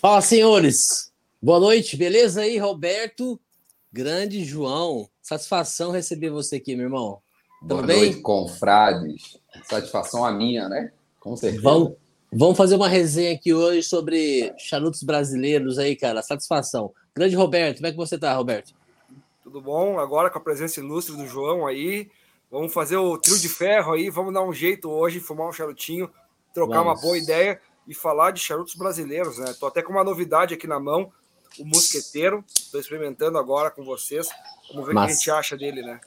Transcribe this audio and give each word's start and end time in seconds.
Fala, 0.00 0.22
senhores. 0.22 1.12
Boa 1.42 1.60
noite, 1.60 1.94
beleza 1.94 2.40
aí, 2.40 2.56
Roberto? 2.56 3.38
Grande 3.92 4.42
João. 4.46 5.10
Satisfação 5.20 5.90
receber 5.90 6.30
você 6.30 6.56
aqui, 6.56 6.74
meu 6.74 6.86
irmão. 6.86 7.20
Boa 7.60 7.82
bem? 7.82 7.98
noite, 7.98 8.22
confrades. 8.22 9.38
Satisfação 9.62 10.24
a 10.24 10.32
minha, 10.32 10.70
né? 10.70 10.90
Com 11.20 11.36
certeza. 11.36 11.62
Vamos, 11.62 11.92
vamos 12.32 12.56
fazer 12.56 12.76
uma 12.76 12.88
resenha 12.88 13.34
aqui 13.34 13.52
hoje 13.52 13.82
sobre 13.82 14.54
charutos 14.56 15.02
brasileiros 15.02 15.78
aí, 15.78 15.94
cara. 15.94 16.22
Satisfação. 16.22 16.94
Grande 17.14 17.36
Roberto, 17.36 17.76
como 17.76 17.88
é 17.88 17.90
que 17.90 17.98
você 17.98 18.18
tá, 18.18 18.32
Roberto? 18.32 18.72
Tudo 19.44 19.60
bom? 19.60 19.98
Agora 19.98 20.30
com 20.30 20.38
a 20.38 20.42
presença 20.42 20.80
ilustre 20.80 21.14
do 21.14 21.26
João 21.26 21.66
aí. 21.66 22.08
Vamos 22.50 22.72
fazer 22.72 22.96
o 22.96 23.18
trio 23.18 23.38
de 23.38 23.50
ferro 23.50 23.92
aí. 23.92 24.08
Vamos 24.08 24.32
dar 24.32 24.42
um 24.42 24.54
jeito 24.54 24.88
hoje, 24.88 25.20
fumar 25.20 25.46
um 25.46 25.52
charutinho, 25.52 26.08
trocar 26.54 26.78
vamos. 26.78 26.94
uma 26.94 27.02
boa 27.02 27.18
ideia 27.18 27.60
e 27.86 27.94
falar 27.94 28.30
de 28.30 28.40
charutos 28.40 28.74
brasileiros, 28.74 29.38
né? 29.38 29.54
Tô 29.58 29.66
até 29.66 29.82
com 29.82 29.92
uma 29.92 30.04
novidade 30.04 30.54
aqui 30.54 30.66
na 30.66 30.78
mão, 30.78 31.12
o 31.58 31.64
Mosqueteiro. 31.64 32.44
Estou 32.54 32.80
experimentando 32.80 33.38
agora 33.38 33.70
com 33.70 33.84
vocês. 33.84 34.28
Vamos 34.72 34.86
ver 34.86 34.92
o 34.92 34.94
que 34.96 35.10
a 35.10 35.14
gente 35.14 35.30
acha 35.30 35.56
dele, 35.56 35.82
né? 35.82 36.00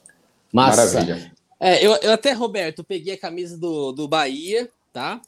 Massa. 0.52 1.00
Maravilha. 1.00 1.32
É, 1.60 1.84
eu, 1.84 1.94
eu 2.02 2.12
até, 2.12 2.32
Roberto, 2.32 2.84
peguei 2.84 3.14
a 3.14 3.18
camisa 3.18 3.56
do, 3.56 3.92
do 3.92 4.08
Bahia, 4.08 4.70
tá? 4.92 5.20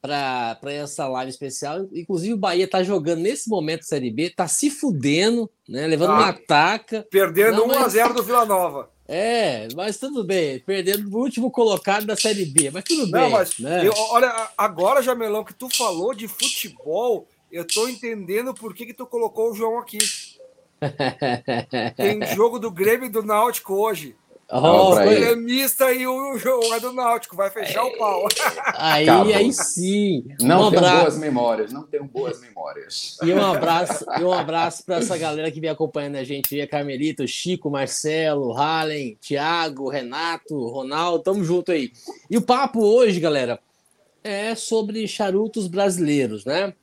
Para 0.00 0.58
essa 0.66 1.08
live 1.08 1.30
especial. 1.30 1.88
Inclusive, 1.92 2.34
o 2.34 2.38
Bahia 2.38 2.68
tá 2.68 2.82
jogando 2.82 3.20
nesse 3.20 3.48
momento 3.48 3.84
Série 3.84 4.10
B, 4.10 4.30
tá 4.30 4.48
se 4.48 4.70
fudendo, 4.70 5.50
né? 5.68 5.86
Levando 5.86 6.12
ah, 6.12 6.18
uma 6.18 6.32
taca. 6.32 7.06
Perdendo 7.10 7.64
1x0 7.66 8.12
do 8.12 8.22
Vila 8.22 8.44
Nova. 8.44 8.91
É, 9.06 9.68
mas 9.74 9.98
tudo 9.98 10.24
bem. 10.24 10.60
Perdendo 10.60 11.14
o 11.14 11.20
último 11.20 11.50
colocado 11.50 12.06
da 12.06 12.16
Série 12.16 12.44
B, 12.44 12.70
mas 12.70 12.84
tudo 12.84 13.06
Não, 13.06 13.20
bem. 13.20 13.30
Mas 13.30 13.58
né? 13.58 13.86
eu, 13.86 13.92
olha, 14.10 14.50
agora, 14.56 15.02
Jamelão, 15.02 15.44
que 15.44 15.54
tu 15.54 15.68
falou 15.68 16.14
de 16.14 16.28
futebol, 16.28 17.26
eu 17.50 17.66
tô 17.66 17.88
entendendo 17.88 18.54
por 18.54 18.74
que, 18.74 18.86
que 18.86 18.94
tu 18.94 19.06
colocou 19.06 19.50
o 19.50 19.54
João 19.54 19.78
aqui. 19.78 19.98
Tem 21.96 22.26
jogo 22.34 22.58
do 22.58 22.70
Grêmio 22.70 23.06
e 23.06 23.10
do 23.10 23.22
Náutico 23.22 23.74
hoje. 23.74 24.16
Oh, 24.54 24.92
o 24.92 24.96
gremista 24.96 25.90
e 25.92 26.06
o 26.06 26.36
João 26.36 26.74
é 26.74 26.78
do 26.78 26.92
Náutico, 26.92 27.34
vai 27.34 27.48
fechar 27.50 27.84
o 27.84 27.96
pau. 27.96 28.28
Aí, 28.74 29.08
aí 29.08 29.50
sim. 29.50 30.26
Não 30.42 30.68
um 30.68 30.70
tenho 30.70 30.82
boas 30.82 31.16
memórias, 31.16 31.72
não 31.72 31.84
tenho 31.84 32.04
boas 32.04 32.38
memórias. 32.38 33.16
E 33.22 33.32
um 33.32 33.42
abraço, 33.42 34.04
e 34.20 34.22
um 34.22 34.30
abraço 34.30 34.84
para 34.84 34.96
essa 34.96 35.16
galera 35.16 35.50
que 35.50 35.58
vem 35.58 35.70
acompanhando 35.70 36.16
a 36.16 36.24
gente 36.24 36.54
aí, 36.60 36.66
Carmelito, 36.66 37.26
Chico, 37.26 37.70
Marcelo, 37.70 38.52
Hallen, 38.52 39.16
Thiago, 39.22 39.88
Renato, 39.88 40.54
Ronaldo, 40.68 41.24
tamo 41.24 41.42
junto 41.42 41.72
aí. 41.72 41.90
E 42.28 42.36
o 42.36 42.42
papo 42.42 42.84
hoje, 42.84 43.18
galera, 43.20 43.58
é 44.22 44.54
sobre 44.54 45.08
charutos 45.08 45.66
brasileiros, 45.66 46.44
né? 46.44 46.74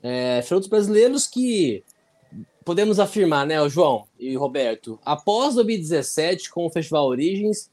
É, 0.00 0.40
charutos 0.42 0.68
brasileiros 0.68 1.26
que 1.26 1.82
podemos 2.68 3.00
afirmar, 3.00 3.46
né, 3.46 3.66
João 3.66 4.04
e 4.20 4.36
Roberto, 4.36 5.00
após 5.02 5.54
2017, 5.54 6.50
com 6.50 6.66
o 6.66 6.70
Festival 6.70 7.06
Origens, 7.06 7.70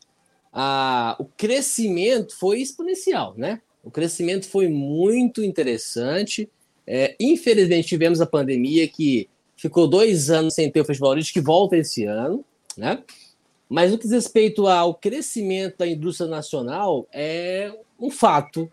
a, 0.53 1.17
o 1.19 1.25
crescimento 1.25 2.33
foi 2.37 2.61
exponencial, 2.61 3.33
né? 3.35 3.59
O 3.83 3.91
crescimento 3.91 4.47
foi 4.47 4.69
muito 4.69 5.43
interessante. 5.43 6.49
É, 6.87 7.13
infelizmente, 7.19 7.89
tivemos 7.89 8.21
a 8.21 8.25
pandemia 8.25 8.87
que 8.87 9.27
ficou 9.57 9.85
dois 9.85 10.29
anos 10.29 10.53
sem 10.53 10.71
ter 10.71 10.79
o 10.79 10.85
Festival 10.85 11.11
Origens, 11.11 11.33
que 11.33 11.41
volta 11.41 11.75
esse 11.75 12.05
ano, 12.05 12.45
né? 12.77 13.03
Mas 13.67 13.91
no 13.91 13.97
que 13.97 14.05
diz 14.05 14.13
respeito 14.13 14.65
ao 14.65 14.95
crescimento 14.95 15.79
da 15.79 15.87
indústria 15.87 16.29
nacional, 16.29 17.05
é 17.11 17.69
um 17.99 18.09
fato. 18.09 18.71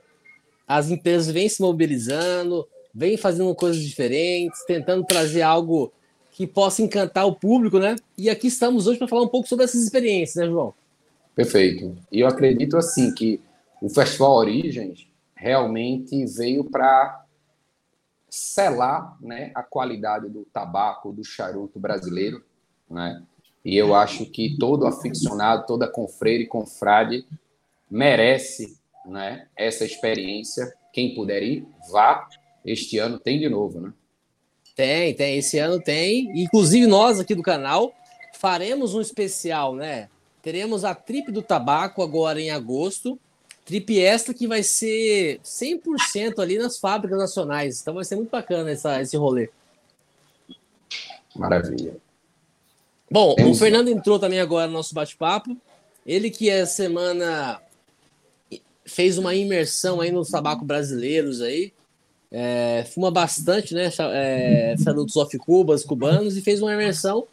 As 0.68 0.88
empresas 0.88 1.34
vêm 1.34 1.48
se 1.48 1.60
mobilizando, 1.60 2.64
vêm 2.94 3.16
fazendo 3.16 3.52
coisas 3.56 3.82
diferentes, 3.82 4.64
tentando 4.66 5.04
trazer 5.04 5.42
algo 5.42 5.92
que 6.42 6.52
possa 6.52 6.82
encantar 6.82 7.24
o 7.24 7.36
público, 7.36 7.78
né? 7.78 7.94
E 8.18 8.28
aqui 8.28 8.48
estamos 8.48 8.88
hoje 8.88 8.98
para 8.98 9.06
falar 9.06 9.22
um 9.22 9.28
pouco 9.28 9.48
sobre 9.48 9.64
essas 9.64 9.80
experiências, 9.80 10.34
né, 10.34 10.50
João? 10.50 10.74
Perfeito. 11.36 11.96
E 12.10 12.20
eu 12.20 12.26
acredito 12.26 12.76
assim 12.76 13.14
que 13.14 13.40
o 13.80 13.88
Festival 13.88 14.32
Origens 14.32 15.06
realmente 15.36 16.26
veio 16.26 16.64
para 16.64 17.24
selar, 18.28 19.16
né, 19.20 19.52
a 19.54 19.62
qualidade 19.62 20.28
do 20.28 20.44
tabaco, 20.52 21.12
do 21.12 21.22
charuto 21.22 21.78
brasileiro, 21.78 22.42
né? 22.90 23.22
E 23.64 23.76
eu 23.76 23.94
acho 23.94 24.26
que 24.26 24.56
todo 24.58 24.86
aficionado, 24.86 25.66
toda 25.66 25.86
confreira 25.86 26.42
e 26.42 26.46
confrade 26.46 27.24
merece, 27.88 28.76
né, 29.06 29.46
essa 29.56 29.84
experiência. 29.84 30.72
Quem 30.92 31.14
puder 31.14 31.42
ir, 31.42 31.66
vá. 31.90 32.28
Este 32.64 32.98
ano 32.98 33.18
tem 33.18 33.38
de 33.38 33.48
novo, 33.48 33.80
né? 33.80 33.92
Tem, 34.74 35.14
tem. 35.14 35.38
Esse 35.38 35.58
ano 35.58 35.80
tem. 35.80 36.42
Inclusive, 36.42 36.86
nós 36.86 37.20
aqui 37.20 37.34
do 37.34 37.42
canal 37.42 37.94
faremos 38.38 38.94
um 38.94 39.00
especial, 39.00 39.74
né? 39.74 40.08
Teremos 40.42 40.84
a 40.84 40.94
Trip 40.94 41.30
do 41.30 41.42
Tabaco 41.42 42.02
agora 42.02 42.40
em 42.40 42.50
agosto. 42.50 43.18
Trip 43.64 44.00
esta 44.00 44.34
que 44.34 44.48
vai 44.48 44.62
ser 44.62 45.38
100% 45.44 46.40
ali 46.40 46.58
nas 46.58 46.78
fábricas 46.78 47.18
nacionais. 47.18 47.80
Então 47.80 47.94
vai 47.94 48.04
ser 48.04 48.16
muito 48.16 48.30
bacana 48.30 48.70
essa, 48.70 49.00
esse 49.00 49.16
rolê. 49.16 49.50
Maravilha. 51.36 51.96
Bom, 53.10 53.36
Temos... 53.36 53.56
o 53.56 53.60
Fernando 53.60 53.88
entrou 53.88 54.18
também 54.18 54.40
agora 54.40 54.66
no 54.66 54.72
nosso 54.72 54.94
bate-papo. 54.94 55.56
Ele 56.04 56.30
que 56.30 56.50
essa 56.50 56.74
semana 56.74 57.60
fez 58.84 59.16
uma 59.16 59.34
imersão 59.34 60.00
aí 60.00 60.10
nos 60.10 60.28
tabaco 60.28 60.64
brasileiros 60.64 61.40
aí 61.40 61.72
é, 62.32 62.84
fuma 62.94 63.10
bastante, 63.10 63.74
né? 63.74 63.90
É, 64.12 64.74
charutos 64.82 65.16
off 65.16 65.36
cubas, 65.38 65.84
cubanos, 65.84 66.36
e 66.36 66.40
fez 66.40 66.62
uma 66.62 66.72
imersão 66.72 67.26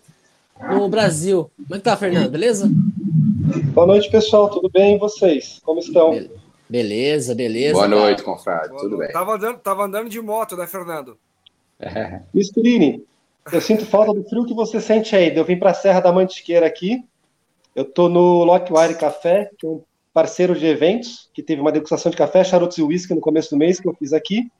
no 0.69 0.89
Brasil. 0.89 1.49
Como 1.55 1.75
é 1.75 1.77
que 1.77 1.83
tá, 1.83 1.95
Fernando? 1.95 2.29
Beleza? 2.29 2.69
Boa 3.73 3.87
noite, 3.87 4.11
pessoal. 4.11 4.49
Tudo 4.49 4.69
bem? 4.69 4.97
E 4.97 4.99
vocês? 4.99 5.61
Como 5.63 5.79
estão? 5.79 6.27
Beleza, 6.69 7.33
beleza. 7.33 7.73
Boa 7.73 7.89
cara. 7.89 8.01
noite, 8.01 8.23
confrade. 8.23 8.77
Tudo 8.77 8.97
bem. 8.97 9.11
Tava 9.11 9.35
andando, 9.35 9.57
tava 9.59 9.85
andando 9.85 10.09
de 10.09 10.21
moto, 10.21 10.57
né, 10.57 10.67
Fernando? 10.67 11.17
É. 11.81 12.19
Misturini, 12.33 13.05
eu 13.53 13.61
sinto 13.61 13.85
falta 13.85 14.13
do 14.13 14.27
frio 14.27 14.43
que 14.43 14.53
você 14.53 14.81
sente 14.81 15.15
aí. 15.15 15.33
Eu 15.33 15.45
vim 15.45 15.57
para 15.57 15.71
a 15.71 15.73
Serra 15.73 16.01
da 16.01 16.11
Mantiqueira 16.11 16.65
aqui. 16.65 17.05
Eu 17.73 17.85
tô 17.85 18.09
no 18.09 18.43
Lockwire 18.43 18.95
Café, 18.95 19.49
que 19.57 19.65
é 19.65 19.69
um 19.69 19.81
parceiro 20.13 20.59
de 20.59 20.65
eventos, 20.65 21.29
que 21.33 21.41
teve 21.41 21.61
uma 21.61 21.71
degustação 21.71 22.09
de 22.09 22.17
café, 22.17 22.43
charutos 22.43 22.77
e 22.77 22.81
uísque 22.81 23.13
no 23.13 23.21
começo 23.21 23.51
do 23.51 23.57
mês 23.57 23.79
que 23.79 23.87
eu 23.87 23.93
fiz 23.93 24.11
aqui. 24.11 24.51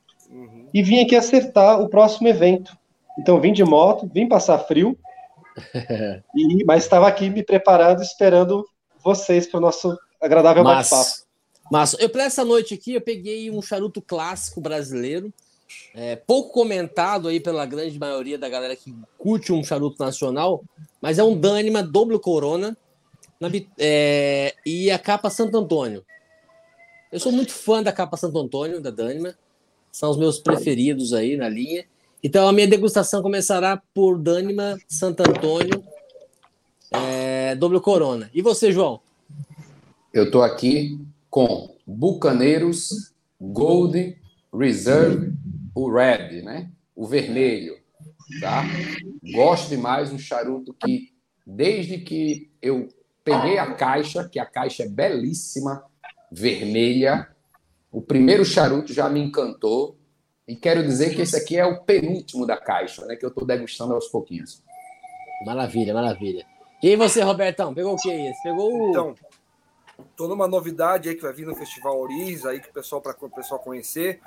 E 0.73 0.81
vim 0.83 0.99
aqui 0.99 1.15
acertar 1.15 1.81
o 1.81 1.89
próximo 1.89 2.27
evento. 2.27 2.77
Então 3.19 3.39
vim 3.39 3.51
de 3.51 3.63
moto, 3.63 4.09
vim 4.13 4.27
passar 4.27 4.59
frio, 4.59 4.97
e, 6.35 6.63
mas 6.65 6.83
estava 6.83 7.07
aqui 7.07 7.29
me 7.29 7.43
preparando, 7.43 8.01
esperando 8.01 8.65
vocês 9.03 9.47
para 9.47 9.57
o 9.57 9.61
nosso 9.61 9.97
agradável 10.21 10.63
bate-papo. 10.63 11.09
Mas 11.71 11.95
eu 11.99 12.09
para 12.09 12.23
essa 12.23 12.43
noite 12.43 12.73
aqui 12.73 12.93
eu 12.93 13.01
peguei 13.01 13.51
um 13.51 13.61
charuto 13.61 14.01
clássico 14.01 14.59
brasileiro, 14.61 15.33
é, 15.93 16.15
pouco 16.15 16.51
comentado 16.51 17.27
aí 17.27 17.39
pela 17.39 17.65
grande 17.65 17.99
maioria 17.99 18.37
da 18.37 18.49
galera 18.49 18.75
que 18.75 18.95
curte 19.17 19.53
um 19.53 19.63
charuto 19.63 20.03
nacional, 20.03 20.63
mas 21.01 21.19
é 21.19 21.23
um 21.23 21.37
Dânima 21.37 21.83
Doble 21.83 22.19
Corona 22.19 22.75
na, 23.39 23.49
é, 23.77 24.55
e 24.65 24.89
a 24.89 24.97
capa 24.97 25.29
Santo 25.29 25.57
Antônio. 25.57 26.03
Eu 27.11 27.19
sou 27.19 27.31
muito 27.31 27.51
fã 27.51 27.83
da 27.83 27.91
capa 27.91 28.17
Santo 28.17 28.39
Antônio 28.39 28.81
da 28.81 28.89
Dânima 28.89 29.35
são 29.91 30.11
os 30.11 30.17
meus 30.17 30.39
preferidos 30.39 31.13
aí 31.13 31.35
na 31.37 31.49
linha. 31.49 31.85
Então 32.23 32.47
a 32.47 32.53
minha 32.53 32.67
degustação 32.67 33.21
começará 33.21 33.81
por 33.93 34.17
Dânima, 34.17 34.77
Santo 34.87 35.21
Antônio, 35.21 35.83
é, 36.91 37.55
Corona. 37.81 38.29
E 38.33 38.41
você, 38.41 38.71
João? 38.71 38.99
Eu 40.13 40.25
estou 40.25 40.43
aqui 40.43 40.99
com 41.29 41.75
Bucaneiros, 41.85 43.13
Gold, 43.39 44.17
Reserve, 44.53 45.33
o 45.73 45.89
Red, 45.91 46.41
né? 46.41 46.71
O 46.95 47.07
vermelho, 47.07 47.77
tá? 48.41 48.63
Gosto 49.33 49.69
demais 49.69 50.11
um 50.11 50.17
charuto 50.17 50.73
que 50.73 51.13
desde 51.45 51.99
que 51.99 52.49
eu 52.61 52.89
peguei 53.23 53.57
a 53.57 53.73
caixa, 53.73 54.27
que 54.27 54.39
a 54.39 54.45
caixa 54.45 54.83
é 54.83 54.89
belíssima, 54.89 55.83
vermelha, 56.31 57.27
o 57.91 58.01
primeiro 58.01 58.45
charuto 58.45 58.93
já 58.93 59.09
me 59.09 59.19
encantou. 59.19 59.97
E 60.47 60.55
quero 60.55 60.81
dizer 60.83 61.13
que 61.13 61.21
esse 61.21 61.35
aqui 61.35 61.57
é 61.57 61.65
o 61.65 61.83
penúltimo 61.83 62.45
da 62.45 62.57
caixa, 62.57 63.05
né? 63.05 63.15
Que 63.15 63.23
eu 63.23 63.29
estou 63.29 63.45
degustando 63.45 63.93
aos 63.93 64.07
pouquinhos. 64.07 64.63
Maravilha, 65.45 65.93
maravilha. 65.93 66.45
E 66.81 66.95
você, 66.95 67.21
Robertão, 67.21 67.73
pegou 67.73 67.93
o 67.93 67.97
que 67.97 68.09
aí? 68.09 68.31
pegou 68.41 68.73
o. 68.73 68.89
Então, 68.89 69.15
tô 70.15 70.27
numa 70.27 70.47
novidade 70.47 71.07
aí 71.07 71.15
que 71.15 71.21
vai 71.21 71.33
vir 71.33 71.45
no 71.45 71.55
Festival 71.55 71.99
Oriz, 71.99 72.45
aí 72.45 72.59
que 72.59 72.69
o 72.69 72.73
pessoal, 72.73 73.01
para 73.01 73.15
o 73.19 73.29
pessoal 73.29 73.59
conhecer. 73.59 74.19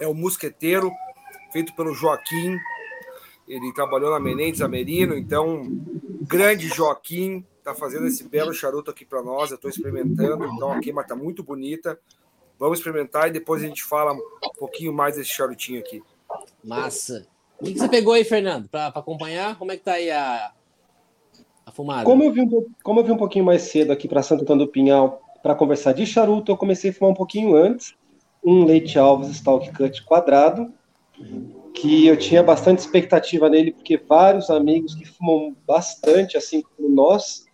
É 0.00 0.06
o 0.06 0.14
Musqueteiro, 0.14 0.90
feito 1.52 1.74
pelo 1.74 1.92
Joaquim. 1.92 2.56
Ele 3.46 3.72
trabalhou 3.72 4.10
na 4.10 4.20
Menendez 4.20 4.62
Amerino, 4.62 5.16
então, 5.16 5.66
grande 6.22 6.68
Joaquim, 6.68 7.44
tá 7.64 7.74
fazendo 7.74 8.06
esse 8.06 8.24
belo 8.24 8.52
charuto 8.52 8.90
aqui 8.90 9.04
para 9.04 9.22
nós. 9.22 9.50
Eu 9.50 9.56
estou 9.56 9.70
experimentando, 9.70 10.44
então 10.46 10.72
a 10.72 10.80
queima 10.80 11.04
tá 11.04 11.16
muito 11.16 11.42
bonita. 11.42 11.98
Vamos 12.58 12.78
experimentar 12.78 13.28
e 13.28 13.32
depois 13.32 13.62
a 13.62 13.66
gente 13.66 13.82
fala 13.82 14.12
um 14.12 14.20
pouquinho 14.58 14.92
mais 14.92 15.16
desse 15.16 15.30
charutinho 15.30 15.80
aqui. 15.80 16.02
Massa. 16.62 17.26
O 17.60 17.64
que 17.64 17.78
você 17.78 17.88
pegou 17.88 18.12
aí, 18.12 18.24
Fernando, 18.24 18.68
para 18.68 18.88
acompanhar? 18.88 19.58
Como 19.58 19.72
é 19.72 19.76
que 19.76 19.82
tá 19.82 19.92
aí 19.92 20.10
a, 20.10 20.52
a 21.66 21.72
fumada? 21.72 22.04
Como 22.04 22.24
eu, 22.24 22.32
vi 22.32 22.40
um, 22.40 22.66
como 22.82 23.00
eu 23.00 23.04
vi 23.04 23.12
um 23.12 23.16
pouquinho 23.16 23.44
mais 23.44 23.62
cedo 23.62 23.92
aqui 23.92 24.08
para 24.08 24.22
Santo 24.22 24.42
Antônio 24.42 24.66
do 24.66 24.72
Pinhal 24.72 25.22
para 25.42 25.54
conversar 25.54 25.92
de 25.92 26.04
charuto, 26.04 26.50
eu 26.50 26.56
comecei 26.56 26.90
a 26.90 26.92
fumar 26.92 27.12
um 27.12 27.16
pouquinho 27.16 27.56
antes 27.56 27.94
um 28.44 28.64
Leite 28.64 28.98
Alves 28.98 29.28
Stalk 29.30 29.70
Cut 29.72 30.02
quadrado, 30.04 30.72
que 31.74 32.06
eu 32.06 32.16
tinha 32.16 32.42
bastante 32.42 32.78
expectativa 32.78 33.48
nele, 33.48 33.72
porque 33.72 33.96
vários 33.96 34.50
amigos 34.50 34.94
que 34.94 35.04
fumam 35.04 35.56
bastante, 35.66 36.36
assim 36.36 36.62
como 36.62 36.88
nós, 36.88 37.44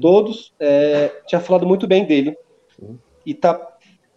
todos, 0.00 0.52
é, 0.58 1.08
tinha 1.26 1.40
falado 1.40 1.66
muito 1.66 1.86
bem 1.86 2.04
dele. 2.04 2.36
E 3.24 3.32
tá 3.32 3.54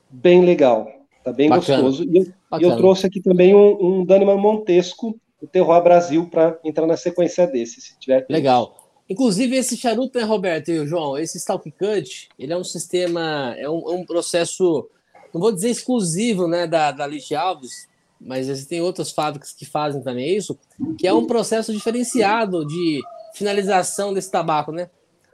bem 0.09 0.43
legal, 0.43 0.87
tá 1.23 1.31
bem 1.31 1.49
Bacana. 1.49 1.83
gostoso. 1.83 2.03
E 2.09 2.17
eu, 2.17 2.69
eu, 2.69 2.77
trouxe 2.77 3.05
aqui 3.05 3.21
também 3.21 3.53
um, 3.53 3.77
um 3.99 4.05
Daniman 4.05 4.37
Montesco, 4.37 5.19
o 5.41 5.47
Terroir 5.47 5.83
Brasil, 5.83 6.27
para 6.27 6.57
entrar 6.63 6.87
na 6.87 6.97
sequência 6.97 7.45
desse, 7.45 7.81
se 7.81 7.97
tiver. 7.99 8.25
Legal. 8.29 8.87
Inclusive, 9.09 9.55
esse 9.55 9.77
charuto, 9.77 10.17
né, 10.17 10.25
Roberto 10.25 10.69
e 10.69 10.79
o 10.79 10.87
João? 10.87 11.17
Esse 11.17 11.37
Stalk 11.37 11.71
Cut, 11.71 12.27
ele 12.37 12.51
é 12.51 12.57
um 12.57 12.63
sistema, 12.63 13.55
é 13.57 13.69
um, 13.69 13.89
é 13.89 13.95
um 13.95 14.05
processo, 14.05 14.89
não 15.33 15.39
vou 15.39 15.51
dizer 15.51 15.69
exclusivo, 15.69 16.47
né, 16.47 16.67
da, 16.67 16.91
da 16.91 17.07
Lich 17.07 17.33
Alves, 17.33 17.87
mas 18.19 18.49
existem 18.49 18.81
outras 18.81 19.11
fábricas 19.11 19.53
que 19.53 19.65
fazem 19.65 20.01
também 20.01 20.35
isso, 20.35 20.57
que 20.97 21.07
é 21.07 21.13
um 21.13 21.25
processo 21.25 21.71
diferenciado 21.71 22.65
de 22.65 23.01
finalização 23.33 24.13
desse 24.13 24.31
tabaco, 24.31 24.71
né? 24.71 24.89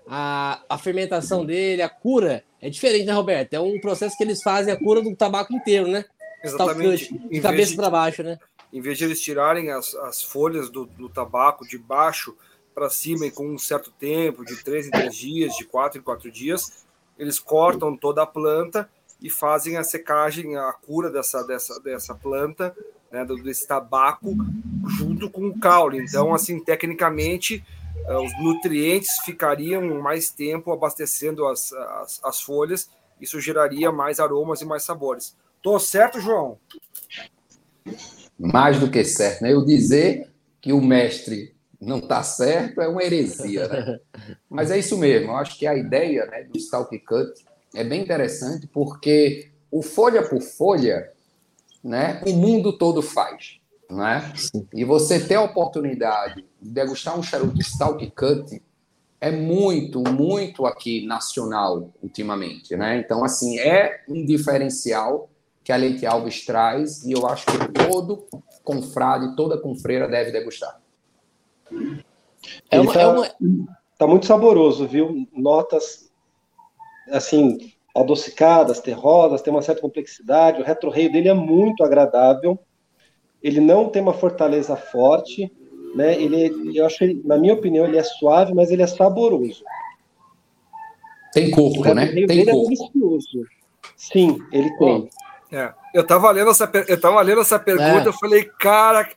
A, 0.08 0.62
a 0.70 0.78
fermentação 0.78 1.46
dele, 1.46 1.82
a 1.82 1.90
cura, 1.90 2.44
é 2.62 2.70
diferente, 2.70 3.06
né, 3.06 3.14
Roberto? 3.14 3.54
É 3.54 3.60
um 3.60 3.80
processo 3.80 4.18
que 4.18 4.24
eles 4.24 4.42
fazem 4.42 4.74
a 4.74 4.78
cura 4.78 5.02
do 5.02 5.16
tabaco 5.16 5.54
inteiro, 5.54 5.88
né? 5.88 6.06
Exatamente. 6.44 7.18
De 7.30 7.40
cabeça 7.40 7.76
para 7.76 7.90
baixo, 7.90 8.22
né? 8.24 8.38
Em 8.72 8.82
vez 8.82 8.98
de 8.98 9.06
eles 9.06 9.22
tirarem 9.22 9.72
as, 9.72 9.94
as 9.96 10.22
folhas 10.22 10.70
do, 10.70 10.86
do 10.86 11.08
tabaco 11.08 11.68
de 11.68 11.78
baixo 11.78 12.36
para 12.74 12.90
cima 12.90 13.26
e 13.26 13.32
com 13.32 13.48
um 13.48 13.58
certo 13.58 13.92
tempo, 13.92 14.44
de 14.44 14.62
três 14.64 14.88
em 14.88 14.92
três 14.92 15.16
dias, 15.16 15.56
de 15.56 15.64
quatro 15.64 16.00
em 16.00 16.04
quatro 16.04 16.32
dias, 16.32 16.86
eles 17.18 17.40
cortam 17.40 17.96
toda 17.96 18.24
a 18.24 18.26
planta 18.26 18.90
e 19.22 19.30
fazem 19.30 19.78
a 19.78 19.84
secagem, 19.84 20.58
a 20.58 20.74
cura 20.74 21.10
dessa, 21.10 21.44
dessa, 21.44 21.80
dessa 21.80 22.16
planta, 22.16 22.76
né, 23.12 23.24
desse 23.44 23.68
tabaco, 23.68 24.36
junto 24.98 25.30
com 25.30 25.48
o 25.48 25.60
caule. 25.60 26.00
Então, 26.00 26.34
assim, 26.34 26.60
tecnicamente, 26.60 27.64
os 28.08 28.44
nutrientes 28.44 29.20
ficariam 29.24 29.82
mais 30.02 30.30
tempo 30.30 30.72
abastecendo 30.72 31.48
as, 31.48 31.72
as, 31.72 32.20
as 32.24 32.42
folhas, 32.42 32.90
isso 33.20 33.40
geraria 33.40 33.92
mais 33.92 34.20
aromas 34.20 34.62
e 34.62 34.66
mais 34.66 34.84
sabores. 34.84 35.36
Tô 35.62 35.80
certo, 35.80 36.20
João? 36.20 36.58
Mais 38.38 38.80
do 38.80 38.92
que 38.92 39.04
certo, 39.04 39.44
né? 39.44 39.54
Eu 39.54 39.64
dizer 39.64 40.30
que 40.60 40.74
o 40.74 40.82
mestre 40.82 41.56
não 41.80 42.00
está 42.00 42.24
certo 42.24 42.82
é 42.82 42.88
uma 42.88 43.04
heresia, 43.04 43.68
né? 43.68 44.00
Mas 44.50 44.72
é 44.72 44.78
isso 44.78 44.98
mesmo. 44.98 45.32
Eu 45.32 45.38
acho 45.38 45.58
que 45.58 45.68
a 45.68 45.76
ideia 45.76 46.26
né, 46.26 46.44
do 46.44 46.58
Stalk 46.58 46.98
Cut 47.00 47.32
é 47.74 47.84
bem 47.84 48.02
interessante 48.02 48.68
porque 48.68 49.50
o 49.72 49.82
folha 49.82 50.28
por 50.28 50.42
folha, 50.42 51.12
né, 51.84 52.22
o 52.28 52.34
mundo 52.34 52.78
todo 52.78 53.02
faz, 53.02 53.60
né? 53.94 54.34
E 54.74 54.84
você 54.84 55.20
ter 55.20 55.36
a 55.36 55.42
oportunidade 55.42 56.46
de 56.62 56.70
degustar 56.70 57.18
um 57.18 57.24
charuto 57.24 57.60
Stalk 57.62 58.10
Cut 58.12 58.62
é 59.20 59.32
muito, 59.32 60.02
muito 60.02 60.66
aqui 60.66 61.06
nacional 61.06 61.92
ultimamente, 62.02 62.76
né? 62.76 62.98
Então, 62.98 63.24
assim, 63.24 63.58
é 63.58 64.04
um 64.08 64.26
diferencial 64.26 65.30
que 65.64 65.72
a 65.72 65.78
Leite 65.78 66.06
Alves 66.06 66.46
traz 66.46 67.04
e 67.06 67.14
eu 67.14 67.26
acho 67.26 67.46
que 67.46 67.88
todo 67.88 68.28
confrade, 68.64 69.36
toda 69.36 69.58
confreira 69.58 70.08
deve 70.08 70.32
degustar. 70.32 70.82
É 72.70 72.80
uma, 72.80 72.94
tá, 72.94 73.02
é 73.02 73.08
uma... 73.08 73.30
tá 73.98 74.06
muito 74.06 74.26
saboroso, 74.26 74.86
viu? 74.88 75.26
Notas 75.32 76.12
assim, 77.10 77.74
adocicadas, 77.96 78.80
terrosas, 78.80 79.42
tem 79.42 79.54
uma 79.54 79.62
certa 79.62 79.82
complexidade. 79.82 80.62
O 80.62 80.66
retroreio 80.66 81.12
dele 81.12 81.30
é 81.30 81.34
muito 81.34 81.84
agradável. 81.84 82.60
Ele 83.44 83.60
não 83.60 83.90
tem 83.90 84.02
uma 84.02 84.14
fortaleza 84.14 84.76
forte, 84.76 85.52
né? 85.96 86.20
Ele, 86.20 86.78
eu 86.78 86.86
acho, 86.86 87.04
ele, 87.04 87.22
na 87.26 87.38
minha 87.38 87.54
opinião, 87.54 87.86
ele 87.86 87.98
é 87.98 88.04
suave, 88.04 88.54
mas 88.54 88.72
ele 88.72 88.82
é 88.82 88.88
saboroso. 88.88 89.64
Tem 91.34 91.52
corpo, 91.52 91.94
né? 91.94 92.08
Tem 92.08 92.24
é 92.42 92.46
corpo. 92.46 92.62
É 92.62 92.76
delicioso. 92.76 93.46
Sim, 93.96 94.40
ele 94.52 94.76
tem. 94.78 95.10
É, 95.52 95.74
eu 95.94 96.06
tava 96.06 96.32
lendo 96.32 96.50
essa, 96.50 96.70
eu 96.88 97.00
tava 97.00 97.22
lendo 97.22 97.42
essa 97.42 97.60
pergunta, 97.60 98.06
é. 98.06 98.08
eu 98.08 98.14
falei, 98.14 98.44
cara, 98.60 99.08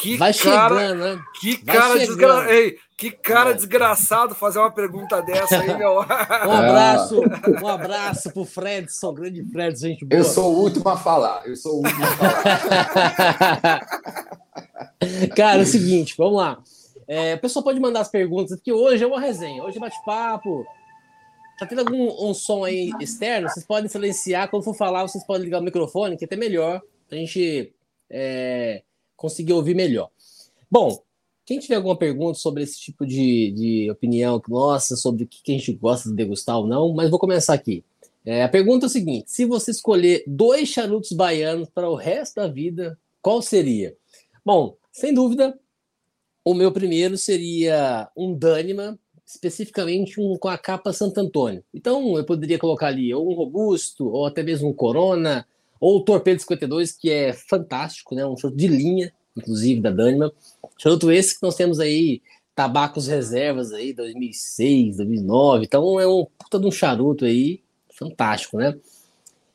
que 0.00 0.16
Vai 0.16 0.32
cara, 0.32 0.80
chegando, 0.80 0.98
né? 0.98 1.22
que 1.38 1.56
cara, 1.58 1.98
desgra... 1.98 2.54
Ei, 2.54 2.78
que 2.96 3.10
cara 3.10 3.50
é. 3.50 3.54
desgraçado 3.54 4.34
fazer 4.34 4.58
uma 4.58 4.70
pergunta 4.70 5.20
dessa 5.20 5.58
aí, 5.58 5.76
meu. 5.76 5.98
Um 6.00 6.52
abraço, 6.52 7.20
um 7.62 7.68
abraço 7.68 8.32
pro 8.32 8.46
Fredson, 8.46 9.12
grande 9.12 9.44
Fredson, 9.44 9.88
gente 9.88 10.06
boa. 10.06 10.18
Eu 10.18 10.24
sou 10.24 10.54
o 10.54 10.58
último 10.58 10.88
a 10.88 10.96
falar, 10.96 11.46
eu 11.46 11.54
sou 11.54 11.74
o 11.74 11.76
último 11.76 12.02
a 12.02 12.08
falar. 12.08 13.80
cara, 15.36 15.58
é 15.58 15.62
o 15.62 15.66
seguinte, 15.66 16.14
vamos 16.16 16.36
lá. 16.36 16.58
É, 17.06 17.34
o 17.34 17.40
pessoal 17.40 17.62
pode 17.62 17.78
mandar 17.78 18.00
as 18.00 18.08
perguntas, 18.08 18.56
porque 18.56 18.72
hoje 18.72 19.04
é 19.04 19.06
uma 19.06 19.20
resenha, 19.20 19.62
hoje 19.62 19.76
é 19.76 19.80
bate-papo. 19.80 20.64
Tá 21.58 21.66
tendo 21.66 21.80
algum 21.80 22.26
um 22.26 22.32
som 22.32 22.64
aí 22.64 22.90
externo? 23.00 23.50
Vocês 23.50 23.66
podem 23.66 23.90
silenciar. 23.90 24.48
Quando 24.48 24.62
for 24.62 24.74
falar, 24.74 25.02
vocês 25.02 25.26
podem 25.26 25.44
ligar 25.44 25.60
o 25.60 25.64
microfone, 25.64 26.16
que 26.16 26.24
é 26.24 26.26
até 26.26 26.36
melhor. 26.36 26.80
A 27.10 27.14
gente 27.14 27.74
é, 28.08 28.82
conseguir 29.20 29.52
ouvir 29.52 29.76
melhor. 29.76 30.08
Bom, 30.70 31.02
quem 31.44 31.58
tiver 31.58 31.74
alguma 31.74 31.96
pergunta 31.96 32.38
sobre 32.38 32.62
esse 32.62 32.80
tipo 32.80 33.04
de, 33.04 33.50
de 33.50 33.90
opinião 33.90 34.40
nossa, 34.48 34.96
sobre 34.96 35.24
o 35.24 35.26
que 35.26 35.52
a 35.52 35.58
gente 35.58 35.74
gosta 35.74 36.08
de 36.08 36.16
degustar 36.16 36.56
ou 36.56 36.66
não, 36.66 36.94
mas 36.94 37.10
vou 37.10 37.18
começar 37.18 37.52
aqui. 37.52 37.84
É, 38.24 38.42
a 38.42 38.48
pergunta 38.48 38.86
é 38.86 38.88
a 38.88 38.90
seguinte: 38.90 39.30
se 39.30 39.44
você 39.44 39.72
escolher 39.72 40.24
dois 40.26 40.70
charutos 40.70 41.12
baianos 41.12 41.68
para 41.68 41.88
o 41.88 41.94
resto 41.94 42.36
da 42.36 42.48
vida, 42.48 42.98
qual 43.20 43.42
seria? 43.42 43.94
Bom, 44.42 44.76
sem 44.90 45.12
dúvida, 45.12 45.58
o 46.42 46.54
meu 46.54 46.72
primeiro 46.72 47.18
seria 47.18 48.10
um 48.16 48.32
Dânima, 48.32 48.98
especificamente 49.26 50.18
um 50.18 50.38
com 50.38 50.48
a 50.48 50.56
capa 50.56 50.94
Santo 50.94 51.20
Antônio. 51.20 51.62
Então, 51.74 52.16
eu 52.16 52.24
poderia 52.24 52.58
colocar 52.58 52.86
ali 52.86 53.12
ou 53.12 53.30
um 53.30 53.34
Robusto, 53.34 54.08
ou 54.08 54.24
até 54.24 54.42
mesmo 54.42 54.70
um 54.70 54.74
Corona, 54.74 55.46
ou 55.80 55.96
o 55.96 56.04
Torpedo 56.04 56.40
52, 56.40 56.92
que 56.92 57.10
é 57.10 57.32
fantástico, 57.32 58.14
né? 58.14 58.24
Um 58.26 58.36
charuto 58.36 58.58
de 58.58 58.68
linha, 58.68 59.12
inclusive, 59.34 59.80
da 59.80 59.90
Dânima. 59.90 60.30
Charuto 60.78 61.10
esse 61.10 61.34
que 61.34 61.42
nós 61.42 61.56
temos 61.56 61.80
aí, 61.80 62.20
tabacos 62.54 63.06
reservas 63.06 63.72
aí, 63.72 63.94
2006, 63.94 64.98
2009. 64.98 65.64
Então 65.64 65.98
é 65.98 66.06
um 66.06 66.26
puta 66.38 66.60
de 66.60 66.66
um 66.66 66.70
charuto 66.70 67.24
aí, 67.24 67.62
fantástico, 67.88 68.58
né? 68.58 68.78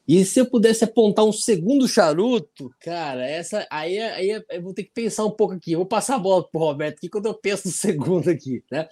E 0.07 0.23
se 0.23 0.39
eu 0.39 0.45
pudesse 0.45 0.83
apontar 0.83 1.25
um 1.25 1.31
segundo 1.31 1.87
charuto, 1.87 2.71
cara, 2.79 3.27
essa 3.27 3.65
aí, 3.71 3.99
aí 3.99 4.29
eu 4.49 4.61
vou 4.61 4.73
ter 4.73 4.83
que 4.83 4.91
pensar 4.91 5.25
um 5.25 5.31
pouco 5.31 5.55
aqui. 5.55 5.71
Eu 5.71 5.79
vou 5.79 5.87
passar 5.87 6.15
a 6.15 6.19
bola 6.19 6.47
pro 6.47 6.59
Roberto 6.59 6.97
aqui 6.97 7.09
quando 7.09 7.25
eu 7.25 7.33
penso 7.33 7.67
no 7.67 7.73
segundo 7.73 8.29
aqui, 8.29 8.63
né? 8.71 8.87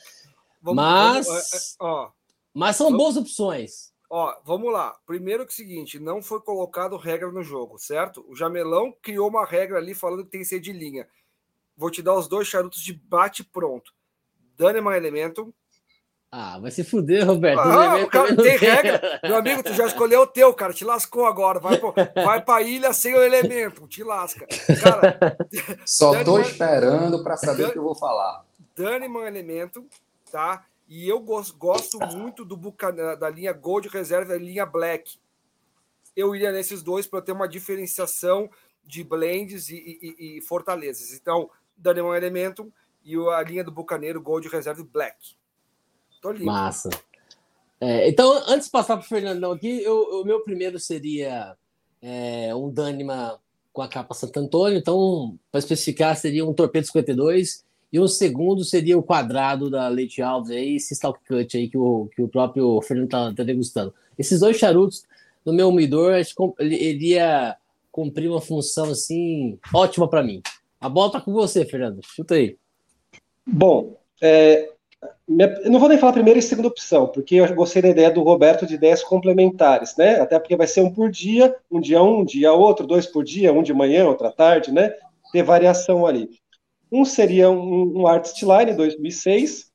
Vamos, 0.62 0.84
mas, 0.84 1.28
vamos, 1.28 1.54
é, 1.54 1.56
é, 1.56 1.60
ó, 1.82 2.10
mas 2.54 2.76
são 2.76 2.88
vamos, 2.88 3.04
boas 3.04 3.18
opções. 3.18 3.93
Ó, 4.16 4.32
vamos 4.46 4.72
lá. 4.72 4.96
Primeiro 5.08 5.44
que 5.44 5.50
é 5.50 5.54
o 5.54 5.56
seguinte, 5.56 5.98
não 5.98 6.22
foi 6.22 6.40
colocado 6.40 6.98
regra 6.98 7.32
no 7.32 7.42
jogo, 7.42 7.80
certo? 7.80 8.24
O 8.30 8.36
Jamelão 8.36 8.96
criou 9.02 9.28
uma 9.28 9.44
regra 9.44 9.80
ali 9.80 9.96
falando 9.96 10.24
que 10.24 10.30
tem 10.30 10.42
que 10.42 10.46
ser 10.46 10.60
de 10.60 10.72
linha. 10.72 11.08
Vou 11.76 11.90
te 11.90 12.00
dar 12.00 12.14
os 12.14 12.28
dois 12.28 12.48
charutos 12.48 12.84
de 12.84 12.94
bate 12.94 13.44
pronto. 13.44 13.92
Daneman 14.56 14.96
Elementum. 14.96 15.52
Ah, 16.32 16.60
vai 16.60 16.70
se 16.70 16.84
fuder, 16.84 17.26
Roberto. 17.26 17.58
Ah, 17.58 18.08
cara, 18.08 18.36
tem 18.36 18.56
regra. 18.56 19.20
Meu 19.24 19.38
amigo, 19.38 19.64
tu 19.64 19.74
já 19.74 19.88
escolheu 19.88 20.22
o 20.22 20.28
teu, 20.28 20.54
cara. 20.54 20.74
Te 20.74 20.86
lascou 20.86 21.26
agora. 21.26 21.60
Vai, 21.60 21.80
pro, 21.80 21.96
vai 22.24 22.40
pra 22.40 22.62
ilha 22.62 22.94
sem 22.94 23.16
o 23.16 23.24
elemento. 23.24 23.88
Te 23.88 24.04
lasca. 24.04 24.46
Cara, 24.80 25.38
Só 25.88 26.12
Daneman, 26.12 26.24
tô 26.24 26.40
esperando 26.40 27.24
para 27.24 27.36
saber 27.36 27.66
o 27.66 27.72
que 27.72 27.80
eu 27.80 27.84
vou 27.84 27.96
falar. 27.96 28.46
Daneman 28.76 29.26
Elementum, 29.26 29.88
tá? 30.32 30.68
E 30.94 31.10
eu 31.10 31.20
gosto, 31.20 31.98
muito 32.16 32.46
do 32.46 32.56
da 33.20 33.28
linha 33.28 33.52
Gold 33.52 33.88
Reserva 33.88 34.36
e 34.36 34.38
da 34.38 34.46
linha 34.46 34.64
Black. 34.64 35.18
Eu 36.16 36.36
iria 36.36 36.52
nesses 36.52 36.84
dois 36.84 37.08
para 37.08 37.20
ter 37.20 37.32
uma 37.32 37.48
diferenciação 37.48 38.48
de 38.86 39.04
blends 39.04 39.70
e, 39.70 39.76
e, 39.76 40.38
e 40.38 40.42
fortalezas. 40.42 41.12
Então, 41.12 41.50
Danemon 41.76 42.14
Elementum 42.14 42.72
e 43.04 43.16
a 43.16 43.42
linha 43.42 43.64
do 43.64 43.72
Bucaneiro 43.72 44.22
Gold 44.22 44.48
Reserve 44.48 44.84
Black. 44.84 45.36
Tô 46.22 46.32
lindo. 46.32 46.46
Massa. 46.46 46.92
É, 47.82 48.08
então, 48.08 48.32
antes 48.48 48.68
de 48.68 48.72
passar 48.72 48.96
para 48.96 49.04
o 49.04 49.10
Fernandão 49.10 49.52
aqui, 49.52 49.84
o 49.88 50.24
meu 50.24 50.42
primeiro 50.44 50.78
seria 50.80 51.58
é, 52.04 52.54
um 52.54 52.70
Dânima 52.70 53.42
com 53.72 53.82
a 53.82 53.88
capa 53.88 54.14
Santo 54.14 54.40
Antônio. 54.40 54.78
Então, 54.78 55.40
para 55.52 55.58
especificar, 55.58 56.16
seria 56.16 56.46
um 56.46 56.54
Torpedo 56.54 56.86
52 56.86 57.66
e 57.94 58.00
o 58.00 58.08
segundo 58.08 58.64
seria 58.64 58.98
o 58.98 59.04
quadrado 59.04 59.70
da 59.70 59.88
Leite 59.88 60.20
Alves, 60.20 60.50
aí, 60.50 60.78
esse 60.78 60.96
Stalk 60.96 61.20
Cut 61.28 61.56
aí 61.56 61.70
que 61.70 61.78
o, 61.78 62.10
que 62.16 62.24
o 62.24 62.28
próprio 62.28 62.82
Fernando 62.82 63.06
está 63.06 63.32
tá 63.32 63.44
degustando. 63.44 63.94
Esses 64.18 64.40
dois 64.40 64.58
charutos, 64.58 65.04
no 65.46 65.54
meu 65.54 65.70
umidor, 65.70 66.16
iria 66.60 67.56
cumprir 67.92 68.32
uma 68.32 68.42
função 68.42 68.86
assim 68.86 69.60
ótima 69.72 70.08
para 70.08 70.24
mim. 70.24 70.42
A 70.82 70.90
bola 70.90 71.12
tá 71.12 71.22
com 71.22 71.32
você, 71.32 71.64
Fernando. 71.66 72.00
Chuta 72.04 72.34
aí. 72.34 72.58
Bom, 73.46 73.96
é, 74.20 74.72
minha, 75.28 75.48
não 75.66 75.80
vou 75.80 75.88
nem 75.88 76.00
falar 76.00 76.14
primeira 76.14 76.40
e 76.40 76.42
segunda 76.42 76.70
opção, 76.70 77.06
porque 77.08 77.36
eu 77.36 77.54
gostei 77.54 77.84
da 77.84 77.90
ideia 77.90 78.10
do 78.10 78.24
Roberto 78.24 78.66
de 78.66 78.74
ideias 78.74 79.04
complementares, 79.04 79.96
né? 79.96 80.20
Até 80.20 80.40
porque 80.40 80.56
vai 80.56 80.66
ser 80.66 80.82
um 80.82 80.92
por 80.92 81.12
dia, 81.12 81.56
um 81.70 81.80
dia 81.80 82.02
um, 82.02 82.22
um 82.22 82.26
dia 82.26 82.54
outro, 82.54 82.88
dois 82.88 83.06
por 83.06 83.24
dia, 83.24 83.54
um 83.54 83.62
de 83.62 83.72
manhã, 83.72 84.08
outra 84.08 84.32
tarde, 84.32 84.72
né? 84.72 84.92
Ter 85.32 85.44
variação 85.44 86.08
ali. 86.08 86.42
Um 86.94 87.04
seria 87.04 87.50
um, 87.50 88.02
um 88.02 88.08
Artist-Line 88.08 88.76
2006. 88.76 89.72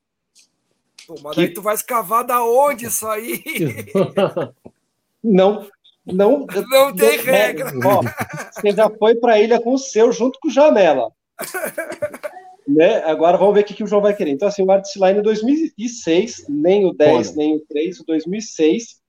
Pô, 1.05 1.15
mas 1.21 1.35
que... 1.35 1.41
aí 1.41 1.53
tu 1.53 1.61
vai 1.61 1.75
escavar 1.75 2.25
da 2.25 2.41
onde 2.41 2.85
isso 2.85 3.05
aí? 3.05 3.43
não, 5.21 5.67
não, 6.05 6.47
não 6.47 6.95
tem 6.95 7.17
não, 7.17 7.23
regra. 7.25 7.73
Ó, 7.85 8.01
você 8.53 8.71
já 8.71 8.89
foi 8.89 9.15
para 9.15 9.33
a 9.33 9.39
ilha 9.39 9.59
com 9.59 9.73
o 9.73 9.77
seu, 9.77 10.13
junto 10.13 10.39
com 10.39 10.47
o 10.47 10.51
Janela. 10.51 11.11
né? 12.65 13.03
Agora 13.03 13.37
vamos 13.37 13.53
ver 13.53 13.61
o 13.61 13.63
que, 13.65 13.73
que 13.73 13.83
o 13.83 13.87
João 13.87 14.01
vai 14.01 14.15
querer. 14.15 14.31
Então, 14.31 14.47
assim, 14.47 14.63
o 14.63 14.71
Artline 14.71 15.21
2006, 15.21 16.45
nem 16.47 16.85
o 16.85 16.93
10, 16.93 17.35
nem 17.35 17.57
o 17.57 17.59
3, 17.67 17.99
o 17.99 18.05
2006, 18.05 19.01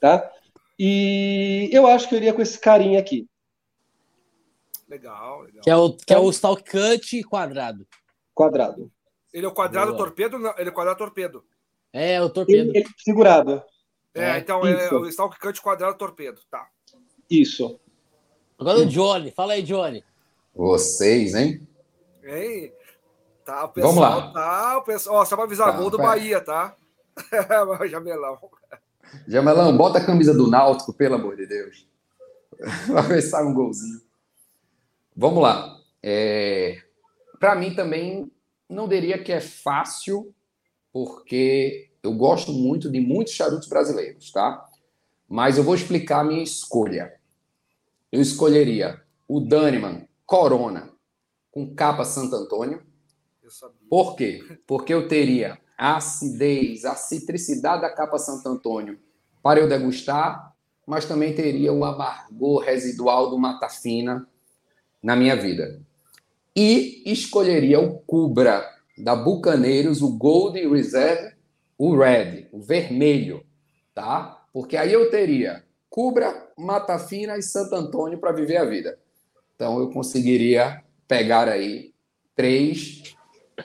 tá? 0.00 0.28
E 0.76 1.68
eu 1.70 1.86
acho 1.86 2.08
que 2.08 2.16
eu 2.16 2.18
iria 2.18 2.32
com 2.32 2.42
esse 2.42 2.58
carinha 2.58 2.98
aqui. 2.98 3.28
Legal, 4.88 5.42
legal. 5.42 5.62
Que 5.62 5.70
é 5.70 5.76
o, 5.76 5.92
que 5.92 6.14
é 6.14 6.18
o 6.18 6.30
Stalk 6.30 6.64
Cut 6.64 7.22
quadrado. 7.24 7.86
Quadrado. 8.34 8.90
Ele 9.32 9.44
é 9.44 9.48
o 9.48 9.52
quadrado 9.52 9.92
Boa. 9.92 9.98
torpedo? 9.98 10.38
Não, 10.38 10.54
ele 10.56 10.68
é 10.68 10.72
o 10.72 10.74
quadrado 10.74 10.98
torpedo. 10.98 11.44
É, 11.92 12.20
o 12.22 12.30
torpedo. 12.30 12.70
Ele, 12.70 12.78
ele 12.78 12.88
segurado. 12.96 13.62
É, 14.14 14.30
é 14.30 14.38
então 14.38 14.66
é 14.66 14.92
o 14.94 15.06
Stalk 15.06 15.38
Cut 15.38 15.60
quadrado 15.60 15.98
torpedo, 15.98 16.40
tá. 16.50 16.66
Isso. 17.30 17.78
Agora 18.58 18.78
o 18.78 18.86
Johnny, 18.86 19.30
fala 19.30 19.52
aí, 19.52 19.62
Johnny. 19.62 20.02
Vocês, 20.54 21.34
hein? 21.34 21.68
Hein? 22.24 22.72
Tá, 23.44 23.64
o 23.64 23.68
pessoal, 23.68 23.94
Vamos 23.94 24.10
lá. 24.10 24.32
Tá, 24.32 24.78
o 24.78 24.82
pessoal, 24.82 25.16
ó, 25.16 25.24
só 25.24 25.36
pra 25.36 25.44
avisar, 25.44 25.72
tá, 25.72 25.78
gol 25.78 25.90
do 25.90 25.96
pera. 25.98 26.08
Bahia, 26.08 26.40
tá? 26.40 26.76
Jamelão. 27.88 28.38
Jamelão, 29.26 29.76
bota 29.76 29.98
a 29.98 30.04
camisa 30.04 30.34
do 30.34 30.50
Náutico, 30.50 30.92
pelo 30.92 31.14
amor 31.14 31.36
de 31.36 31.46
Deus. 31.46 31.86
Vai 32.88 33.20
sai 33.20 33.44
um 33.44 33.54
golzinho. 33.54 34.07
Vamos 35.20 35.42
lá. 35.42 35.76
É... 36.00 36.80
Para 37.40 37.56
mim 37.56 37.74
também 37.74 38.30
não 38.68 38.86
diria 38.86 39.20
que 39.20 39.32
é 39.32 39.40
fácil, 39.40 40.32
porque 40.92 41.90
eu 42.04 42.12
gosto 42.12 42.52
muito 42.52 42.88
de 42.88 43.00
muitos 43.00 43.32
charutos 43.32 43.68
brasileiros, 43.68 44.30
tá? 44.30 44.64
Mas 45.28 45.58
eu 45.58 45.64
vou 45.64 45.74
explicar 45.74 46.20
a 46.20 46.24
minha 46.24 46.40
escolha. 46.40 47.12
Eu 48.12 48.22
escolheria 48.22 49.02
o 49.26 49.40
Daniman 49.40 50.06
Corona 50.24 50.88
com 51.50 51.74
capa 51.74 52.04
Santo 52.04 52.36
Antônio. 52.36 52.86
Por 53.90 54.14
quê? 54.14 54.60
Porque 54.68 54.94
eu 54.94 55.08
teria 55.08 55.58
a 55.76 55.96
acidez, 55.96 56.84
a 56.84 56.94
citricidade 56.94 57.82
da 57.82 57.90
capa 57.90 58.18
Santo 58.18 58.48
Antônio 58.48 59.00
para 59.42 59.58
eu 59.58 59.68
degustar, 59.68 60.54
mas 60.86 61.06
também 61.06 61.34
teria 61.34 61.72
o 61.72 61.84
amargor 61.84 62.62
residual 62.62 63.30
do 63.30 63.36
Mata 63.36 63.68
Fina 63.68 64.24
na 65.02 65.16
minha 65.16 65.36
vida. 65.36 65.80
E 66.54 67.02
escolheria 67.06 67.80
o 67.80 67.98
Cubra 68.00 68.68
da 68.96 69.14
Bucaneiros, 69.14 70.02
o 70.02 70.16
Gold 70.16 70.58
Reserve, 70.68 71.34
o 71.76 71.96
Red, 71.96 72.48
o 72.52 72.60
vermelho, 72.60 73.44
tá? 73.94 74.44
Porque 74.52 74.76
aí 74.76 74.92
eu 74.92 75.10
teria 75.10 75.62
Cubra, 75.88 76.50
Mata 76.56 76.98
Fina 76.98 77.36
e 77.36 77.42
Santo 77.42 77.74
Antônio 77.74 78.18
para 78.18 78.32
viver 78.32 78.56
a 78.56 78.64
vida. 78.64 78.98
Então 79.54 79.78
eu 79.78 79.90
conseguiria 79.90 80.82
pegar 81.06 81.48
aí 81.48 81.92
três 82.34 83.14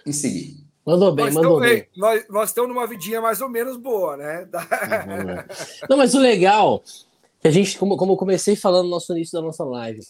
e 0.05 0.13
seguir. 0.13 0.63
Mandou 0.85 1.13
bem, 1.13 1.25
nós 1.25 1.35
mandou 1.35 1.63
estamos, 1.63 1.79
bem. 1.79 1.89
Nós, 1.95 2.25
nós 2.29 2.49
estamos 2.49 2.69
numa 2.69 2.85
vidinha 2.85 3.21
mais 3.21 3.39
ou 3.41 3.47
menos 3.47 3.77
boa, 3.77 4.17
né? 4.17 4.41
Uhum. 4.41 5.87
Não, 5.89 5.97
mas 5.97 6.13
o 6.13 6.19
legal, 6.19 6.83
que 7.39 7.47
a 7.47 7.51
gente, 7.51 7.77
como, 7.77 7.95
como 7.95 8.13
eu 8.13 8.17
comecei 8.17 8.55
falando 8.55 8.85
no 8.85 8.91
nosso 8.91 9.13
início 9.13 9.39
da 9.39 9.45
nossa 9.45 9.63
live, 9.63 10.01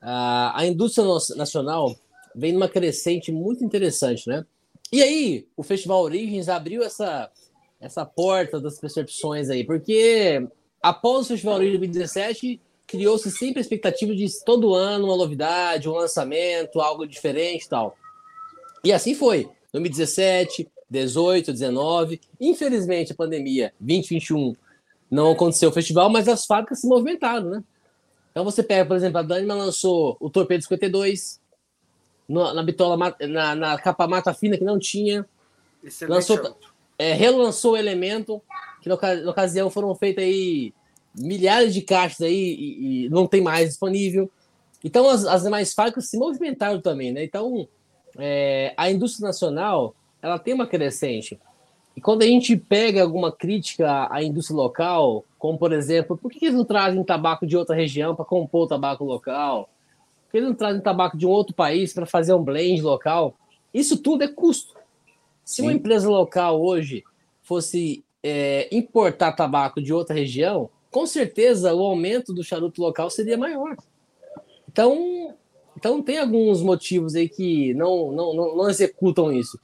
a, 0.00 0.60
a 0.60 0.66
indústria 0.66 1.06
nacional 1.36 1.94
vem 2.34 2.52
numa 2.52 2.68
crescente 2.68 3.30
muito 3.30 3.64
interessante, 3.64 4.28
né? 4.28 4.44
E 4.92 5.02
aí, 5.02 5.46
o 5.56 5.62
Festival 5.62 6.02
Origens 6.02 6.48
abriu 6.48 6.82
essa, 6.82 7.30
essa 7.80 8.04
porta 8.04 8.58
das 8.60 8.78
percepções 8.78 9.48
aí, 9.48 9.64
porque 9.64 10.46
após 10.82 11.26
o 11.26 11.28
Festival 11.28 11.56
Origens 11.56 11.78
2017, 11.78 12.60
criou-se 12.86 13.30
sempre 13.30 13.60
a 13.60 13.62
expectativa 13.62 14.14
de 14.14 14.26
todo 14.44 14.74
ano 14.74 15.06
uma 15.06 15.16
novidade, 15.16 15.88
um 15.88 15.92
lançamento, 15.92 16.80
algo 16.80 17.06
diferente 17.06 17.64
e 17.64 17.68
tal. 17.68 17.96
E 18.82 18.92
assim 18.92 19.14
foi. 19.14 19.48
2017, 19.72 20.68
18, 20.90 21.52
19. 21.52 22.20
Infelizmente, 22.40 23.12
a 23.12 23.14
pandemia 23.14 23.72
2021 23.78 24.56
não 25.08 25.30
aconteceu 25.30 25.70
o 25.70 25.72
festival, 25.72 26.10
mas 26.10 26.26
as 26.26 26.44
fábricas 26.44 26.80
se 26.80 26.88
movimentaram, 26.88 27.50
né? 27.50 27.64
Então 28.30 28.44
você 28.44 28.62
pega, 28.62 28.86
por 28.86 28.96
exemplo, 28.96 29.18
a 29.18 29.22
Dânima 29.22 29.54
lançou 29.54 30.16
o 30.20 30.30
Torpedo 30.30 30.62
52, 30.62 31.40
no, 32.28 32.54
na 32.54 32.62
bitola, 32.62 33.16
na, 33.28 33.54
na, 33.54 33.78
capa 33.78 34.06
mata 34.06 34.32
fina 34.32 34.56
que 34.56 34.64
não 34.64 34.78
tinha. 34.78 35.26
Excelente 35.82 36.14
lançou, 36.14 36.56
é, 36.98 37.12
relançou 37.12 37.72
o 37.72 37.76
elemento, 37.76 38.40
que 38.80 38.88
na, 38.88 38.96
na 38.96 39.30
ocasião 39.30 39.70
foram 39.70 39.94
feitas 39.94 40.24
aí 40.24 40.72
milhares 41.14 41.74
de 41.74 41.82
caixas 41.82 42.20
aí 42.20 42.54
e, 42.54 43.06
e 43.06 43.08
não 43.08 43.26
tem 43.26 43.40
mais 43.40 43.70
disponível. 43.70 44.30
Então 44.84 45.08
as, 45.08 45.24
as 45.24 45.42
demais 45.42 45.74
fábricas 45.74 46.08
se 46.08 46.16
movimentaram 46.16 46.80
também, 46.80 47.12
né? 47.12 47.24
Então 47.24 47.68
é, 48.18 48.72
a 48.76 48.90
indústria 48.90 49.26
nacional 49.26 49.94
ela 50.22 50.38
tem 50.38 50.54
uma 50.54 50.66
crescente. 50.66 51.38
E 51.96 52.00
quando 52.00 52.22
a 52.22 52.26
gente 52.26 52.56
pega 52.56 53.02
alguma 53.02 53.32
crítica 53.32 54.08
à 54.10 54.22
indústria 54.22 54.56
local, 54.56 55.24
como 55.40 55.58
por 55.58 55.72
exemplo, 55.72 56.18
por 56.18 56.30
que 56.30 56.44
eles 56.44 56.54
não 56.54 56.66
trazem 56.66 57.02
tabaco 57.02 57.46
de 57.46 57.56
outra 57.56 57.74
região 57.74 58.14
para 58.14 58.26
compor 58.26 58.64
o 58.64 58.68
tabaco 58.68 59.02
local? 59.02 59.70
Por 60.26 60.32
que 60.32 60.36
eles 60.36 60.50
não 60.50 60.54
trazem 60.54 60.82
tabaco 60.82 61.16
de 61.16 61.26
um 61.26 61.30
outro 61.30 61.54
país 61.54 61.94
para 61.94 62.04
fazer 62.04 62.34
um 62.34 62.44
blend 62.44 62.82
local? 62.82 63.34
Isso 63.72 63.96
tudo 63.96 64.22
é 64.22 64.28
custo. 64.28 64.74
Se 65.42 65.56
Sim. 65.56 65.62
uma 65.62 65.72
empresa 65.72 66.10
local 66.10 66.62
hoje 66.62 67.02
fosse 67.42 68.04
é, 68.22 68.68
importar 68.70 69.32
tabaco 69.32 69.80
de 69.80 69.94
outra 69.94 70.14
região, 70.14 70.68
com 70.90 71.06
certeza 71.06 71.74
o 71.74 71.82
aumento 71.82 72.34
do 72.34 72.44
charuto 72.44 72.82
local 72.82 73.08
seria 73.08 73.38
maior. 73.38 73.76
Então, 74.70 75.34
então 75.74 76.02
tem 76.02 76.18
alguns 76.18 76.60
motivos 76.60 77.14
aí 77.14 77.30
que 77.30 77.72
não, 77.72 78.12
não, 78.12 78.34
não, 78.34 78.56
não 78.56 78.68
executam 78.68 79.32
isso. 79.32 79.58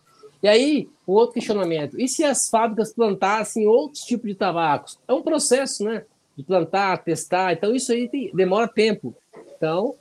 E 0.46 0.48
aí, 0.48 0.88
um 1.08 1.14
outro 1.14 1.34
questionamento: 1.34 2.00
e 2.00 2.06
se 2.06 2.22
as 2.22 2.48
fábricas 2.48 2.92
plantassem 2.92 3.66
outros 3.66 4.04
tipos 4.04 4.28
de 4.28 4.36
tabacos? 4.36 4.96
É 5.08 5.12
um 5.12 5.20
processo, 5.20 5.82
né? 5.82 6.04
De 6.36 6.44
plantar, 6.44 7.02
testar. 7.02 7.52
Então, 7.52 7.74
isso 7.74 7.90
aí 7.90 8.08
tem, 8.08 8.30
demora 8.32 8.68
tempo. 8.68 9.12
Então. 9.56 9.96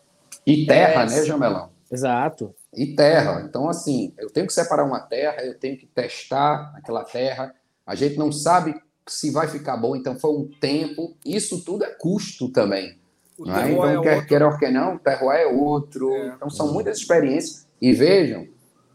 E 0.46 0.68
terra, 0.68 1.02
é... 1.02 1.06
né, 1.08 1.26
Jamelão? 1.26 1.72
Exato. 1.92 2.54
E 2.72 2.94
terra. 2.94 3.44
Então, 3.50 3.68
assim, 3.68 4.14
eu 4.20 4.30
tenho 4.30 4.46
que 4.46 4.54
separar 4.54 4.84
uma 4.84 5.00
terra, 5.00 5.44
eu 5.44 5.58
tenho 5.58 5.80
que 5.80 5.88
testar 5.88 6.72
aquela 6.76 7.04
terra. 7.04 7.52
A 7.84 7.96
gente 7.96 8.16
não 8.16 8.32
sabe 8.32 8.80
se 9.08 9.32
vai 9.32 9.48
ficar 9.48 9.78
bom, 9.78 9.96
então 9.96 10.16
foi 10.20 10.30
um 10.30 10.48
tempo. 10.62 11.18
Isso 11.26 11.66
tudo 11.66 11.86
é 11.86 11.90
custo 11.90 12.50
também. 12.50 13.00
É? 13.40 13.72
Então, 13.72 13.84
é 13.84 14.02
quer, 14.04 14.26
quer 14.28 14.44
ou 14.44 14.56
quer 14.60 14.72
não, 14.72 14.94
o 14.94 15.00
terroir 15.00 15.40
é 15.40 15.48
outro. 15.48 16.14
É. 16.14 16.28
Então, 16.36 16.52
são 16.52 16.72
muitas 16.72 17.00
experiências. 17.00 17.66
E 17.82 17.92
vejam, 17.94 18.48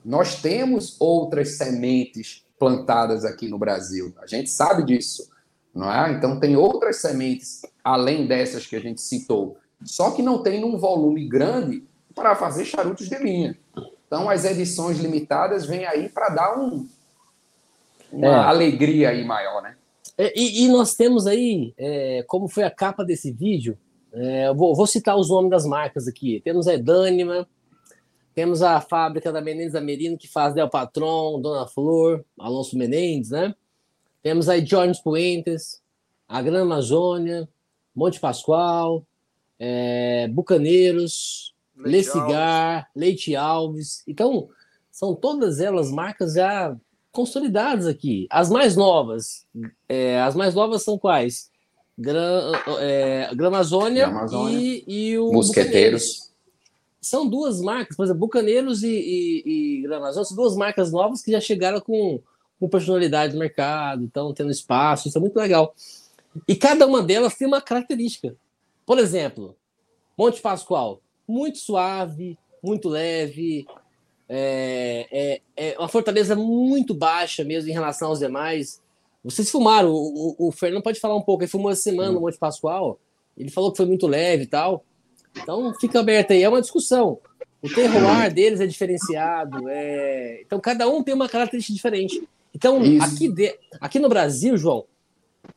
nós 0.05 0.41
temos 0.41 0.97
outras 1.01 1.57
sementes 1.57 2.45
plantadas 2.59 3.25
aqui 3.25 3.49
no 3.49 3.59
Brasil. 3.59 4.15
A 4.19 4.27
gente 4.27 4.51
sabe 4.51 4.85
disso. 4.85 5.31
Não 5.75 5.91
é? 5.91 6.13
Então, 6.13 6.41
tem 6.41 6.57
outras 6.57 6.97
sementes, 6.97 7.63
além 7.83 8.27
dessas 8.27 8.67
que 8.67 8.75
a 8.75 8.81
gente 8.81 9.01
citou. 9.01 9.57
Só 9.85 10.11
que 10.11 10.23
não 10.23 10.43
tem 10.43 10.61
num 10.61 10.77
volume 10.77 11.29
grande 11.29 11.85
para 12.15 12.35
fazer 12.35 12.65
charutos 12.65 13.09
de 13.09 13.17
linha. 13.17 13.57
Então, 14.07 14.29
as 14.29 14.45
edições 14.45 14.99
limitadas 14.99 15.65
vêm 15.65 15.87
aí 15.87 16.09
para 16.09 16.29
dar 16.31 16.59
um, 16.59 16.89
uma 18.13 18.27
é. 18.27 18.35
alegria 18.35 19.11
aí 19.11 19.25
maior, 19.25 19.63
né? 19.63 19.77
É, 20.19 20.39
e, 20.39 20.65
e 20.65 20.69
nós 20.69 20.95
temos 20.95 21.27
aí, 21.27 21.73
é, 21.79 22.25
como 22.27 22.49
foi 22.49 22.65
a 22.65 22.71
capa 22.71 23.05
desse 23.05 23.31
vídeo, 23.31 23.79
é, 24.13 24.53
vou, 24.53 24.75
vou, 24.75 24.87
citar 24.87 25.17
os 25.17 25.31
nomes 25.31 25.51
das 25.51 25.65
marcas 25.65 26.09
aqui. 26.09 26.41
Temos 26.45 26.67
a 26.67 26.75
Edânima, 26.75 27.49
temos 28.41 28.63
a 28.63 28.81
fábrica 28.81 29.31
da 29.31 29.43
Menezes 29.43 29.75
Amerino, 29.75 30.17
que 30.17 30.27
faz 30.27 30.55
Del 30.55 30.71
Patron, 30.71 31.43
Dona 31.43 31.67
Flor, 31.67 32.25
Alonso 32.39 32.75
Menezes, 32.75 33.33
né? 33.33 33.55
Temos 34.23 34.49
aí 34.49 34.63
Jones 34.63 34.99
Puentes, 34.99 35.83
a 36.27 36.41
Gran 36.41 36.63
Amazônia, 36.63 37.47
Monte 37.95 38.19
Pascoal, 38.19 39.05
é, 39.59 40.27
Bucaneiros, 40.29 41.55
Leite 41.77 42.07
Le 42.07 42.13
Cigar, 42.13 42.77
Alves. 42.77 42.91
Leite 42.97 43.37
Alves. 43.37 44.03
Então, 44.09 44.49
são 44.91 45.15
todas 45.15 45.61
elas 45.61 45.91
marcas 45.91 46.33
já 46.33 46.75
consolidadas 47.13 47.87
aqui. 47.87 48.27
As 48.31 48.49
mais 48.49 48.75
novas, 48.75 49.47
é, 49.87 50.19
as 50.19 50.35
mais 50.35 50.55
novas 50.55 50.83
são 50.83 50.97
quais? 50.97 51.51
Gran, 51.99 52.53
é, 52.79 53.35
Gramazônia 53.35 54.11
e, 54.51 54.85
e 54.89 55.19
o 55.19 55.31
Mosqueteiros. 55.31 56.30
São 57.01 57.27
duas 57.27 57.61
marcas, 57.61 57.97
por 57.97 58.05
exemplo, 58.05 58.21
Bucaneiros 58.21 58.83
e, 58.83 58.89
e, 58.89 59.79
e 59.79 59.83
Granazão, 59.83 60.25
são 60.25 60.37
duas 60.37 60.55
marcas 60.55 60.93
novas 60.93 61.23
que 61.23 61.33
já 61.33 61.41
chegaram 61.41 61.81
com, 61.81 62.21
com 62.59 62.69
personalidade 62.69 63.33
no 63.33 63.39
mercado, 63.39 64.05
estão 64.05 64.35
tendo 64.35 64.51
espaço, 64.51 65.09
isso 65.09 65.17
é 65.17 65.21
muito 65.21 65.37
legal. 65.37 65.75
E 66.47 66.55
cada 66.55 66.87
uma 66.87 67.03
delas 67.03 67.35
tem 67.35 67.49
uma 67.49 67.61
característica. 67.61 68.37
Por 68.85 68.99
exemplo, 68.99 69.57
Monte 70.17 70.41
Pascoal, 70.41 71.01
muito 71.27 71.59
suave, 71.59 72.39
muito 72.63 72.89
leve, 72.89 73.67
é, 74.29 75.09
é, 75.11 75.41
é, 75.57 75.79
uma 75.79 75.89
fortaleza 75.89 76.37
muito 76.37 76.95
baixa 76.95 77.43
mesmo 77.43 77.71
em 77.71 77.73
relação 77.73 78.09
aos 78.09 78.19
demais. 78.19 78.81
Vocês 79.25 79.51
fumaram, 79.51 79.91
o, 79.91 80.37
o, 80.39 80.49
o 80.49 80.53
Fernando 80.53 80.83
pode 80.83 81.01
falar 81.01 81.17
um 81.17 81.23
pouco, 81.23 81.43
ele 81.43 81.51
fumou 81.51 81.71
essa 81.71 81.83
semana 81.83 82.13
no 82.13 82.21
Monte 82.21 82.39
Pascoal, 82.39 82.99
ele 83.37 83.51
falou 83.51 83.71
que 83.71 83.79
foi 83.79 83.87
muito 83.87 84.07
leve 84.07 84.45
e 84.45 84.47
tal. 84.47 84.85
Então 85.43 85.75
fica 85.75 86.01
aberto 86.01 86.33
aí, 86.33 86.43
é 86.43 86.49
uma 86.49 86.61
discussão. 86.61 87.19
O 87.63 87.69
terroir 87.69 88.33
deles 88.33 88.61
é 88.61 88.67
diferenciado, 88.67 89.69
é... 89.69 90.41
então 90.41 90.59
cada 90.59 90.89
um 90.89 91.03
tem 91.03 91.15
uma 91.15 91.29
característica 91.29 91.75
diferente. 91.75 92.27
Então, 92.55 92.81
aqui, 93.01 93.29
de... 93.29 93.55
aqui 93.81 93.99
no 93.99 94.09
Brasil, 94.09 94.57
João, 94.57 94.85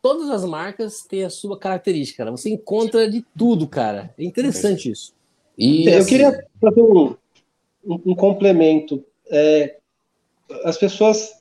todas 0.01 0.29
as 0.29 0.45
marcas 0.45 1.01
têm 1.01 1.23
a 1.23 1.29
sua 1.29 1.57
característica, 1.57 2.17
cara. 2.17 2.31
Você 2.31 2.49
encontra 2.49 3.09
de 3.09 3.25
tudo, 3.37 3.67
cara. 3.67 4.13
É 4.17 4.23
interessante 4.23 4.91
isso. 4.91 5.13
E 5.57 5.87
eu 5.87 5.99
assim... 5.99 6.09
queria 6.09 6.45
fazer 6.59 6.81
um, 6.81 7.15
um, 7.85 8.01
um 8.07 8.15
complemento. 8.15 9.03
É, 9.29 9.77
as 10.63 10.77
pessoas, 10.77 11.31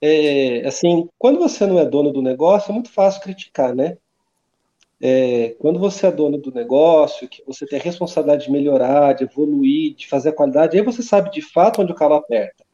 é, 0.00 0.66
assim, 0.66 1.08
quando 1.18 1.38
você 1.38 1.66
não 1.66 1.78
é 1.78 1.84
dono 1.84 2.12
do 2.12 2.22
negócio, 2.22 2.70
é 2.70 2.74
muito 2.74 2.90
fácil 2.90 3.22
criticar, 3.22 3.74
né? 3.74 3.96
É, 5.04 5.56
quando 5.58 5.80
você 5.80 6.06
é 6.06 6.12
dono 6.12 6.38
do 6.38 6.52
negócio, 6.52 7.28
que 7.28 7.42
você 7.44 7.66
tem 7.66 7.80
a 7.80 7.82
responsabilidade 7.82 8.44
de 8.44 8.52
melhorar, 8.52 9.14
de 9.14 9.24
evoluir, 9.24 9.96
de 9.96 10.06
fazer 10.06 10.28
a 10.28 10.32
qualidade, 10.32 10.78
aí 10.78 10.84
você 10.84 11.02
sabe 11.02 11.28
de 11.32 11.42
fato 11.42 11.82
onde 11.82 11.90
o 11.90 11.94
calo 11.96 12.14
aperta. 12.14 12.64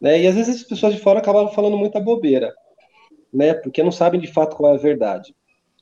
Né? 0.00 0.22
E 0.22 0.26
às 0.26 0.34
vezes 0.34 0.56
as 0.56 0.62
pessoas 0.62 0.94
de 0.94 1.00
fora 1.00 1.18
acabam 1.18 1.48
falando 1.50 1.76
muita 1.76 2.00
bobeira, 2.00 2.54
né? 3.32 3.52
Porque 3.52 3.82
não 3.82 3.92
sabem 3.92 4.18
de 4.18 4.26
fato 4.26 4.56
qual 4.56 4.72
é 4.72 4.76
a 4.76 4.80
verdade. 4.80 5.34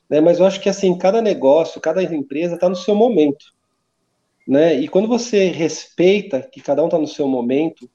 Né? 0.09 0.19
Mas 0.19 0.37
eu 0.37 0.45
acho 0.45 0.59
que 0.59 0.67
assim, 0.67 0.97
cada 0.97 1.21
negócio, 1.21 1.79
cada 1.79 2.03
empresa 2.03 2.55
está 2.55 2.67
no 2.67 2.75
seu 2.75 2.93
momento. 2.93 3.53
Né? 4.45 4.75
E 4.75 4.89
quando 4.89 5.07
você 5.07 5.45
respeita 5.45 6.41
que 6.41 6.59
cada 6.59 6.81
um 6.83 6.87
está 6.87 6.97
no 6.97 7.07
seu 7.07 7.25
momento, 7.25 7.89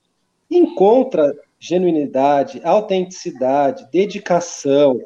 encontra 0.51 1.37
genuinidade, 1.59 2.63
autenticidade, 2.65 3.87
dedicação, 3.93 4.99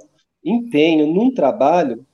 empenho 0.44 1.08
num 1.08 1.34
trabalho, 1.34 2.06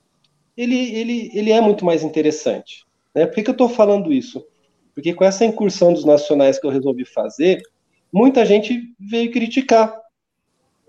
ele, 0.55 0.77
ele, 0.95 1.31
ele 1.33 1.51
é 1.51 1.61
muito 1.61 1.85
mais 1.85 2.03
interessante. 2.03 2.85
Né? 3.13 3.25
Por 3.25 3.35
que, 3.35 3.43
que 3.43 3.49
eu 3.49 3.53
estou 3.53 3.69
falando 3.69 4.11
isso? 4.11 4.45
Porque 4.93 5.13
com 5.13 5.23
essa 5.23 5.45
incursão 5.45 5.93
dos 5.93 6.05
nacionais 6.05 6.59
que 6.59 6.65
eu 6.65 6.71
resolvi 6.71 7.05
fazer, 7.05 7.61
muita 8.11 8.45
gente 8.45 8.93
veio 8.99 9.31
criticar. 9.31 9.99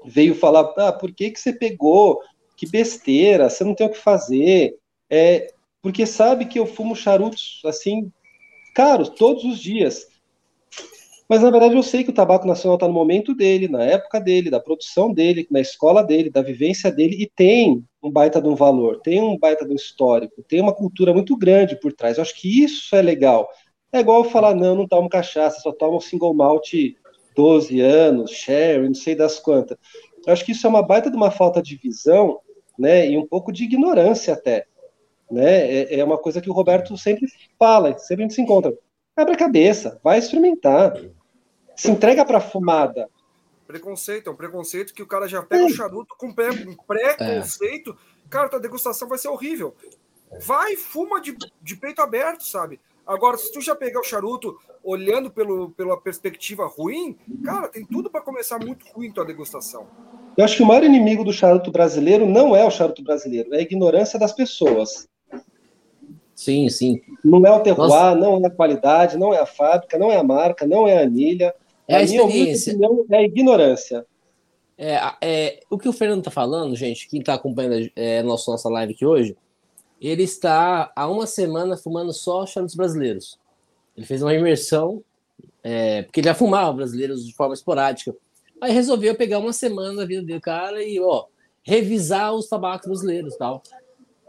Veio 0.04 0.35
falar, 0.35 0.73
ah, 0.76 0.92
por 0.92 1.12
que, 1.14 1.31
que 1.31 1.38
você 1.38 1.52
pegou? 1.52 2.21
Que 2.57 2.69
besteira, 2.69 3.49
você 3.49 3.62
não 3.62 3.75
tem 3.75 3.87
o 3.87 3.90
que 3.90 3.99
fazer. 3.99 4.76
É, 5.09 5.52
porque 5.81 6.07
sabe 6.07 6.47
que 6.47 6.59
eu 6.59 6.66
fumo 6.66 6.97
charutos, 6.97 7.61
assim, 7.64 8.11
caros, 8.75 9.11
todos 9.11 9.45
os 9.45 9.59
dias. 9.59 10.07
Mas 11.32 11.40
na 11.40 11.50
verdade 11.50 11.74
eu 11.74 11.82
sei 11.82 12.04
que 12.04 12.10
o 12.10 12.12
tabaco 12.12 12.46
nacional 12.46 12.74
está 12.74 12.86
no 12.86 12.92
momento 12.92 13.34
dele, 13.34 13.66
na 13.66 13.82
época 13.82 14.20
dele, 14.20 14.50
da 14.50 14.60
produção 14.60 15.10
dele, 15.10 15.46
na 15.50 15.60
escola 15.60 16.04
dele, 16.04 16.28
da 16.28 16.42
vivência 16.42 16.92
dele, 16.92 17.16
e 17.18 17.26
tem 17.26 17.82
um 18.02 18.10
baita 18.10 18.38
de 18.38 18.46
um 18.50 18.54
valor, 18.54 19.00
tem 19.00 19.18
um 19.18 19.38
baita 19.38 19.64
de 19.64 19.72
um 19.72 19.74
histórico, 19.74 20.42
tem 20.42 20.60
uma 20.60 20.74
cultura 20.74 21.14
muito 21.14 21.34
grande 21.34 21.74
por 21.80 21.90
trás. 21.90 22.18
Eu 22.18 22.22
acho 22.22 22.38
que 22.38 22.62
isso 22.62 22.94
é 22.94 23.00
legal. 23.00 23.48
É 23.90 24.00
igual 24.00 24.24
falar, 24.24 24.54
não, 24.54 24.74
não 24.74 24.86
tomo 24.86 25.08
cachaça, 25.08 25.58
só 25.60 25.72
tomo 25.72 26.02
single 26.02 26.34
malt 26.34 26.70
12 27.34 27.80
anos, 27.80 28.30
sherry, 28.30 28.88
não 28.88 28.94
sei 28.94 29.14
das 29.14 29.40
quantas. 29.40 29.78
Eu 30.26 30.34
acho 30.34 30.45
que 30.45 30.52
isso 30.52 30.66
é 30.66 30.68
uma 30.68 30.82
baita 30.82 31.10
de 31.10 31.16
uma 31.16 31.30
falta 31.30 31.62
de 31.62 31.76
visão, 31.76 32.40
né, 32.78 33.08
e 33.08 33.16
um 33.16 33.26
pouco 33.26 33.50
de 33.50 33.64
ignorância 33.64 34.34
até. 34.34 34.66
Né? 35.30 35.76
É, 35.76 36.00
é 36.00 36.04
uma 36.04 36.18
coisa 36.18 36.42
que 36.42 36.50
o 36.50 36.52
Roberto 36.52 36.95
sempre 36.99 37.26
fala, 37.58 37.97
sempre 37.97 38.28
se 38.28 38.42
encontra. 38.42 38.76
Abre 39.16 39.32
a 39.32 39.38
cabeça, 39.38 39.99
vai 40.04 40.18
experimentar 40.18 40.95
se 41.76 41.91
entrega 41.91 42.25
para 42.25 42.41
fumada. 42.41 43.08
Preconceito, 43.67 44.28
é 44.28 44.32
um 44.32 44.37
preconceito 44.37 44.93
que 44.93 45.02
o 45.02 45.06
cara 45.06 45.26
já 45.26 45.43
pega 45.43 45.65
o 45.65 45.71
charuto 45.71 46.15
com 46.17 46.32
pré-conceito. 46.32 47.91
É. 47.91 48.28
Cara, 48.28 48.49
tua 48.49 48.61
degustação 48.61 49.08
vai 49.08 49.19
ser 49.19 49.28
horrível. 49.28 49.75
Vai, 50.41 50.76
fuma 50.76 51.21
de, 51.21 51.37
de 51.61 51.76
peito 51.76 52.00
aberto, 52.00 52.45
sabe? 52.45 52.80
Agora, 53.06 53.37
se 53.37 53.52
tu 53.52 53.61
já 53.61 53.75
pegar 53.75 54.00
o 54.00 54.04
charuto 54.04 54.56
olhando 54.82 55.30
pelo, 55.30 55.71
pela 55.71 56.00
perspectiva 56.00 56.67
ruim, 56.67 57.17
cara, 57.45 57.69
tem 57.69 57.85
tudo 57.85 58.11
para 58.11 58.21
começar 58.21 58.58
muito 58.58 58.87
ruim 58.93 59.13
tua 59.13 59.25
degustação. 59.25 59.87
Eu 60.37 60.45
acho 60.45 60.56
que 60.56 60.63
o 60.63 60.67
maior 60.67 60.85
inimigo 60.85 61.25
do 61.25 61.32
charuto 61.32 61.71
brasileiro 61.71 62.26
não 62.26 62.56
é 62.56 62.65
o 62.65 62.71
charuto 62.71 63.02
brasileiro, 63.02 63.54
é 63.54 63.58
a 63.58 63.63
ignorância 63.63 64.19
das 64.19 64.32
pessoas. 64.32 65.08
Sim, 66.35 66.69
sim. 66.69 67.00
Não 67.25 67.45
é 67.47 67.50
o 67.50 67.61
terroir, 67.61 67.89
Nossa. 67.89 68.15
não 68.15 68.43
é 68.43 68.47
a 68.47 68.50
qualidade, 68.50 69.19
não 69.19 69.35
é 69.35 69.41
a 69.41 69.47
fábrica, 69.47 69.99
não 69.99 70.11
é 70.11 70.17
a 70.17 70.25
marca, 70.25 70.67
não 70.67 70.89
é 70.89 70.99
a 70.99 71.02
anilha. 71.02 71.54
É 71.86 71.97
a 71.97 72.02
experiência. 72.02 72.73
Opinião, 72.73 73.06
é 73.10 73.16
a 73.16 73.23
ignorância. 73.23 74.06
É, 74.78 74.99
é, 75.21 75.60
o 75.71 75.78
que 75.78 75.88
o 75.88 75.92
Fernando 75.92 76.21
está 76.21 76.30
falando, 76.30 76.75
gente, 76.75 77.08
quem 77.08 77.21
está 77.21 77.34
acompanhando 77.34 77.90
é, 77.95 78.23
nosso, 78.23 78.50
nossa 78.50 78.68
live 78.68 78.95
aqui 78.95 79.06
hoje, 79.06 79.36
ele 80.00 80.25
está 80.25 80.92
há 80.97 81.08
uma 81.08 81.26
semana 81.26 81.76
fumando 81.76 82.12
só 82.12 82.45
charutos 82.47 82.75
brasileiros. 82.75 83.38
Ele 83.97 84.06
fez 84.06 84.23
uma 84.23 84.34
imersão, 84.34 85.02
é, 85.62 86.02
porque 86.02 86.21
ele 86.21 86.28
já 86.28 86.34
fumava 86.34 86.73
brasileiros 86.73 87.25
de 87.25 87.32
forma 87.34 87.54
esporádica. 87.54 88.14
Aí 88.60 88.73
resolveu 88.73 89.14
pegar 89.14 89.38
uma 89.38 89.52
semana 89.52 89.95
da 89.97 90.04
vida 90.04 90.23
dele, 90.23 90.40
cara, 90.40 90.82
e 90.82 90.99
ó, 91.00 91.26
revisar 91.62 92.34
os 92.34 92.49
tabacos 92.49 92.86
brasileiros 92.86 93.36
tal. 93.36 93.62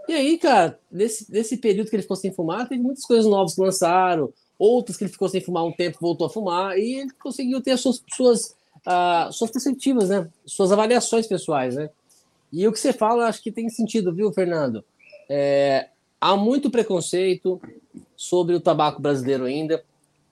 E 0.07 0.13
aí, 0.13 0.37
cara, 0.37 0.79
nesse, 0.91 1.31
nesse 1.31 1.57
período 1.57 1.89
que 1.89 1.95
ele 1.95 2.03
ficou 2.03 2.17
sem 2.17 2.31
fumar, 2.31 2.67
teve 2.67 2.81
muitas 2.81 3.05
coisas 3.05 3.25
novas 3.25 3.55
que 3.55 3.61
lançaram, 3.61 4.33
outras 4.63 4.95
que 4.95 5.03
ele 5.03 5.11
ficou 5.11 5.27
sem 5.27 5.41
fumar 5.41 5.65
um 5.65 5.73
tempo, 5.73 5.97
voltou 5.99 6.25
a 6.25 6.29
fumar, 6.29 6.77
e 6.77 7.01
ele 7.01 7.11
conseguiu 7.21 7.59
ter 7.61 7.71
as 7.71 7.81
suas, 7.81 8.01
suas, 8.15 8.55
uh, 8.87 9.31
suas 9.31 9.51
perspectivas, 9.51 10.07
né? 10.07 10.29
Suas 10.45 10.71
avaliações 10.71 11.27
pessoais, 11.27 11.75
né? 11.75 11.89
E 12.51 12.65
o 12.65 12.71
que 12.71 12.79
você 12.79 12.93
fala, 12.93 13.27
acho 13.27 13.41
que 13.41 13.51
tem 13.51 13.67
sentido, 13.69 14.13
viu, 14.13 14.31
Fernando? 14.31 14.85
É, 15.29 15.89
há 16.21 16.37
muito 16.37 16.69
preconceito 16.69 17.59
sobre 18.15 18.55
o 18.55 18.61
tabaco 18.61 19.01
brasileiro 19.01 19.43
ainda. 19.43 19.83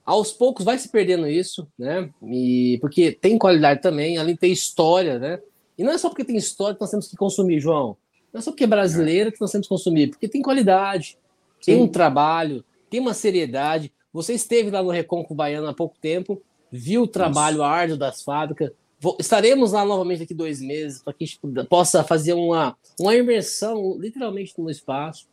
Aos 0.04 0.32
poucos 0.32 0.64
vai 0.64 0.78
se 0.78 0.88
perdendo 0.88 1.28
isso, 1.28 1.68
né? 1.78 2.08
E, 2.26 2.78
porque 2.80 3.12
tem 3.12 3.36
qualidade 3.36 3.82
também, 3.82 4.16
além 4.16 4.34
de 4.34 4.40
ter 4.40 4.48
história, 4.48 5.18
né? 5.18 5.40
E 5.76 5.84
não 5.84 5.92
é 5.92 5.98
só 5.98 6.08
porque 6.08 6.24
tem 6.24 6.36
história 6.36 6.74
que 6.74 6.80
nós 6.80 6.90
temos 6.90 7.06
que 7.06 7.16
consumir, 7.16 7.60
João. 7.60 7.96
Não 8.32 8.38
é 8.38 8.42
só 8.42 8.50
porque 8.50 8.64
é 8.64 8.68
brasileiro 8.68 9.30
que 9.30 9.40
nós 9.40 9.50
temos 9.50 9.66
que 9.66 9.74
consumir, 9.74 10.08
porque 10.08 10.26
tem 10.26 10.40
qualidade, 10.40 11.18
Sim. 11.60 11.72
tem 11.72 11.82
um 11.82 11.88
trabalho, 11.88 12.64
tem 12.88 12.98
uma 12.98 13.12
seriedade. 13.12 13.92
Você 14.12 14.34
esteve 14.34 14.70
lá 14.70 14.82
no 14.82 14.90
Recôncavo 14.90 15.34
Baiano 15.34 15.68
há 15.68 15.74
pouco 15.74 15.96
tempo, 16.00 16.42
viu 16.70 17.02
o 17.02 17.08
trabalho 17.08 17.56
Isso. 17.56 17.62
árduo 17.64 17.96
das 17.96 18.22
fábricas. 18.22 18.70
estaremos 19.18 19.72
lá 19.72 19.84
novamente 19.84 20.20
daqui 20.20 20.34
dois 20.34 20.60
meses 20.60 21.02
para 21.02 21.12
que 21.12 21.24
a 21.24 21.26
gente 21.26 21.40
possa 21.68 22.04
fazer 22.04 22.34
uma, 22.34 22.76
uma 23.00 23.14
imersão 23.14 23.96
literalmente 23.98 24.54
no 24.58 24.70
espaço. 24.70 25.26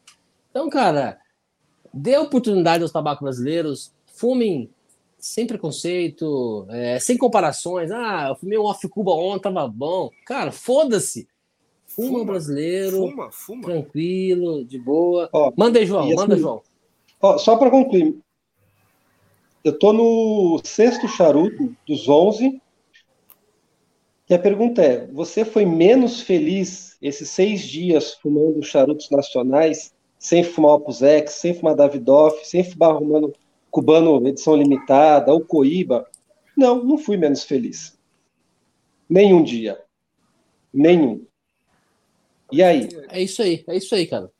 Então, 0.49 0.69
cara, 0.69 1.19
dê 1.93 2.17
oportunidade 2.17 2.81
aos 2.81 2.91
tabacos 2.91 3.23
brasileiros, 3.23 3.93
fumem 4.13 4.69
sem 5.17 5.45
preconceito, 5.45 6.65
é, 6.69 6.99
sem 6.99 7.17
comparações. 7.17 7.91
Ah, 7.91 8.27
eu 8.29 8.35
fumei 8.35 8.57
um 8.57 8.63
off-cuba 8.63 9.11
ontem, 9.11 9.43
tava 9.43 9.67
bom. 9.67 10.09
Cara, 10.25 10.51
foda-se. 10.51 11.27
Fuma, 11.85 12.19
fuma, 12.19 12.25
brasileiro, 12.25 12.97
fuma, 12.97 13.31
fuma. 13.31 13.63
tranquilo, 13.63 14.63
de 14.63 14.79
boa. 14.79 15.29
Ó, 15.33 15.51
manda 15.57 15.79
aí, 15.79 15.85
João, 15.85 16.07
manda, 16.15 16.35
assim, 16.35 16.41
João. 16.41 16.61
Ó, 17.19 17.37
só 17.37 17.57
para 17.57 17.69
concluir, 17.69 18.17
eu 19.63 19.71
estou 19.73 19.93
no 19.93 20.61
sexto 20.63 21.07
charuto 21.07 21.75
dos 21.87 22.07
11. 22.07 22.61
E 24.29 24.33
a 24.33 24.39
pergunta 24.39 24.81
é: 24.81 25.07
você 25.07 25.43
foi 25.43 25.65
menos 25.65 26.21
feliz 26.21 26.97
esses 27.01 27.29
seis 27.29 27.61
dias 27.61 28.13
fumando 28.13 28.63
charutos 28.63 29.09
nacionais, 29.09 29.93
sem 30.17 30.43
fumar 30.43 30.73
Opus 30.75 31.01
X, 31.01 31.33
sem 31.33 31.53
fumar 31.53 31.75
Davidoff, 31.75 32.47
sem 32.47 32.63
fumar 32.63 32.91
arrumando 32.91 33.33
cubano 33.71 34.25
edição 34.27 34.55
limitada 34.55 35.33
ou 35.33 35.41
Coíba? 35.41 36.07
Não, 36.55 36.83
não 36.83 36.97
fui 36.97 37.17
menos 37.17 37.43
feliz. 37.43 37.97
Nenhum 39.09 39.43
dia. 39.43 39.81
Nenhum. 40.73 41.25
E 42.51 42.63
aí? 42.63 42.89
É 43.09 43.21
isso 43.21 43.41
aí, 43.41 43.63
é 43.67 43.77
isso 43.77 43.93
aí, 43.95 44.07
cara. 44.07 44.31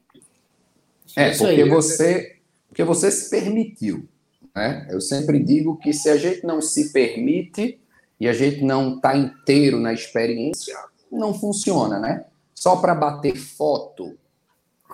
É, 1.16 1.30
é 1.30 1.38
porque 1.38 1.66
você, 1.66 2.40
porque 2.68 2.84
você 2.84 3.12
se 3.12 3.30
permitiu. 3.30 4.08
Né? 4.56 4.88
Eu 4.90 5.00
sempre 5.00 5.40
digo 5.40 5.78
que 5.78 5.94
se 5.94 6.10
a 6.10 6.18
gente 6.18 6.46
não 6.46 6.62
se 6.62 6.92
permite 6.92 7.80
e 8.20 8.28
a 8.28 8.34
gente 8.34 8.64
não 8.64 8.96
está 8.96 9.16
inteiro 9.16 9.80
na 9.80 9.94
experiência, 9.94 10.78
não 11.12 11.34
funciona, 11.34 12.00
né? 12.00 12.26
Só 12.54 12.76
para 12.76 12.94
bater 12.94 13.36
foto, 13.38 14.18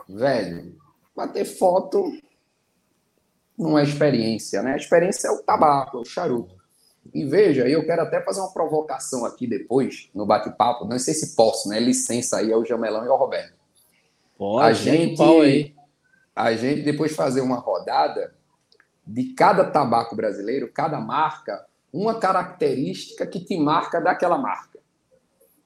velho, 0.08 0.76
bater 1.16 1.46
foto 1.46 2.12
não 3.58 3.78
é 3.80 3.84
experiência, 3.84 4.62
né? 4.62 4.74
A 4.74 4.78
experiência 4.78 5.28
é 5.28 5.32
o 5.32 5.42
tabaco, 5.42 5.98
é 5.98 6.02
o 6.02 6.06
charuto. 6.06 6.56
E 7.14 7.24
veja, 7.24 7.68
eu 7.68 7.86
quero 7.86 8.02
até 8.02 8.22
fazer 8.22 8.42
uma 8.42 8.52
provocação 8.52 9.26
aqui 9.26 9.48
depois, 9.48 10.10
no 10.14 10.26
bate-papo, 10.26 10.86
não 10.86 11.00
sei 11.00 11.14
se 11.14 11.36
posso, 11.36 11.70
né? 11.70 11.80
Licença 11.80 12.38
aí 12.38 12.52
ao 12.52 12.66
Jamelão 12.66 13.06
e 13.06 13.08
ao 13.08 13.18
Roberto. 13.18 13.54
Pode, 14.38 14.66
a 14.66 14.74
gente, 14.74 15.76
a 16.36 16.54
gente 16.56 16.82
depois 16.82 17.16
fazer 17.16 17.42
uma 17.42 17.58
rodada 17.58 18.34
de 19.06 19.34
cada 19.34 19.66
tabaco 19.66 20.16
brasileiro, 20.16 20.72
cada 20.72 21.00
marca, 21.00 21.66
uma 21.94 22.20
característica 22.20 23.26
que 23.26 23.40
te 23.40 23.58
marca 23.58 24.02
daquela 24.02 24.38
marca. 24.38 24.80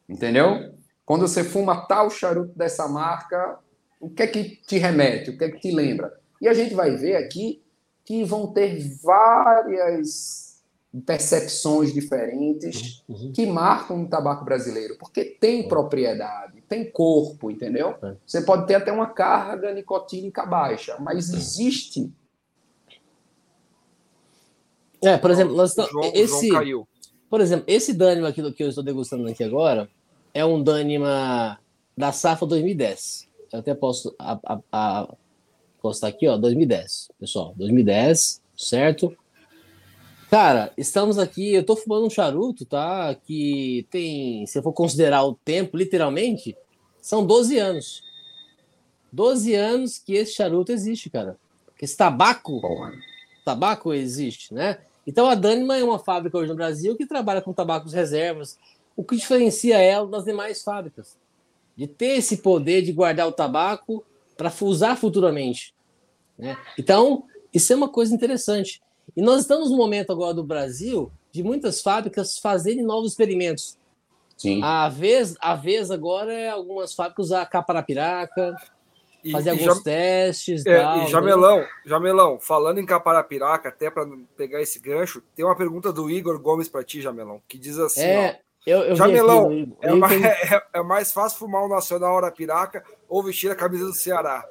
Entendeu? 0.07 0.73
Quando 1.05 1.27
você 1.27 1.43
fuma 1.43 1.87
tal 1.87 2.09
charuto 2.09 2.57
dessa 2.57 2.87
marca, 2.87 3.57
o 3.99 4.09
que 4.09 4.23
é 4.23 4.27
que 4.27 4.43
te 4.65 4.77
remete? 4.77 5.31
O 5.31 5.37
que 5.37 5.43
é 5.43 5.49
que 5.49 5.59
te 5.59 5.71
lembra? 5.71 6.19
E 6.41 6.47
a 6.47 6.53
gente 6.53 6.73
vai 6.73 6.95
ver 6.95 7.15
aqui 7.15 7.63
que 8.05 8.23
vão 8.23 8.47
ter 8.53 8.79
várias 9.03 10.49
percepções 11.05 11.93
diferentes 11.93 13.03
uhum. 13.07 13.15
uhum. 13.15 13.31
que 13.31 13.45
marcam 13.45 14.03
o 14.03 14.07
tabaco 14.07 14.43
brasileiro, 14.43 14.97
porque 14.97 15.23
tem 15.23 15.67
propriedade, 15.67 16.61
tem 16.67 16.89
corpo, 16.89 17.51
entendeu? 17.51 17.95
É. 18.01 18.15
Você 18.25 18.41
pode 18.41 18.65
ter 18.65 18.75
até 18.75 18.91
uma 18.91 19.07
carga 19.07 19.71
nicotínica 19.73 20.45
baixa, 20.45 20.97
mas 20.99 21.31
existe. 21.31 22.11
É, 25.01 25.17
por 25.17 25.31
exemplo, 25.31 25.55
nós 25.55 25.71
estamos, 25.71 25.91
João, 25.91 26.11
esse, 26.13 26.47
João 26.49 26.87
por 27.29 27.41
exemplo, 27.41 27.65
esse 27.67 27.93
Dânima 27.93 28.29
aqui 28.29 28.51
que 28.51 28.63
eu 28.63 28.69
estou 28.69 28.83
degustando 28.83 29.27
aqui 29.27 29.43
agora 29.43 29.89
é 30.33 30.43
um 30.43 30.61
Dânima 30.61 31.59
da 31.95 32.11
safra 32.11 32.47
2010. 32.47 33.27
Eu 33.51 33.59
até 33.59 33.73
posso 33.73 34.15
a, 34.17 34.39
a, 34.45 34.59
a 34.71 35.13
postar 35.81 36.07
aqui, 36.07 36.27
ó, 36.27 36.37
2010, 36.37 37.11
pessoal, 37.19 37.53
2010, 37.57 38.41
certo? 38.55 39.15
Cara, 40.29 40.71
estamos 40.77 41.17
aqui, 41.17 41.53
eu 41.55 41.63
tô 41.63 41.75
fumando 41.75 42.05
um 42.05 42.09
charuto, 42.09 42.65
tá? 42.65 43.15
Que 43.15 43.87
tem, 43.89 44.45
se 44.45 44.59
eu 44.59 44.63
for 44.63 44.73
considerar 44.73 45.23
o 45.23 45.33
tempo, 45.33 45.75
literalmente, 45.75 46.55
são 47.01 47.25
12 47.25 47.57
anos. 47.57 48.03
12 49.11 49.55
anos 49.55 49.97
que 49.97 50.13
esse 50.13 50.33
charuto 50.33 50.71
existe, 50.71 51.09
cara. 51.09 51.35
Esse 51.81 51.97
tabaco, 51.97 52.61
tabaco 53.43 53.93
existe, 53.93 54.53
né? 54.53 54.77
Então 55.05 55.29
a 55.29 55.35
Dânima 55.35 55.77
é 55.77 55.83
uma 55.83 55.99
fábrica 55.99 56.37
hoje 56.37 56.49
no 56.49 56.55
Brasil 56.55 56.95
que 56.95 57.05
trabalha 57.05 57.41
com 57.41 57.53
tabacos 57.53 57.93
reservas. 57.93 58.57
O 58.95 59.03
que 59.03 59.15
diferencia 59.15 59.77
ela 59.77 60.07
das 60.07 60.25
demais 60.25 60.61
fábricas? 60.61 61.17
De 61.75 61.87
ter 61.87 62.17
esse 62.17 62.37
poder 62.37 62.81
de 62.81 62.91
guardar 62.91 63.27
o 63.27 63.31
tabaco 63.31 64.03
para 64.35 64.51
usar 64.61 64.95
futuramente. 64.95 65.73
Né? 66.37 66.57
Então, 66.77 67.23
isso 67.53 67.71
é 67.73 67.75
uma 67.75 67.89
coisa 67.89 68.13
interessante. 68.13 68.81
E 69.15 69.21
nós 69.21 69.41
estamos 69.41 69.71
no 69.71 69.77
momento 69.77 70.11
agora 70.11 70.33
do 70.33 70.43
Brasil 70.43 71.11
de 71.31 71.43
muitas 71.43 71.81
fábricas 71.81 72.37
fazerem 72.37 72.83
novos 72.83 73.11
experimentos. 73.11 73.77
Sim. 74.37 74.63
A 74.63 74.87
vez, 74.87 75.35
a 75.41 75.55
vez 75.55 75.91
agora 75.91 76.33
é 76.33 76.49
algumas 76.49 76.93
fábricas 76.93 77.27
usar 77.27 77.45
caparapiraca, 77.45 78.55
e, 79.23 79.31
fazer 79.31 79.55
e 79.55 79.59
alguns 79.67 79.83
testes. 79.83 80.65
É, 80.65 80.81
tal, 80.81 80.97
e 80.97 80.99
né? 81.01 81.07
Jamelão, 81.07 81.57
né? 81.57 81.69
Jamelão, 81.85 82.39
falando 82.39 82.79
em 82.79 82.85
caparapiraca, 82.85 83.69
até 83.69 83.89
para 83.89 84.07
pegar 84.37 84.61
esse 84.61 84.79
gancho, 84.79 85.21
tem 85.35 85.45
uma 85.45 85.55
pergunta 85.55 85.91
do 85.91 86.09
Igor 86.09 86.39
Gomes 86.39 86.67
para 86.67 86.83
ti, 86.83 87.01
Jamelão, 87.01 87.41
que 87.47 87.57
diz 87.57 87.77
assim: 87.77 88.01
é, 88.01 88.39
ó, 88.45 88.49
eu, 88.65 88.79
eu 88.79 88.95
Jamelão, 88.95 89.75
é, 89.81 89.93
mais, 89.93 90.21
é, 90.23 90.63
é, 90.73 90.83
mais 90.83 91.11
fácil 91.11 91.39
fumar 91.39 91.63
o 91.63 91.69
Nacional 91.69 92.17
Arapiraca 92.17 92.83
ou 93.07 93.23
vestir 93.23 93.51
a 93.51 93.55
camisa 93.55 93.85
do 93.85 93.93
Ceará? 93.93 94.45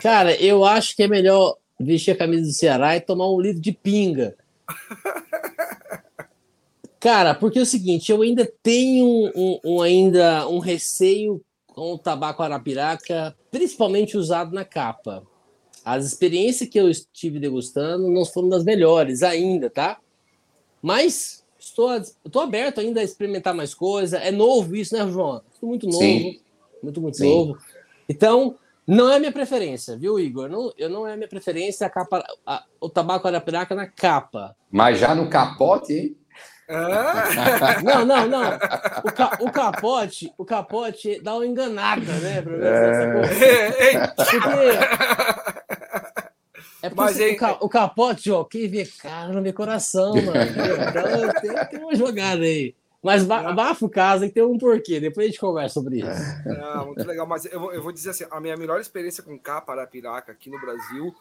Cara, 0.00 0.34
eu 0.36 0.64
acho 0.64 0.94
que 0.94 1.02
é 1.02 1.08
melhor 1.08 1.56
vestir 1.78 2.12
a 2.12 2.16
camisa 2.16 2.42
do 2.42 2.52
Ceará 2.52 2.96
e 2.96 3.00
tomar 3.00 3.30
um 3.30 3.40
litro 3.40 3.60
de 3.60 3.72
pinga. 3.72 4.36
Cara, 7.00 7.32
porque 7.32 7.60
é 7.60 7.62
o 7.62 7.66
seguinte, 7.66 8.10
eu 8.10 8.22
ainda 8.22 8.50
tenho 8.60 9.06
um, 9.06 9.60
um, 9.64 9.80
ainda 9.82 10.48
um 10.48 10.58
receio 10.58 11.40
com 11.78 11.92
o 11.92 11.98
tabaco 11.98 12.42
arapiraca, 12.42 13.36
principalmente 13.52 14.16
usado 14.16 14.52
na 14.52 14.64
capa. 14.64 15.22
As 15.84 16.04
experiências 16.04 16.68
que 16.68 16.78
eu 16.78 16.90
estive 16.90 17.38
degustando 17.38 18.10
não 18.10 18.24
foram 18.24 18.48
das 18.48 18.64
melhores 18.64 19.22
ainda, 19.22 19.70
tá? 19.70 20.00
Mas 20.82 21.46
estou, 21.56 21.94
estou 21.94 22.42
aberto 22.42 22.80
ainda 22.80 23.00
a 23.00 23.04
experimentar 23.04 23.54
mais 23.54 23.74
coisa. 23.74 24.18
É 24.18 24.32
novo 24.32 24.74
isso, 24.74 24.92
né, 24.92 25.08
João? 25.08 25.40
Estou 25.54 25.68
muito 25.68 25.86
novo. 25.86 25.98
Sim. 26.00 26.40
Muito, 26.82 27.00
muito 27.00 27.16
Sim. 27.16 27.28
novo. 27.28 27.58
Então, 28.08 28.56
não 28.84 29.08
é 29.08 29.20
minha 29.20 29.32
preferência, 29.32 29.96
viu, 29.96 30.18
Igor? 30.18 30.48
Não, 30.48 30.72
eu 30.76 30.88
não 30.88 31.06
é 31.06 31.14
minha 31.14 31.28
preferência 31.28 31.86
a 31.86 31.90
capa, 31.90 32.26
a, 32.44 32.64
o 32.80 32.88
tabaco 32.88 33.28
arapiraca 33.28 33.72
na 33.72 33.86
capa. 33.86 34.56
Mas 34.68 34.98
já 34.98 35.14
no 35.14 35.30
capote, 35.30 35.92
hein? 35.92 36.16
Ah. 36.68 37.80
Não, 37.82 38.04
não, 38.04 38.26
não. 38.28 38.56
O, 39.04 39.12
ca, 39.12 39.38
o, 39.40 39.50
capote, 39.50 40.32
o 40.36 40.44
capote 40.44 41.20
dá 41.22 41.34
uma 41.34 41.46
enganada, 41.46 42.12
né? 42.14 42.42
Pra 42.42 42.56
ver 42.56 42.66
é. 42.66 44.06
Porque. 44.06 44.38
É 46.80 46.90
porque 46.90 47.02
Mas, 47.02 47.18
o, 47.18 47.36
ca, 47.36 47.58
o, 47.60 47.68
capote, 47.68 48.30
ó, 48.30 48.44
quem 48.44 48.68
vê 48.68 48.86
cara 48.86 49.32
não 49.32 49.42
vê 49.42 49.52
coração, 49.52 50.14
mano. 50.14 50.30
Então 50.30 51.40
tem, 51.40 51.66
tem 51.70 51.80
uma 51.80 51.94
jogada 51.94 52.42
aí. 52.44 52.74
Mas 53.02 53.24
bafa 53.24 53.84
o 53.84 53.88
caso 53.88 54.24
e 54.24 54.30
tem 54.30 54.42
um 54.42 54.58
porquê. 54.58 55.00
Depois 55.00 55.26
a 55.26 55.28
gente 55.30 55.40
conversa 55.40 55.74
sobre 55.74 55.98
isso. 55.98 56.08
É, 56.46 56.84
muito 56.84 57.06
legal. 57.06 57.26
Mas 57.26 57.44
eu 57.46 57.60
vou, 57.60 57.72
eu 57.72 57.82
vou 57.82 57.92
dizer 57.92 58.10
assim: 58.10 58.24
a 58.30 58.40
minha 58.40 58.56
melhor 58.56 58.80
experiência 58.80 59.22
com 59.22 59.38
capa 59.38 59.72
arapiraca 59.72 60.32
aqui 60.32 60.50
no 60.50 60.60
Brasil 60.60 61.14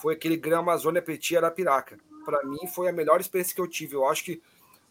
foi 0.00 0.14
aquele 0.14 0.36
Gran 0.36 0.58
Amazônia 0.58 1.02
Petit 1.02 1.36
Arapiraca. 1.36 1.96
Para 2.24 2.44
mim, 2.44 2.66
foi 2.66 2.88
a 2.88 2.92
melhor 2.92 3.20
experiência 3.20 3.54
que 3.54 3.60
eu 3.60 3.68
tive. 3.68 3.96
Eu 3.96 4.06
acho 4.06 4.24
que 4.24 4.42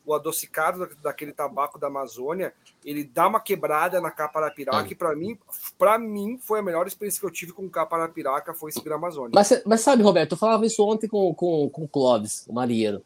o 0.06 0.14
adocicado 0.14 0.90
daquele 1.02 1.32
tabaco 1.32 1.80
da 1.80 1.88
Amazônia, 1.88 2.54
ele 2.84 3.04
dá 3.04 3.28
uma 3.28 3.40
quebrada 3.40 4.02
na 4.02 4.12
capa 4.12 4.40
arapiraca, 4.40 4.88
é. 4.88 4.92
e 4.92 4.96
para 4.96 5.16
mim, 5.16 5.38
para 5.78 6.00
mim, 6.00 6.38
foi 6.38 6.60
a 6.60 6.64
melhor 6.64 6.88
experiência 6.88 7.20
que 7.20 7.26
eu 7.26 7.32
tive 7.32 7.54
com 7.54 7.70
capa 7.70 7.96
arapiraca, 7.96 8.54
foi 8.54 8.70
esse 8.70 8.92
Amazônia. 8.92 9.32
Mas, 9.34 9.64
mas 9.66 9.82
sabe, 9.82 10.04
Roberto, 10.04 10.34
eu 10.34 10.38
falava 10.38 10.66
isso 10.66 10.84
ontem 10.84 11.08
com, 11.08 11.34
com, 11.34 11.70
com 11.70 11.84
o 11.84 11.88
Clóvis, 11.88 12.46
o 12.48 12.54
marinheiro. 12.54 13.04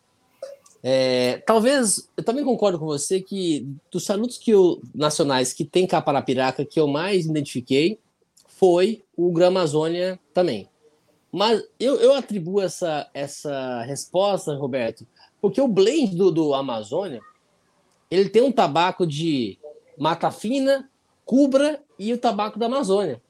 É, 0.82 1.38
talvez, 1.48 2.08
eu 2.16 2.24
também 2.24 2.46
concordo 2.46 2.78
com 2.78 2.86
você 2.86 3.20
que 3.20 3.68
dos 3.92 4.04
charutos 4.04 4.38
que 4.38 4.52
eu, 4.52 4.80
nacionais 4.94 5.52
que 5.52 5.66
tem 5.66 5.88
capa 5.88 6.14
na 6.14 6.22
piraca 6.22 6.64
que 6.64 6.80
eu 6.80 6.88
mais 6.88 7.26
identifiquei 7.26 8.00
foi 8.48 9.04
o 9.18 9.32
Gran 9.32 9.48
Amazônia 9.48 10.20
também. 10.34 10.70
Mas 11.32 11.62
eu, 11.80 11.96
eu 11.96 12.14
atribuo 12.14 12.62
essa, 12.62 13.10
essa 13.14 13.82
resposta, 13.82 14.56
Roberto, 14.56 15.06
porque 15.46 15.62
o 15.62 15.68
blend 15.68 16.16
do, 16.16 16.32
do 16.32 16.56
Amazônia 16.56 17.22
ele 18.10 18.30
tem 18.30 18.42
um 18.42 18.52
tabaco 18.52 19.06
de 19.06 19.60
mata 19.96 20.32
fina, 20.32 20.90
cubra 21.24 21.84
e 22.00 22.12
o 22.12 22.18
tabaco 22.18 22.58
da 22.58 22.66
Amazônia. 22.66 23.22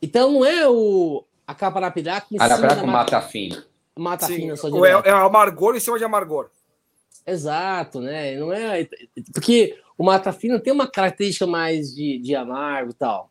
Então 0.00 0.32
não 0.32 0.44
é 0.44 0.66
o 0.66 1.22
a 1.46 1.54
capa 1.54 1.80
na 1.80 1.90
piraca 1.90 2.28
em 2.30 2.38
cima 2.38 2.48
da 2.48 2.56
mata, 2.58 2.86
mata 2.86 3.20
fina. 3.20 3.66
Mata 3.94 4.26
Sim, 4.26 4.36
fina 4.36 4.56
só 4.56 4.70
de 4.70 4.86
é, 4.86 4.90
é 4.90 5.10
amargor 5.10 5.76
em 5.76 5.80
cima 5.80 5.98
de 5.98 6.04
amargor. 6.04 6.48
Exato, 7.26 8.00
né? 8.00 8.34
Não 8.36 8.50
é 8.50 8.88
porque 9.34 9.78
o 9.98 10.04
mata 10.04 10.32
fina 10.32 10.58
tem 10.58 10.72
uma 10.72 10.90
característica 10.90 11.46
mais 11.46 11.94
de, 11.94 12.18
de 12.20 12.34
amargo 12.34 12.92
e 12.92 12.94
tal. 12.94 13.30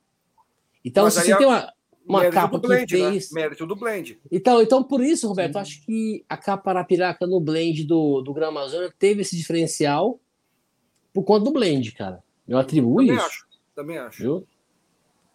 Então, 0.86 1.06
Mas 1.06 1.16
se 1.16 1.22
você 1.22 1.34
é... 1.34 1.38
tem 1.38 1.48
uma, 1.48 1.74
uma 2.08 2.30
capa 2.30 2.58
blend, 2.58 2.86
que 2.86 2.96
tem 2.96 3.12
né? 3.12 3.20
Mérito 3.32 3.66
do 3.66 3.76
blend. 3.76 4.20
Então, 4.32 4.62
então, 4.62 4.84
por 4.84 5.04
isso, 5.04 5.28
Roberto, 5.28 5.54
Sim. 5.54 5.60
acho 5.60 5.86
que 5.86 6.26
a 6.30 6.38
capa 6.38 6.70
arapiraca 6.72 7.28
no 7.28 7.40
blend 7.40 7.84
do, 7.84 8.22
do 8.22 8.34
Gran 8.34 8.48
Amazônia 8.48 8.94
teve 8.98 9.22
esse 9.22 9.36
diferencial 9.36 10.20
por 11.14 11.24
conta 11.24 11.46
do 11.46 11.52
blend, 11.52 11.92
cara. 11.92 12.24
Eu 12.48 12.58
atribuo 12.58 12.98
também 12.98 13.16
isso. 13.16 13.26
Acho, 13.26 13.46
também 13.76 13.98
acho. 13.98 14.22
Viu? 14.22 14.48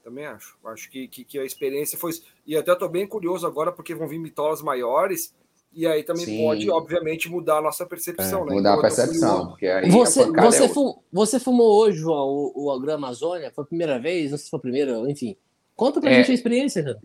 Também 0.03 0.27
acho. 0.27 0.57
Acho 0.65 0.91
que, 0.91 1.07
que, 1.09 1.25
que, 1.25 1.39
a 1.39 1.45
experiência 1.45 1.99
foi. 1.99 2.13
E 2.47 2.57
até 2.57 2.73
estou 2.73 2.89
bem 2.89 3.07
curioso 3.07 3.47
agora, 3.47 3.71
porque 3.71 3.95
vão 3.95 4.09
vir 4.09 4.19
mitolas 4.19 4.63
maiores 4.63 5.35
e 5.75 5.87
aí 5.87 6.03
também 6.03 6.27
Sim. 6.27 6.45
pode, 6.45 6.71
obviamente, 6.71 7.31
mudar 7.31 7.59
a 7.59 7.63
nossa 7.63 7.87
percepção, 7.87 8.43
é, 8.43 8.45
né? 8.47 8.55
Mudar 8.57 8.71
então, 8.71 8.79
a 8.79 8.83
percepção. 8.83 9.49
Porque 9.49 9.67
aí 9.67 9.91
você, 9.91 10.31
você, 10.31 10.65
é 10.65 10.69
fumou, 10.69 11.05
você 11.11 11.41
fumou 11.41 11.81
hoje, 11.81 11.99
João, 11.99 12.29
o, 12.29 12.71
o 12.71 12.81
Gran 12.81 12.95
Amazônia? 12.95 13.51
Foi 13.55 13.65
a 13.65 13.67
primeira 13.67 13.99
vez? 13.99 14.31
Não 14.31 14.39
sei 14.39 14.45
se 14.45 14.51
foi 14.51 14.59
a 14.59 14.61
primeira, 14.61 14.93
enfim. 15.11 15.37
Conta 15.83 16.01
pra 16.01 16.11
é, 16.13 16.15
gente 16.19 16.31
a 16.31 16.35
experiência, 16.35 16.81
cara. 16.85 17.01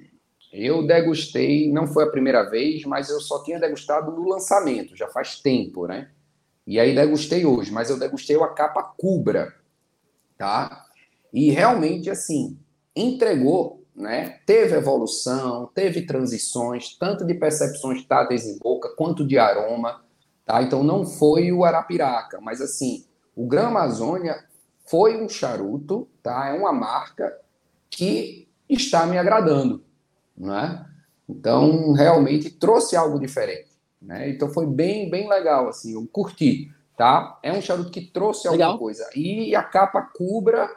Eu 0.53 0.85
degustei, 0.85 1.71
não 1.71 1.87
foi 1.87 2.03
a 2.03 2.11
primeira 2.11 2.47
vez, 2.47 2.83
mas 2.83 3.09
eu 3.09 3.19
só 3.19 3.43
tinha 3.43 3.59
degustado 3.59 4.11
no 4.11 4.29
lançamento, 4.29 4.95
já 4.95 5.07
faz 5.07 5.39
tempo, 5.39 5.87
né? 5.87 6.11
E 6.67 6.79
aí 6.79 6.93
degustei 6.93 7.43
hoje, 7.43 7.71
mas 7.71 7.89
eu 7.89 7.97
degustei 7.97 8.39
a 8.39 8.47
capa 8.49 8.83
Cubra, 8.83 9.51
tá? 10.37 10.85
E 11.33 11.49
realmente, 11.49 12.07
assim, 12.07 12.55
entregou 12.95 13.83
né? 13.95 14.41
Teve 14.45 14.75
evolução, 14.75 15.71
teve 15.73 16.03
transições, 16.03 16.95
tanto 16.99 17.25
de 17.25 17.33
percepções 17.33 18.05
táteis 18.05 18.45
em 18.45 18.59
boca 18.59 18.93
quanto 18.95 19.25
de 19.25 19.39
aroma, 19.39 20.03
tá? 20.45 20.61
Então 20.61 20.83
não 20.83 21.03
foi 21.03 21.51
o 21.51 21.65
Arapiraca, 21.65 22.39
mas 22.39 22.61
assim, 22.61 23.07
o 23.35 23.47
Gran 23.47 23.69
Amazônia 23.69 24.45
foi 24.85 25.19
um 25.19 25.27
charuto, 25.27 26.07
tá? 26.21 26.49
É 26.49 26.53
uma 26.53 26.71
marca 26.71 27.35
que 27.89 28.46
está 28.69 29.05
me 29.05 29.17
agradando, 29.17 29.83
né? 30.37 30.85
Então, 31.27 31.91
realmente 31.91 32.49
trouxe 32.49 32.95
algo 32.95 33.19
diferente. 33.19 33.67
Né? 34.01 34.29
Então, 34.29 34.49
foi 34.49 34.65
bem, 34.65 35.09
bem 35.09 35.27
legal, 35.27 35.67
assim, 35.67 35.93
eu 35.93 36.07
curti, 36.11 36.71
tá? 36.95 37.37
É 37.43 37.51
um 37.51 37.61
charuto 37.61 37.91
que 37.91 38.01
trouxe 38.01 38.49
legal. 38.49 38.71
alguma 38.71 38.79
coisa. 38.79 39.09
E 39.15 39.55
a 39.55 39.63
capa 39.63 40.01
cubra 40.01 40.69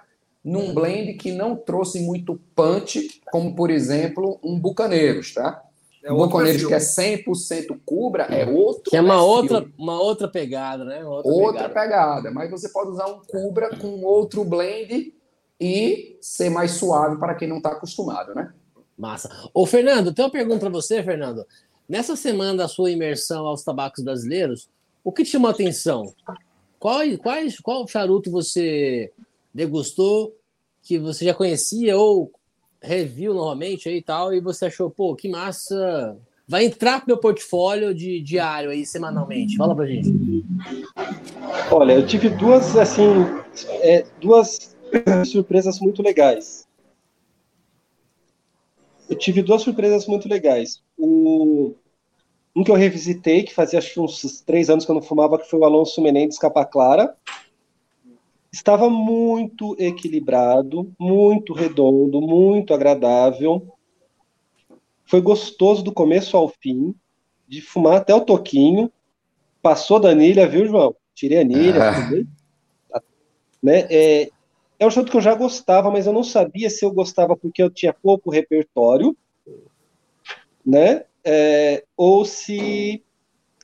num 0.43 0.75
blend 0.75 1.15
que 1.15 1.33
não 1.33 1.55
trouxe 1.55 2.01
muito 2.01 2.41
punch, 2.55 3.21
como, 3.31 3.55
por 3.55 3.71
exemplo, 3.71 4.41
um 4.43 4.59
Bucaneiros, 4.59 5.35
tá? 5.35 5.63
É 6.03 6.11
um 6.11 6.17
Bucaneiros 6.17 6.65
que 6.65 6.73
é 6.73 6.79
100% 6.79 7.79
cubra 7.85 8.23
é 8.25 8.47
outro 8.47 8.91
Que 8.91 8.97
é 8.97 9.03
uma 9.03 9.23
outra, 9.23 9.67
uma 9.79 10.01
outra 10.01 10.27
pegada, 10.27 10.83
né? 10.83 11.05
Outra, 11.05 11.31
outra 11.31 11.69
pegada. 11.69 11.81
pegada. 11.81 12.31
Mas 12.31 12.51
você 12.51 12.71
pode 12.71 12.91
usar 12.91 13.07
um 13.07 13.21
cubra 13.21 13.77
com 13.77 14.03
outro 14.03 14.43
blend 14.43 15.13
e 15.61 16.17
ser 16.21 16.49
mais 16.49 16.73
suave 16.73 17.19
para 17.19 17.35
quem 17.35 17.49
não 17.49 17.59
está 17.59 17.73
acostumado, 17.73 18.35
né? 18.35 18.53
Massa. 18.97 19.31
Ô, 19.53 19.67
Fernando, 19.67 20.13
tem 20.13 20.25
uma 20.25 20.31
pergunta 20.31 20.61
para 20.61 20.71
você, 20.71 21.03
Fernando. 21.03 21.45
Nessa 21.89 22.17
semana 22.17 22.59
da 22.59 22.69
sua 22.69 22.91
imersão 22.91 23.47
aos 23.47 23.63
tabacos 23.63 24.03
brasileiros, 24.03 24.69
o 25.03 25.13
que 25.13 25.25
te 25.25 25.31
chamou 25.31 25.49
a 25.49 25.53
atenção? 25.53 26.13
Qual, 26.79 27.01
quais, 27.19 27.59
qual 27.61 27.87
charuto 27.87 28.31
você 28.31 29.13
degustou 29.53 30.35
que 30.83 30.99
você 30.99 31.27
já 31.27 31.35
conhecia 31.35 31.97
ou 31.97 32.33
reviu 32.83 33.35
normalmente 33.35 33.89
aí 33.89 33.99
e 33.99 34.03
tal, 34.03 34.33
e 34.33 34.41
você 34.41 34.67
achou, 34.67 34.91
pô, 34.91 35.15
que 35.15 35.29
massa, 35.29 36.17
vai 36.49 36.65
entrar 36.65 37.01
pro 37.01 37.09
meu 37.09 37.19
portfólio 37.19 37.95
de 37.95 38.21
diário 38.21 38.71
aí 38.71 38.87
semanalmente? 38.87 39.57
Fala 39.57 39.75
pra 39.75 39.87
gente. 39.87 40.11
Olha, 41.71 41.93
eu 41.93 42.07
tive 42.07 42.31
duas, 42.31 42.77
assim, 42.77 43.27
é, 43.83 44.07
duas 44.21 44.75
surpresas 45.27 45.81
muito 45.81 46.03
legais 46.03 46.69
eu 49.11 49.17
tive 49.17 49.43
duas 49.43 49.63
surpresas 49.63 50.07
muito 50.07 50.29
legais. 50.29 50.81
O, 50.97 51.75
um 52.55 52.63
que 52.63 52.71
eu 52.71 52.77
revisitei, 52.77 53.43
que 53.43 53.53
fazia 53.53 53.81
acho 53.81 53.93
que 53.95 54.01
uns 54.01 54.41
três 54.43 54.71
anos 54.71 54.85
que 54.85 54.91
eu 54.91 54.95
não 54.95 55.03
fumava, 55.03 55.37
que 55.37 55.51
foi 55.51 55.59
o 55.59 55.65
Alonso 55.65 56.01
Menendez 56.01 56.39
Capa 56.39 56.65
Clara. 56.65 57.17
Estava 58.53 58.89
muito 58.89 59.75
equilibrado, 59.81 60.93
muito 60.99 61.53
redondo, 61.53 62.21
muito 62.21 62.73
agradável. 62.73 63.75
Foi 65.05 65.21
gostoso 65.21 65.83
do 65.83 65.93
começo 65.93 66.37
ao 66.37 66.49
fim, 66.49 66.95
de 67.49 67.61
fumar 67.61 67.97
até 67.97 68.15
o 68.15 68.21
toquinho. 68.21 68.93
Passou 69.61 69.99
da 69.99 70.11
anilha, 70.11 70.47
viu, 70.47 70.67
João? 70.67 70.95
Tirei 71.15 71.39
a 71.39 71.41
anilha. 71.41 71.91
Ah. 72.95 73.03
Né? 73.61 73.87
É, 73.91 74.31
é 74.81 74.87
um 74.87 74.91
charuto 74.91 75.11
que 75.11 75.17
eu 75.19 75.23
já 75.23 75.35
gostava, 75.35 75.91
mas 75.91 76.07
eu 76.07 76.13
não 76.13 76.25
sabia 76.25 76.71
se 76.71 76.83
eu 76.83 76.91
gostava 76.91 77.37
porque 77.37 77.63
eu 77.63 77.69
tinha 77.69 77.93
pouco 77.93 78.31
repertório, 78.31 79.15
né? 80.65 81.05
É, 81.23 81.85
ou 81.95 82.25
se 82.25 83.05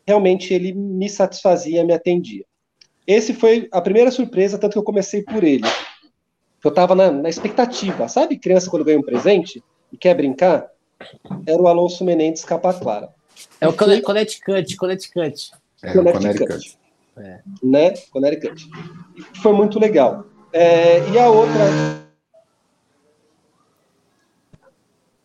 realmente 0.06 0.52
ele 0.52 0.74
me 0.74 1.08
satisfazia, 1.08 1.82
me 1.84 1.94
atendia. 1.94 2.44
Esse 3.06 3.32
foi 3.32 3.66
a 3.72 3.80
primeira 3.80 4.10
surpresa, 4.10 4.58
tanto 4.58 4.74
que 4.74 4.78
eu 4.78 4.82
comecei 4.82 5.22
por 5.22 5.42
ele. 5.42 5.64
Eu 6.62 6.68
estava 6.68 6.94
na, 6.94 7.10
na, 7.10 7.30
expectativa, 7.30 8.08
sabe? 8.08 8.38
Criança 8.38 8.68
quando 8.68 8.84
ganha 8.84 8.98
um 8.98 9.02
presente 9.02 9.64
e 9.90 9.96
quer 9.96 10.14
brincar? 10.14 10.70
Era 11.46 11.62
o 11.62 11.68
Alonso 11.68 12.04
Menendez 12.04 12.44
Capa 12.44 12.74
Clara. 12.74 13.08
É 13.58 13.66
o 13.66 13.72
fui... 13.72 14.02
Connecticut, 14.02 14.76
Connecticut. 14.76 15.50
É, 15.82 15.92
Connecticut. 15.92 16.78
É. 17.16 17.40
Né? 17.62 17.94
Connecticut. 18.10 18.68
Foi 19.40 19.52
muito 19.54 19.78
legal. 19.78 20.26
É, 20.58 21.06
e 21.10 21.18
a 21.18 21.28
outra. 21.28 21.64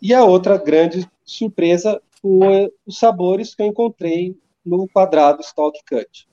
E 0.01 0.13
a 0.13 0.25
outra 0.25 0.57
grande 0.57 1.09
surpresa 1.23 2.01
foi 2.21 2.69
os 2.85 2.99
sabores 2.99 3.55
que 3.55 3.61
eu 3.61 3.67
encontrei 3.67 4.35
no 4.65 4.89
quadrado 4.89 5.39
Stock 5.39 5.79
Cut. 5.85 6.27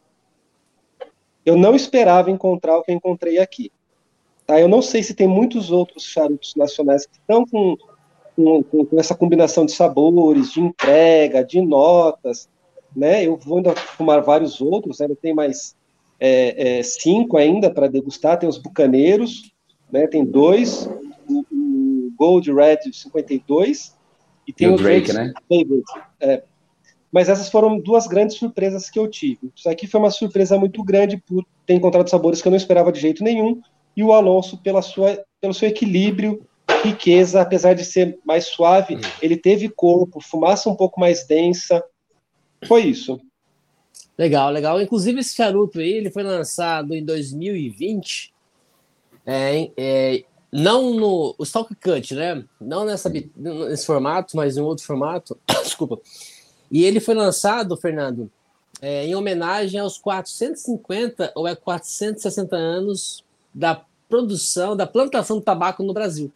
Eu 1.46 1.56
não 1.56 1.76
esperava 1.76 2.28
encontrar 2.28 2.76
o 2.76 2.82
que 2.82 2.90
eu 2.90 2.96
encontrei 2.96 3.38
aqui. 3.38 3.70
Tá? 4.44 4.58
Eu 4.58 4.66
não 4.66 4.82
sei 4.82 5.04
se 5.04 5.14
tem 5.14 5.28
muitos 5.28 5.70
outros 5.70 6.02
charutos 6.02 6.56
nacionais 6.56 7.06
que 7.06 7.18
estão 7.18 7.46
com, 7.46 7.76
com, 8.34 8.64
com 8.64 8.98
essa 8.98 9.14
combinação 9.14 9.64
de 9.64 9.70
sabores, 9.70 10.50
de 10.50 10.60
entrega, 10.60 11.44
de 11.44 11.60
notas. 11.60 12.48
Né? 12.96 13.24
Eu 13.24 13.36
vou 13.36 13.58
ainda 13.58 13.76
fumar 13.76 14.22
vários 14.22 14.60
outros, 14.60 14.98
né? 14.98 15.06
eu 15.08 15.14
tenho 15.14 15.36
mais 15.36 15.77
é, 16.20 16.78
é, 16.78 16.82
cinco 16.82 17.36
ainda 17.36 17.70
para 17.70 17.88
degustar. 17.88 18.38
Tem 18.38 18.48
os 18.48 18.58
Bucaneiros, 18.58 19.52
né, 19.90 20.06
tem 20.06 20.24
dois, 20.24 20.86
o, 21.28 21.44
o, 21.50 22.12
Gold 22.16 22.52
Red 22.52 22.92
52 22.92 23.96
e 24.46 24.52
tem 24.52 24.68
e 24.68 24.70
o 24.70 24.76
Drake, 24.76 25.12
né? 25.12 25.32
É. 26.20 26.42
Mas 27.12 27.28
essas 27.28 27.48
foram 27.48 27.78
duas 27.78 28.06
grandes 28.06 28.36
surpresas 28.36 28.90
que 28.90 28.98
eu 28.98 29.08
tive. 29.08 29.50
Isso 29.54 29.68
aqui 29.68 29.86
foi 29.86 30.00
uma 30.00 30.10
surpresa 30.10 30.58
muito 30.58 30.82
grande 30.82 31.16
por 31.16 31.44
ter 31.64 31.74
encontrado 31.74 32.10
sabores 32.10 32.42
que 32.42 32.48
eu 32.48 32.50
não 32.50 32.56
esperava 32.56 32.92
de 32.92 33.00
jeito 33.00 33.24
nenhum 33.24 33.60
e 33.96 34.02
o 34.02 34.12
Alonso 34.12 34.58
pela 34.58 34.82
sua, 34.82 35.24
pelo 35.40 35.54
seu 35.54 35.68
equilíbrio, 35.68 36.46
riqueza, 36.84 37.40
apesar 37.40 37.74
de 37.74 37.84
ser 37.84 38.18
mais 38.24 38.44
suave, 38.44 38.96
hum. 38.96 39.00
ele 39.22 39.36
teve 39.36 39.68
corpo, 39.68 40.20
fumaça 40.20 40.68
um 40.68 40.76
pouco 40.76 41.00
mais 41.00 41.26
densa. 41.26 41.82
Foi 42.66 42.82
isso. 42.82 43.20
Legal, 44.18 44.50
legal. 44.50 44.82
Inclusive, 44.82 45.20
esse 45.20 45.36
charuto 45.36 45.78
aí, 45.78 45.92
ele 45.92 46.10
foi 46.10 46.24
lançado 46.24 46.92
em 46.92 47.04
2020, 47.04 48.34
é, 49.24 49.70
é, 49.76 50.24
não 50.50 50.92
no 50.94 51.36
o 51.38 51.44
Stalk 51.44 51.72
Cut, 51.76 52.14
né? 52.14 52.44
Não 52.60 52.84
nessa, 52.84 53.08
nesse 53.08 53.86
formato, 53.86 54.36
mas 54.36 54.56
em 54.56 54.60
outro 54.60 54.84
formato. 54.84 55.38
Desculpa. 55.62 56.00
E 56.68 56.84
ele 56.84 56.98
foi 56.98 57.14
lançado, 57.14 57.76
Fernando, 57.76 58.28
é, 58.82 59.06
em 59.06 59.14
homenagem 59.14 59.78
aos 59.78 59.98
450 59.98 61.32
ou 61.36 61.46
é 61.46 61.54
460 61.54 62.56
anos 62.56 63.24
da 63.54 63.84
produção, 64.08 64.76
da 64.76 64.86
plantação 64.86 65.38
do 65.38 65.44
tabaco 65.44 65.84
no 65.84 65.92
Brasil. 65.92 66.32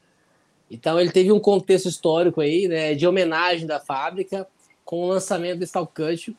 Então 0.70 1.00
ele 1.00 1.10
teve 1.10 1.32
um 1.32 1.40
contexto 1.40 1.88
histórico 1.88 2.40
aí, 2.40 2.68
né, 2.68 2.94
de 2.94 3.06
homenagem 3.06 3.66
da 3.66 3.80
fábrica 3.80 4.46
com 4.84 5.02
o 5.04 5.08
lançamento 5.08 5.58
do 5.58 5.64
Stalk 5.64 5.92
Cut, 5.92 6.36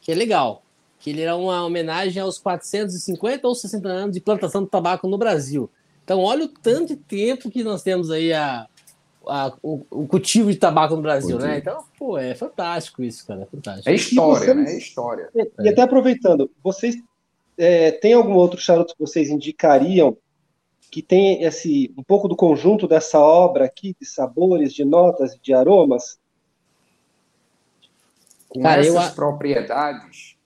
que 0.00 0.10
é 0.10 0.14
legal 0.14 0.62
que 1.00 1.10
ele 1.10 1.22
era 1.22 1.34
uma 1.34 1.64
homenagem 1.64 2.22
aos 2.22 2.38
450 2.38 3.48
ou 3.48 3.54
60 3.54 3.88
anos 3.88 4.14
de 4.14 4.20
plantação 4.20 4.62
de 4.62 4.68
tabaco 4.68 5.08
no 5.08 5.16
Brasil. 5.16 5.68
Então, 6.04 6.20
olha 6.20 6.44
o 6.44 6.48
tanto 6.48 6.88
de 6.88 6.96
tempo 6.96 7.50
que 7.50 7.64
nós 7.64 7.82
temos 7.82 8.10
aí 8.10 8.32
a, 8.32 8.66
a 9.26 9.52
o, 9.62 9.84
o, 9.90 10.06
cultivo 10.06 10.52
de 10.52 10.58
tabaco 10.58 10.94
no 10.94 11.02
Brasil, 11.02 11.38
né? 11.38 11.58
Então, 11.58 11.84
pô, 11.98 12.18
é 12.18 12.34
fantástico 12.34 13.02
isso, 13.02 13.26
cara, 13.26 13.42
é 13.42 13.46
fantástico. 13.46 13.88
É 13.88 13.94
história, 13.94 14.54
né? 14.54 14.72
É 14.74 14.76
história. 14.76 15.30
E, 15.34 15.50
e 15.60 15.68
até 15.70 15.80
aproveitando, 15.80 16.50
vocês 16.62 16.96
é, 17.56 17.92
tem 17.92 18.12
algum 18.12 18.34
outro 18.34 18.60
charuto 18.60 18.94
que 18.94 19.00
vocês 19.00 19.30
indicariam 19.30 20.16
que 20.90 21.00
tem 21.00 21.44
esse 21.44 21.94
um 21.96 22.02
pouco 22.02 22.28
do 22.28 22.36
conjunto 22.36 22.86
dessa 22.86 23.18
obra 23.18 23.64
aqui 23.64 23.96
de 23.98 24.06
sabores, 24.06 24.74
de 24.74 24.84
notas, 24.84 25.38
de 25.40 25.54
aromas? 25.54 26.18
Com 28.48 28.60
Cara, 28.60 28.80
essas 28.80 29.08
eu... 29.10 29.14
propriedades, 29.14 30.36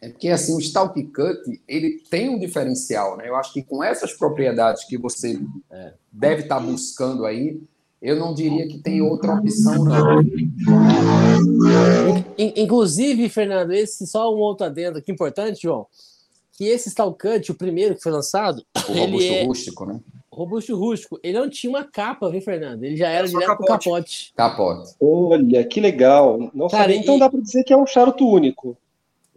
é 0.00 0.08
porque 0.10 0.28
assim, 0.28 0.54
o 0.54 0.60
Stalk 0.60 1.02
Cut, 1.04 1.40
ele 1.66 2.02
tem 2.10 2.28
um 2.28 2.38
diferencial, 2.38 3.16
né? 3.16 3.28
Eu 3.28 3.36
acho 3.36 3.52
que 3.52 3.62
com 3.62 3.82
essas 3.82 4.12
propriedades 4.12 4.84
que 4.84 4.98
você 4.98 5.40
é, 5.70 5.94
deve 6.12 6.42
estar 6.42 6.56
tá 6.56 6.60
buscando 6.60 7.24
aí, 7.24 7.60
eu 8.00 8.16
não 8.16 8.34
diria 8.34 8.68
que 8.68 8.78
tem 8.78 9.00
outra 9.00 9.34
opção, 9.34 9.84
não. 9.84 10.22
Inclusive, 12.36 13.28
Fernando, 13.30 13.72
esse 13.72 14.06
só 14.06 14.32
um 14.34 14.38
outro 14.38 14.66
adendo 14.66 14.98
aqui 14.98 15.10
importante, 15.10 15.62
João, 15.62 15.86
que 16.52 16.66
esse 16.66 16.88
Stalk 16.90 17.18
Cut, 17.18 17.50
o 17.50 17.54
primeiro 17.54 17.94
que 17.94 18.02
foi 18.02 18.12
lançado, 18.12 18.62
o 18.88 18.92
robusto 18.92 19.32
é... 19.32 19.44
rústico, 19.44 19.86
né? 19.86 20.00
Robusto 20.30 20.76
rústico. 20.76 21.18
Ele 21.22 21.38
não 21.38 21.48
tinha 21.48 21.70
uma 21.70 21.84
capa, 21.84 22.28
viu, 22.28 22.42
Fernando? 22.42 22.84
Ele 22.84 22.96
já 22.96 23.08
era 23.08 23.26
é 23.26 23.30
direto 23.30 23.46
capote. 23.46 23.66
pro 23.66 23.78
capote. 23.78 24.32
Capote. 24.36 24.94
Olha, 25.00 25.64
que 25.64 25.80
legal. 25.80 26.50
Não 26.52 26.68
Cara. 26.68 26.94
Então 26.94 27.16
e... 27.16 27.18
dá 27.18 27.30
para 27.30 27.40
dizer 27.40 27.64
que 27.64 27.72
é 27.72 27.76
um 27.76 27.86
charuto 27.86 28.28
único. 28.28 28.76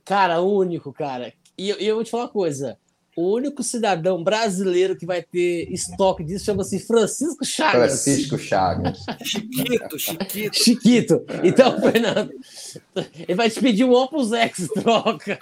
Cara, 0.10 0.42
único, 0.42 0.92
cara. 0.92 1.32
E, 1.56 1.68
e 1.68 1.88
eu 1.88 1.94
vou 1.94 2.04
te 2.04 2.10
falar 2.10 2.24
uma 2.24 2.30
coisa. 2.30 2.80
O 3.16 3.32
único 3.36 3.62
cidadão 3.62 4.24
brasileiro 4.24 4.96
que 4.96 5.06
vai 5.06 5.22
ter 5.22 5.72
estoque 5.72 6.24
disso 6.24 6.46
chama-se 6.46 6.80
Francisco 6.80 7.46
Chagas. 7.46 7.76
Francisco 7.76 8.36
Chagas. 8.40 9.06
Chiquito, 9.22 10.00
Chiquito. 10.00 10.58
Chiquito. 10.58 11.26
Então, 11.44 11.80
Fernando, 11.80 12.32
ele 13.20 13.36
vai 13.36 13.52
te 13.52 13.60
pedir 13.60 13.84
um 13.84 13.92
Opus 13.92 14.34
X 14.34 14.68
troca. 14.70 15.38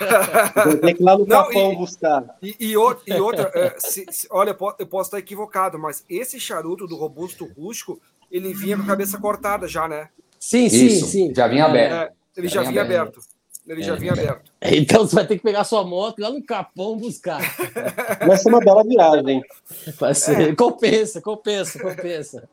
Tem 0.82 0.95
que 0.95 1.01
ir 1.01 1.06
lá 1.06 1.17
no 1.17 1.25
Não, 1.25 1.45
Capão 1.45 1.71
e, 1.71 1.75
buscar. 1.77 2.38
E, 2.43 2.56
e, 2.60 2.75
outra, 2.75 3.15
e 3.15 3.21
outra 3.21 3.49
é, 3.56 3.73
se, 3.80 4.06
se, 4.12 4.27
olha, 4.30 4.49
eu 4.80 4.88
posso 4.88 5.08
estar 5.08 5.19
equivocado, 5.19 5.80
mas 5.80 6.03
esse 6.10 6.41
charuto 6.41 6.86
do 6.86 6.97
robusto 6.97 7.49
rústico, 7.58 8.01
ele 8.30 8.53
vinha 8.53 8.75
com 8.75 8.84
a 8.84 8.88
cabeça 8.88 9.17
cortada 9.17 9.65
já, 9.65 9.88
né? 9.88 10.10
Sim, 10.38 10.67
sim, 10.67 10.88
Isso, 10.88 11.06
sim. 11.06 11.34
Já 11.34 11.47
vinha 11.47 11.63
aberto. 11.63 11.93
É, 11.93 12.12
ele 12.36 12.49
já, 12.49 12.65
já 12.65 12.69
vinha 12.69 12.82
aberto. 12.82 13.19
aberto. 13.19 13.37
Ele 13.67 13.84
já 13.84 13.95
vinha 13.95 14.13
aberto. 14.13 14.51
Então 14.62 15.06
você 15.06 15.15
vai 15.15 15.27
ter 15.27 15.38
que 15.38 15.43
pegar 15.43 15.63
sua 15.63 15.84
moto 15.84 16.19
lá 16.19 16.32
no 16.32 16.43
Capão 16.43 16.97
buscar. 16.97 17.39
Vai 18.25 18.38
ser 18.38 18.49
uma 18.49 18.60
bela 18.60 18.84
viagem. 18.84 19.41
Vai 19.99 20.15
ser, 20.15 20.56
Compensa, 20.56 21.21
compensa, 21.21 21.80
compensa. 21.80 22.49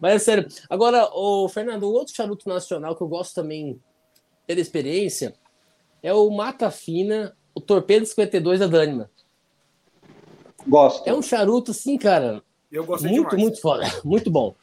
Mas 0.00 0.14
é 0.14 0.18
sério. 0.18 0.48
Agora, 0.68 1.10
o 1.12 1.48
Fernando, 1.48 1.84
um 1.84 1.92
outro 1.92 2.14
charuto 2.14 2.48
nacional 2.48 2.94
que 2.94 3.02
eu 3.02 3.08
gosto 3.08 3.34
também 3.34 3.80
pela 4.46 4.60
experiência 4.60 5.34
é 6.02 6.14
o 6.14 6.30
Mata 6.30 6.70
Fina, 6.70 7.36
o 7.54 7.60
Torpedo 7.60 8.06
52 8.06 8.60
da 8.60 8.66
Dânima. 8.66 9.10
Gosto. 10.66 11.06
É 11.08 11.12
um 11.12 11.22
charuto, 11.22 11.72
assim, 11.72 11.98
cara. 11.98 12.42
Eu 12.70 12.84
gostei 12.84 13.10
muito, 13.10 13.30
demais. 13.30 13.42
muito 13.42 13.60
foda. 13.60 13.84
Muito 14.04 14.30
bom. 14.30 14.54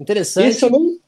Interessante. 0.00 0.48
Esse 0.48 0.64
eu 0.64 0.70
não. 0.70 0.98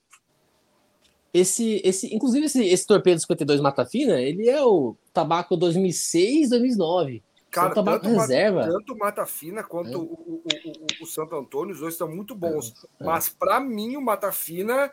Esse, 1.35 1.83
esse, 1.85 2.15
inclusive, 2.15 2.47
esse, 2.47 2.65
esse 2.65 2.87
Torpedo 2.87 3.21
52 3.21 3.61
Mata 3.61 3.85
Fina, 3.85 4.21
ele 4.21 4.49
é 4.49 4.63
o 4.65 4.97
tabaco 5.13 5.57
2006, 5.57 6.51
2009. 6.51 7.25
Cara, 7.51 7.75
São 7.75 7.85
tabaco 7.85 8.05
tanto, 8.05 8.21
reserva. 8.21 8.61
Mata, 8.61 8.73
tanto 8.73 8.97
Mata 8.97 9.27
Fina 9.27 9.65
quanto 9.65 9.93
É. 9.93 9.97
o, 9.97 10.03
o, 10.03 10.43
o, 10.45 11.03
o 11.03 11.07
Santo 11.07 11.35
Antônio, 11.35 11.75
os 11.75 11.81
dois 11.81 11.95
estão 11.95 12.09
muito 12.09 12.37
bons. 12.37 12.73
É. 13.01 13.05
Mas 13.05 13.29
para 13.29 13.59
mim, 13.59 13.97
o 13.97 14.01
Mata 14.01 14.31
Fina, 14.31 14.93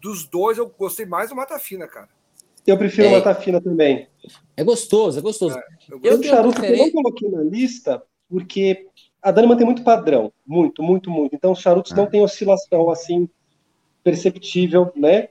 dos 0.00 0.24
dois, 0.26 0.56
eu 0.56 0.66
gostei 0.66 1.04
mais 1.04 1.28
do 1.28 1.36
Mata 1.36 1.58
Fina, 1.58 1.86
cara. 1.86 2.08
Eu 2.66 2.78
prefiro 2.78 3.08
É. 3.08 3.10
Mata 3.12 3.34
Fina 3.34 3.60
também. 3.60 4.08
É 4.56 4.64
gostoso, 4.64 5.18
é 5.18 5.22
gostoso. 5.22 5.58
Eu 5.90 5.98
Eu 6.02 6.12
Eu 6.12 6.20
tenho 6.20 6.34
charuto 6.34 6.58
que 6.60 6.66
eu 6.66 6.76
não 6.78 6.90
coloquei 6.90 7.28
na 7.30 7.42
lista, 7.42 8.02
porque 8.30 8.88
a 9.20 9.30
Dânima 9.30 9.56
tem 9.56 9.66
muito 9.66 9.84
padrão. 9.84 10.32
Muito, 10.46 10.82
muito, 10.82 11.10
muito. 11.10 11.34
Então 11.36 11.52
os 11.52 11.60
charutos 11.60 11.92
Ah. 11.92 11.96
não 11.96 12.06
têm 12.06 12.22
oscilação 12.22 12.88
assim 12.90 13.28
perceptível, 14.02 14.90
né? 14.96 15.28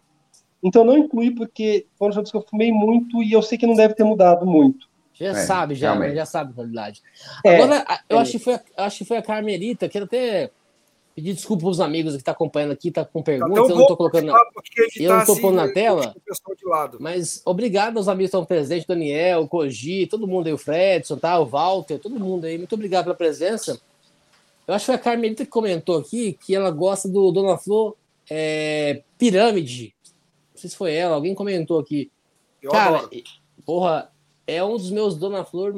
Então 0.63 0.83
não 0.85 0.97
incluí 0.97 1.31
porque 1.31 1.85
foram 1.99 2.13
charutos 2.13 2.31
que 2.31 2.37
eu 2.37 2.45
fumei 2.49 2.71
muito 2.71 3.21
e 3.21 3.31
eu 3.33 3.41
sei 3.41 3.57
que 3.57 3.67
não 3.67 3.75
deve 3.75 3.93
ter 3.93 4.03
mudado 4.03 4.45
muito. 4.45 4.87
Já 5.13 5.27
É, 5.27 5.33
sabe, 5.35 5.75
já, 5.75 5.91
realmente. 5.93 6.15
já 6.15 6.25
sabe 6.25 6.51
a 6.51 6.55
qualidade. 6.55 7.01
É, 7.45 7.55
Agora, 7.61 7.83
a- 7.87 7.99
eu 8.09 8.17
é. 8.17 8.21
acho 8.21 8.31
que, 8.31 8.39
foi 8.39 8.53
a, 8.55 8.61
eu 8.77 8.83
acho 8.85 8.97
que 8.99 9.05
foi 9.05 9.17
a 9.17 9.21
Carmelita, 9.21 9.87
quero 9.89 10.05
até 10.05 10.49
pedir 11.15 11.33
desculpa 11.35 11.61
para 11.63 11.69
os 11.69 11.79
amigos 11.79 12.13
que 12.13 12.19
estão 12.19 12.31
acompanhando 12.31 12.71
aqui, 12.71 12.89
tá 12.89 13.05
com 13.05 13.19
Tá 13.19 13.25
perguntas, 13.25 13.53
tão 13.55 13.69
eu 13.69 13.75
não 13.75 13.81
estou 13.81 13.97
colocando. 13.97 14.25
na- 14.25 14.33
eu 14.33 15.11
não 15.11 15.19
tá 15.19 15.25
tô 15.25 15.31
assim, 15.33 15.41
pondo 15.41 15.55
na 15.55 15.67
né, 15.67 15.73
tela. 15.73 16.15
Mas 16.99 17.41
obrigado 17.45 17.97
aos 17.97 18.07
amigos 18.07 18.31
que 18.31 18.35
estão 18.37 18.45
presentes, 18.45 18.87
Daniel, 18.87 19.41
o 19.41 19.47
Koji, 19.47 20.07
todo 20.07 20.27
mundo 20.27 20.47
aí, 20.47 20.53
o 20.53 20.57
Fredson, 20.57 21.17
tá? 21.17 21.37
o 21.39 21.45
Walter, 21.45 21.99
todo 21.99 22.19
mundo 22.19 22.45
aí. 22.45 22.57
Muito 22.57 22.73
obrigado 22.73 23.03
pela 23.03 23.15
presença. 23.15 23.79
Eu 24.67 24.73
acho 24.73 24.83
que 24.83 24.85
foi 24.87 24.95
a 24.95 24.97
Carmelita 24.97 25.43
que 25.45 25.51
comentou 25.51 25.97
aqui 25.99 26.33
que 26.43 26.55
ela 26.55 26.71
gosta 26.71 27.07
do 27.07 27.31
Dona 27.31 27.57
Flor 27.57 27.95
é, 28.31 29.03
Pirâmide. 29.19 29.92
Não 30.63 30.69
sei 30.69 30.69
se 30.69 30.77
foi 30.77 30.93
ela, 30.93 31.15
alguém 31.15 31.35
comentou 31.35 31.77
aqui. 31.77 32.09
Eu 32.61 32.71
Cara, 32.71 32.99
adoro. 32.99 33.09
porra, 33.65 34.09
é 34.47 34.63
um 34.63 34.77
dos 34.77 34.89
meus 34.91 35.17
Dona 35.17 35.43
Flor 35.43 35.73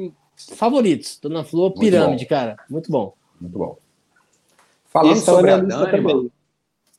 favoritos. 0.54 1.18
Dona 1.20 1.44
Flor 1.44 1.70
Muito 1.70 1.80
Pirâmide, 1.80 2.24
bom. 2.24 2.28
cara. 2.28 2.56
Muito 2.70 2.90
bom. 2.92 3.12
Muito 3.40 3.58
bom. 3.58 3.76
Falando 4.86 5.16
Esse 5.16 5.26
tá 5.26 5.32
na 5.32 5.36
sobre 5.38 5.50
a 5.50 5.56
Dânima, 5.58 5.90
também. 5.90 6.32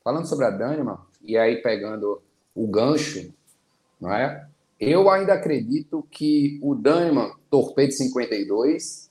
falando 0.03 0.25
sobre 0.27 0.45
a 0.45 0.49
Dânima, 0.51 1.07
e 1.21 1.37
aí 1.37 1.61
pegando 1.61 2.21
o 2.53 2.67
gancho, 2.67 3.33
não 4.01 4.11
é? 4.13 4.45
Eu 4.77 5.09
ainda 5.09 5.33
acredito 5.33 6.05
que 6.11 6.59
o 6.61 6.75
Dânima 6.75 7.35
Torpedo 7.49 7.93
52 7.93 9.09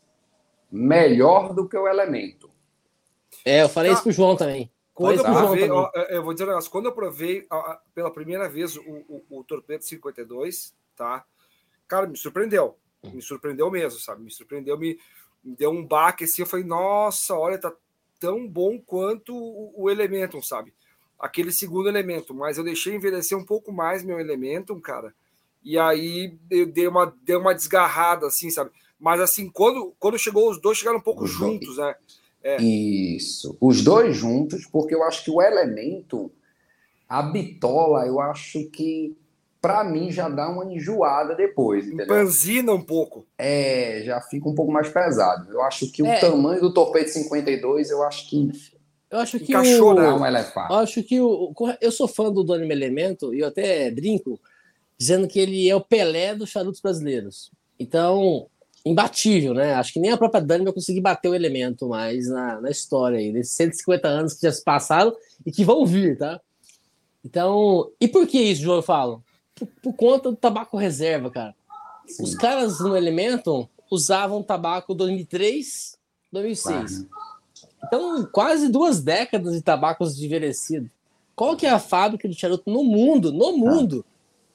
melhor 0.71 1.55
do 1.55 1.67
que 1.67 1.77
o 1.79 1.89
Elemento. 1.89 2.51
É, 3.45 3.63
eu 3.63 3.69
falei 3.71 3.91
Ah, 3.91 3.95
isso 3.95 4.03
pro 4.03 4.13
João 4.13 4.37
também. 4.37 4.71
Quando 4.97 5.19
eu 5.19 5.25
provei, 5.41 5.71
ó, 5.71 5.91
eu 6.09 6.23
vou 6.23 6.33
dizer 6.33 6.45
um 6.45 6.49
negócio, 6.49 6.71
quando 6.71 6.87
eu 6.87 6.93
provei 6.93 7.47
a- 7.51 7.81
pela 7.95 8.11
primeira 8.11 8.49
vez 8.49 8.77
o, 8.77 8.81
o, 8.83 9.25
o 9.31 9.45
Torpedo 9.45 9.85
52, 9.85 10.75
tá? 10.97 11.25
Cara, 11.87 12.07
me 12.07 12.17
surpreendeu. 12.17 12.77
Me 13.13 13.21
surpreendeu 13.23 13.71
mesmo, 13.71 14.01
sabe? 14.01 14.23
Me 14.23 14.31
surpreendeu, 14.31 14.79
me, 14.79 14.99
me 15.45 15.55
deu 15.55 15.71
um 15.71 15.85
baque 15.87 16.25
assim. 16.25 16.43
Eu 16.43 16.47
falei, 16.47 16.65
nossa, 16.65 17.35
olha, 17.35 17.59
tá 17.59 17.73
tão 18.19 18.49
bom 18.49 18.81
quanto 18.81 19.37
o, 19.37 19.85
o 19.85 19.91
Elementum, 19.91 20.43
sabe? 20.43 20.73
Aquele 21.19 21.53
segundo 21.53 21.89
elemento, 21.89 22.35
mas 22.35 22.59
eu 22.59 22.65
deixei 22.65 22.95
envelhecer 22.95 23.37
um 23.39 23.45
pouco 23.45 23.71
mais 23.73 24.03
meu 24.03 24.19
Elementum, 24.19 24.81
cara. 24.81 25.15
E 25.63 25.79
aí 25.79 26.39
eu 26.51 26.67
dei 26.67 26.89
uma, 26.89 27.15
dei 27.23 27.37
uma 27.37 27.55
desgarrada, 27.55 28.27
assim, 28.27 28.51
sabe? 28.51 28.71
Mas 28.99 29.21
assim, 29.21 29.49
quando, 29.51 29.95
quando 29.99 30.19
chegou 30.19 30.51
os 30.51 30.61
dois, 30.61 30.79
chegaram 30.79 30.99
um 30.99 31.03
pouco 31.03 31.27
juntos, 31.27 31.77
né? 31.77 31.95
É. 32.49 32.63
Isso. 32.63 33.57
Os 33.61 33.83
dois 33.83 34.17
juntos, 34.17 34.67
porque 34.67 34.95
eu 34.95 35.03
acho 35.03 35.25
que 35.25 35.31
o 35.31 35.43
Elemento, 35.43 36.31
a 37.09 37.23
bitola, 37.23 38.07
eu 38.07 38.21
acho 38.21 38.71
que 38.71 39.17
para 39.61 39.83
mim 39.83 40.13
já 40.13 40.29
dá 40.29 40.49
uma 40.49 40.65
enjoada 40.73 41.35
depois, 41.35 41.87
entendeu? 41.87 42.07
Panzina 42.07 42.73
um 42.73 42.81
pouco. 42.83 43.27
É, 43.37 44.03
já 44.05 44.21
fica 44.21 44.49
um 44.49 44.55
pouco 44.55 44.71
mais 44.71 44.89
pesado. 44.89 45.51
Eu 45.51 45.61
acho 45.63 45.91
que 45.91 46.03
o 46.03 46.07
É. 46.07 46.21
tamanho 46.21 46.61
do 46.61 46.73
Torpedo 46.73 47.09
52, 47.09 47.91
eu 47.91 48.03
acho 48.05 48.29
que 48.31 48.49
Eu 49.11 49.19
acho 49.19 49.39
que 49.41 49.53
Encaixou, 49.53 49.91
o... 49.91 49.95
né? 49.95 50.09
um 50.13 50.25
elefante. 50.27 50.71
Eu 50.73 50.77
acho 50.79 51.03
que 51.03 51.21
o, 51.21 51.53
o- 51.57 51.75
eu 51.81 51.91
sou 51.91 52.07
fã 52.07 52.31
do 52.31 52.45
Doni 52.45 52.71
Elemento 52.71 53.35
e 53.35 53.41
eu 53.41 53.49
até 53.49 53.91
brinco 53.91 54.39
dizendo 54.99 55.27
que 55.27 55.39
ele 55.41 55.69
é 55.69 55.75
o 55.75 55.81
Pelé 55.81 56.35
dos 56.35 56.51
charutos 56.51 56.81
brasileiros. 56.81 57.51
Então, 57.79 58.47
imbatível, 58.87 59.53
né? 59.53 59.75
Acho 59.75 59.93
que 59.93 59.99
nem 59.99 60.13
a 60.13 60.17
própria 60.17 60.41
Dani 60.41 60.65
vai 60.65 60.73
conseguir 60.73 61.01
bater 61.01 61.29
o 61.29 61.35
elemento 61.35 61.89
mais 61.89 62.29
na, 62.29 62.61
na 62.61 62.71
história 62.71 63.19
aí, 63.19 63.33
nesses 63.33 63.53
150 63.55 64.07
anos 64.07 64.35
que 64.35 64.43
já 64.43 64.53
se 64.53 64.63
passaram 64.63 65.13
e 65.45 65.51
que 65.51 65.65
vão 65.65 65.85
vir, 65.85 66.17
tá? 66.17 66.41
Então, 67.25 67.91
e 68.01 68.07
por 68.07 68.29
que 68.29 68.39
isso, 68.39 68.63
João, 68.63 68.77
eu 68.77 68.83
falo? 68.83 69.25
Por, 69.57 69.67
por 69.83 69.93
conta 69.95 70.31
do 70.31 70.37
tabaco 70.37 70.77
reserva, 70.77 71.29
cara. 71.29 71.55
Sim. 72.07 72.23
Os 72.23 72.37
caras 72.37 72.79
no 72.79 72.97
Elemento 72.97 73.69
usavam 73.91 74.41
tabaco 74.41 74.95
2003, 74.95 75.99
2006. 76.31 77.09
Claro. 77.09 77.09
Então, 77.85 78.29
quase 78.31 78.69
duas 78.69 79.01
décadas 79.01 79.55
de 79.55 79.63
tabacos 79.63 80.23
envelhecidos. 80.23 80.89
Qual 81.35 81.57
que 81.57 81.67
é 81.67 81.71
a 81.71 81.81
fábrica 81.81 82.29
de 82.29 82.35
charuto 82.35 82.71
no 82.71 82.85
mundo, 82.85 83.33
no 83.33 83.57
mundo, 83.57 84.05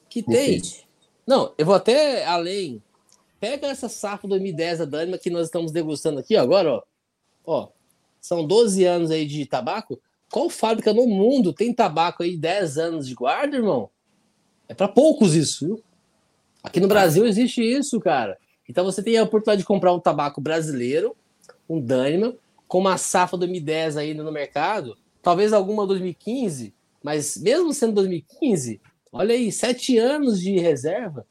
que 0.08 0.22
tem? 0.22 0.58
Difícil. 0.58 0.84
Não, 1.26 1.52
eu 1.56 1.66
vou 1.66 1.74
até 1.74 2.24
além. 2.24 2.82
Pega 3.42 3.66
essa 3.66 3.88
safra 3.88 4.28
2010 4.28 4.78
da 4.78 4.84
Dânima 4.84 5.18
que 5.18 5.28
nós 5.28 5.46
estamos 5.46 5.72
degustando 5.72 6.20
aqui 6.20 6.36
agora, 6.36 6.74
ó. 6.74 6.82
Ó, 7.44 7.68
são 8.20 8.46
12 8.46 8.84
anos 8.84 9.10
aí 9.10 9.26
de 9.26 9.44
tabaco. 9.44 10.00
Qual 10.30 10.48
fábrica 10.48 10.94
no 10.94 11.08
mundo 11.08 11.52
tem 11.52 11.74
tabaco 11.74 12.22
aí 12.22 12.36
10 12.36 12.78
anos 12.78 13.08
de 13.08 13.16
guarda, 13.16 13.56
irmão? 13.56 13.90
É 14.68 14.74
para 14.74 14.86
poucos 14.86 15.34
isso, 15.34 15.66
viu? 15.66 15.82
Aqui 16.62 16.78
no 16.78 16.86
Brasil 16.86 17.26
existe 17.26 17.60
isso, 17.60 17.98
cara. 17.98 18.38
Então 18.68 18.84
você 18.84 19.02
tem 19.02 19.18
a 19.18 19.24
oportunidade 19.24 19.62
de 19.62 19.66
comprar 19.66 19.92
um 19.92 19.98
tabaco 19.98 20.40
brasileiro, 20.40 21.16
um 21.68 21.80
Dânima, 21.80 22.36
com 22.68 22.78
uma 22.78 22.96
safra 22.96 23.36
2010 23.38 23.96
ainda 23.96 24.22
no 24.22 24.30
mercado, 24.30 24.96
talvez 25.20 25.52
alguma 25.52 25.84
2015, 25.84 26.72
mas 27.02 27.36
mesmo 27.38 27.74
sendo 27.74 27.94
2015, 27.94 28.80
olha 29.12 29.34
aí, 29.34 29.50
sete 29.50 29.98
anos 29.98 30.40
de 30.40 30.60
reserva 30.60 31.26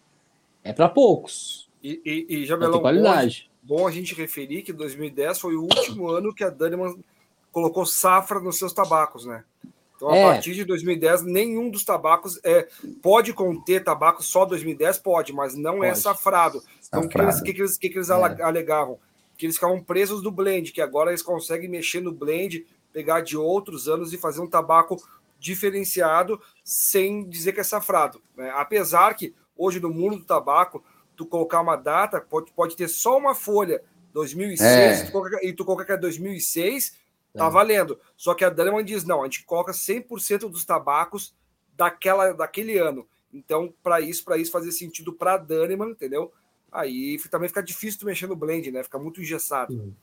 é 0.62 0.74
para 0.74 0.89
poucos. 0.89 1.61
E, 1.83 2.01
e, 2.29 2.35
e 2.37 2.45
Jabelão, 2.45 2.73
ter 2.73 2.77
bom, 2.77 2.81
qualidade. 2.83 3.49
bom 3.61 3.87
a 3.87 3.91
gente 3.91 4.13
referir 4.13 4.61
que 4.61 4.71
2010 4.73 5.39
foi 5.39 5.55
o 5.55 5.63
último 5.63 6.07
ano 6.09 6.33
que 6.33 6.43
a 6.43 6.49
Daniman 6.49 6.95
colocou 7.51 7.85
safra 7.85 8.39
nos 8.39 8.57
seus 8.57 8.73
tabacos, 8.73 9.25
né? 9.25 9.43
Então, 9.95 10.09
a 10.09 10.17
É. 10.17 10.21
partir 10.23 10.53
de 10.55 10.63
2010, 10.65 11.21
nenhum 11.23 11.69
dos 11.69 11.83
tabacos 11.83 12.39
é, 12.43 12.67
pode 13.03 13.33
conter 13.33 13.83
tabaco 13.83 14.23
só 14.23 14.45
2010, 14.45 14.97
pode, 14.97 15.31
mas 15.33 15.55
não 15.55 15.83
é 15.83 15.89
Pode. 15.89 15.99
safrado. 16.01 16.63
Então, 16.87 17.01
o 17.03 17.09
que 17.09 17.17
que 17.43 17.53
que 17.53 17.61
eles, 17.61 17.77
que 17.77 17.87
eles 17.87 18.09
É. 18.09 18.13
alegavam? 18.41 18.99
Que 19.37 19.45
eles 19.45 19.55
ficavam 19.55 19.83
presos 19.83 20.23
no 20.23 20.31
blend, 20.31 20.71
que 20.71 20.81
agora 20.81 21.11
eles 21.11 21.21
conseguem 21.21 21.69
mexer 21.69 22.01
no 22.01 22.11
blend, 22.11 22.65
pegar 22.91 23.21
de 23.21 23.37
outros 23.37 23.87
anos 23.87 24.11
e 24.11 24.17
fazer 24.17 24.41
um 24.41 24.47
tabaco 24.49 24.97
diferenciado 25.39 26.39
sem 26.63 27.27
dizer 27.27 27.51
que 27.53 27.59
é 27.59 27.63
safrado. 27.63 28.21
né? 28.35 28.51
Apesar 28.55 29.13
que 29.15 29.33
hoje 29.55 29.79
no 29.79 29.89
mundo 29.89 30.17
do 30.17 30.25
tabaco, 30.25 30.83
tu 31.21 31.27
colocar 31.27 31.62
uma 31.62 31.75
data, 31.75 32.19
pode, 32.19 32.51
pode 32.51 32.75
ter 32.75 32.88
só 32.88 33.17
uma 33.17 33.36
folha, 33.36 33.81
2006, 34.13 35.01
É. 35.01 35.03
e 35.03 35.05
tu 35.05 35.12
coloca- 35.12 35.39
e 35.45 35.53
tu 35.53 35.65
coloca 35.65 35.86
que 35.86 35.91
é 35.91 35.97
2006, 35.97 36.95
tá 37.34 37.45
É. 37.45 37.49
valendo. 37.49 37.99
Só 38.17 38.34
que 38.34 38.43
a 38.43 38.49
Daniman 38.49 38.84
diz, 38.84 39.03
não, 39.03 39.22
a 39.22 39.26
gente 39.26 39.45
coloca 39.45 39.72
100% 39.74 40.49
dos 40.49 40.65
tabacos 40.65 41.34
daquela, 41.78 42.34
daquele 42.34 42.78
ano. 42.78 43.07
Então, 43.34 43.74
para 43.82 44.01
isso, 44.01 44.26
para 44.26 44.38
isso 44.38 44.51
fazer 44.51 44.72
sentido 44.72 45.13
para 45.13 45.36
a 45.36 45.38
entendeu? 45.91 46.32
Aí 46.72 47.17
também 47.30 47.47
fica 47.47 47.61
difícil 47.63 47.99
tu 47.99 48.05
mexer 48.05 48.28
no 48.28 48.36
blend, 48.36 48.72
né? 48.72 48.84
Fica 48.84 48.97
muito 48.99 49.22
engessado. 49.22 49.93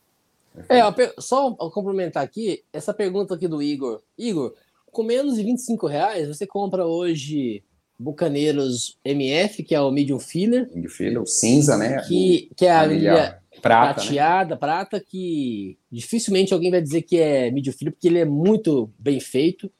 É, 0.69 0.91
per- 0.93 1.14
só 1.19 1.51
complementar 1.71 2.23
aqui, 2.23 2.64
essa 2.73 2.95
pergunta 2.95 3.35
aqui 3.35 3.47
do 3.47 3.62
Igor. 3.62 4.01
Igor, 4.16 4.55
com 4.91 5.03
menos 5.03 5.37
de 5.37 5.43
25 5.43 5.87
reais, 5.87 6.27
você 6.29 6.47
compra 6.47 6.87
hoje 6.87 7.62
Bucaneiros 7.99 8.99
MF, 9.05 9.63
que 9.65 9.75
é 9.75 9.81
o 9.81 9.91
medium 9.91 10.19
filler, 10.19 10.69
De 10.75 10.89
filho, 10.89 11.23
o 11.23 11.27
cinza, 11.27 11.77
né? 11.77 12.03
que, 12.07 12.51
que 12.57 12.67
é 12.67 12.73
a 12.73 12.87
milha 12.87 13.41
prata, 13.61 14.01
né? 14.01 14.07
prateada, 14.07 14.57
prata, 14.57 15.01
que 15.01 15.77
dificilmente 15.91 16.55
alguém 16.55 16.71
vai 16.71 16.81
dizer 16.81 17.03
que 17.03 17.19
é 17.19 17.51
medium 17.51 17.73
filler, 17.73 17.93
porque 17.93 18.09
ele 18.09 18.21
é 18.21 18.25
muito 18.25 18.91
bem 18.99 19.19
feito. 19.19 19.71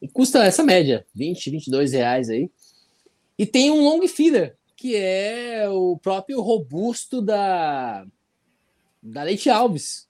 E 0.00 0.08
custa 0.08 0.44
essa 0.44 0.62
média, 0.62 1.06
20, 1.14 1.50
22 1.50 1.92
reais 1.92 2.28
aí. 2.30 2.50
E 3.38 3.44
tem 3.44 3.70
um 3.70 3.82
long 3.82 4.06
filler, 4.08 4.56
que 4.74 4.86
que 4.86 4.94
é 4.94 5.68
o 5.68 5.98
próprio 5.98 6.40
robusto 6.40 7.20
da, 7.20 8.06
da 9.02 9.22
Leite 9.24 9.50
Alves. 9.50 10.06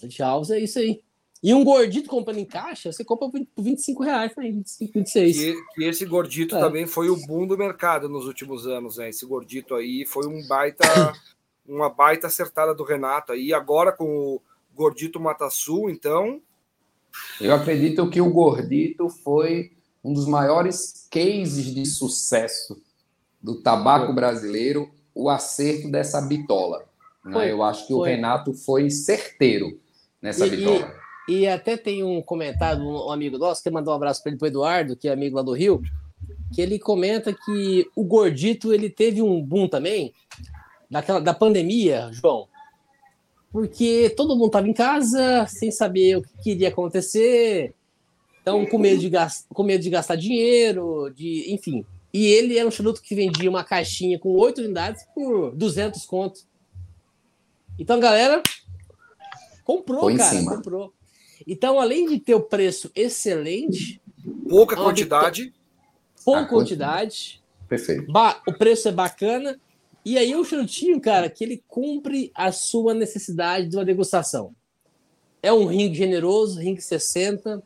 Leite 0.00 0.22
Alves 0.22 0.50
é 0.50 0.60
isso 0.60 0.78
aí. 0.78 1.02
E 1.42 1.54
um 1.54 1.64
gordito 1.64 2.08
comprando 2.08 2.38
em 2.38 2.44
caixa, 2.44 2.92
você 2.92 3.02
compra 3.02 3.30
por 3.30 3.62
25 3.62 4.02
reais, 4.02 4.32
25, 4.36 4.92
26. 4.92 5.36
Que, 5.36 5.54
que 5.74 5.84
esse 5.84 6.04
gordito 6.04 6.54
é. 6.54 6.60
também 6.60 6.86
foi 6.86 7.08
o 7.08 7.16
boom 7.16 7.46
do 7.46 7.56
mercado 7.56 8.10
nos 8.10 8.26
últimos 8.26 8.66
anos, 8.66 8.98
né? 8.98 9.08
Esse 9.08 9.24
gordito 9.24 9.74
aí 9.74 10.04
foi 10.04 10.26
um 10.26 10.46
baita, 10.46 10.84
uma 11.66 11.88
baita 11.88 12.26
acertada 12.26 12.74
do 12.74 12.84
Renato 12.84 13.32
aí. 13.32 13.54
Agora 13.54 13.90
com 13.90 14.04
o 14.04 14.42
gordito 14.74 15.18
Matasul, 15.18 15.88
então. 15.88 16.42
Eu 17.40 17.54
acredito 17.54 18.08
que 18.10 18.20
o 18.20 18.30
gordito 18.30 19.08
foi 19.08 19.72
um 20.04 20.12
dos 20.12 20.26
maiores 20.26 21.08
cases 21.10 21.74
de 21.74 21.86
sucesso 21.86 22.80
do 23.42 23.62
tabaco 23.62 24.12
brasileiro, 24.12 24.90
o 25.14 25.30
acerto 25.30 25.90
dessa 25.90 26.20
bitola. 26.20 26.84
Né? 27.24 27.50
Eu 27.50 27.62
acho 27.62 27.86
que 27.86 27.94
foi. 27.94 27.98
o 27.98 28.02
Renato 28.02 28.52
foi 28.52 28.90
certeiro 28.90 29.80
nessa 30.20 30.46
e, 30.46 30.50
bitola. 30.50 30.99
E, 31.30 31.46
até 31.46 31.76
tem 31.76 32.02
um 32.02 32.20
comentário 32.20 32.82
um 32.82 33.12
amigo 33.12 33.38
nosso, 33.38 33.62
que 33.62 33.70
mandou 33.70 33.92
um 33.92 33.96
abraço 33.96 34.20
para 34.20 34.30
ele, 34.30 34.38
para 34.38 34.48
Eduardo, 34.48 34.96
que 34.96 35.06
é 35.06 35.12
amigo 35.12 35.36
lá 35.36 35.42
do 35.42 35.52
Rio, 35.52 35.80
que 36.52 36.60
ele 36.60 36.76
comenta 36.76 37.32
que 37.32 37.88
o 37.94 38.02
gordito 38.02 38.72
ele 38.72 38.90
teve 38.90 39.22
um 39.22 39.40
boom 39.40 39.68
também 39.68 40.12
daquela 40.90 41.20
da 41.20 41.32
pandemia, 41.32 42.10
João, 42.12 42.48
porque 43.52 44.12
todo 44.16 44.34
mundo 44.34 44.46
estava 44.46 44.68
em 44.68 44.72
casa 44.72 45.46
sem 45.46 45.70
saber 45.70 46.16
o 46.16 46.22
que 46.42 46.50
iria 46.50 46.68
acontecer, 46.68 47.74
então 48.42 48.66
com 48.66 48.78
medo 48.78 49.00
de 49.00 49.08
gastar, 49.08 49.54
com 49.54 49.62
medo 49.62 49.84
de 49.84 49.90
gastar 49.90 50.16
dinheiro, 50.16 51.12
de 51.14 51.52
enfim. 51.54 51.86
E 52.12 52.26
ele 52.26 52.58
era 52.58 52.66
um 52.66 52.72
charuto 52.72 53.00
que 53.00 53.14
vendia 53.14 53.48
uma 53.48 53.62
caixinha 53.62 54.18
com 54.18 54.30
oito 54.30 54.60
unidades 54.60 55.04
por 55.14 55.54
200 55.54 56.04
contos. 56.06 56.44
Então, 57.78 58.00
galera, 58.00 58.42
comprou, 59.62 60.00
Foi 60.00 60.16
cara, 60.16 60.44
comprou. 60.44 60.92
Então, 61.46 61.80
além 61.80 62.06
de 62.06 62.18
ter 62.18 62.34
o 62.34 62.40
preço 62.40 62.90
excelente, 62.94 64.00
pouca 64.48 64.76
quantidade, 64.76 65.52
pouca 66.24 66.46
quantidade, 66.46 67.42
perfeito. 67.68 68.12
O 68.46 68.52
preço 68.52 68.88
é 68.88 68.92
bacana. 68.92 69.58
E 70.04 70.16
aí 70.16 70.34
o 70.34 70.44
charutinho, 70.44 70.98
cara, 71.00 71.28
que 71.28 71.44
ele 71.44 71.62
cumpre 71.68 72.30
a 72.34 72.50
sua 72.50 72.94
necessidade 72.94 73.68
de 73.68 73.76
uma 73.76 73.84
degustação. 73.84 74.54
É 75.42 75.52
um 75.52 75.66
ringue 75.66 75.94
generoso, 75.94 76.58
ringue 76.58 76.80
60, 76.80 77.62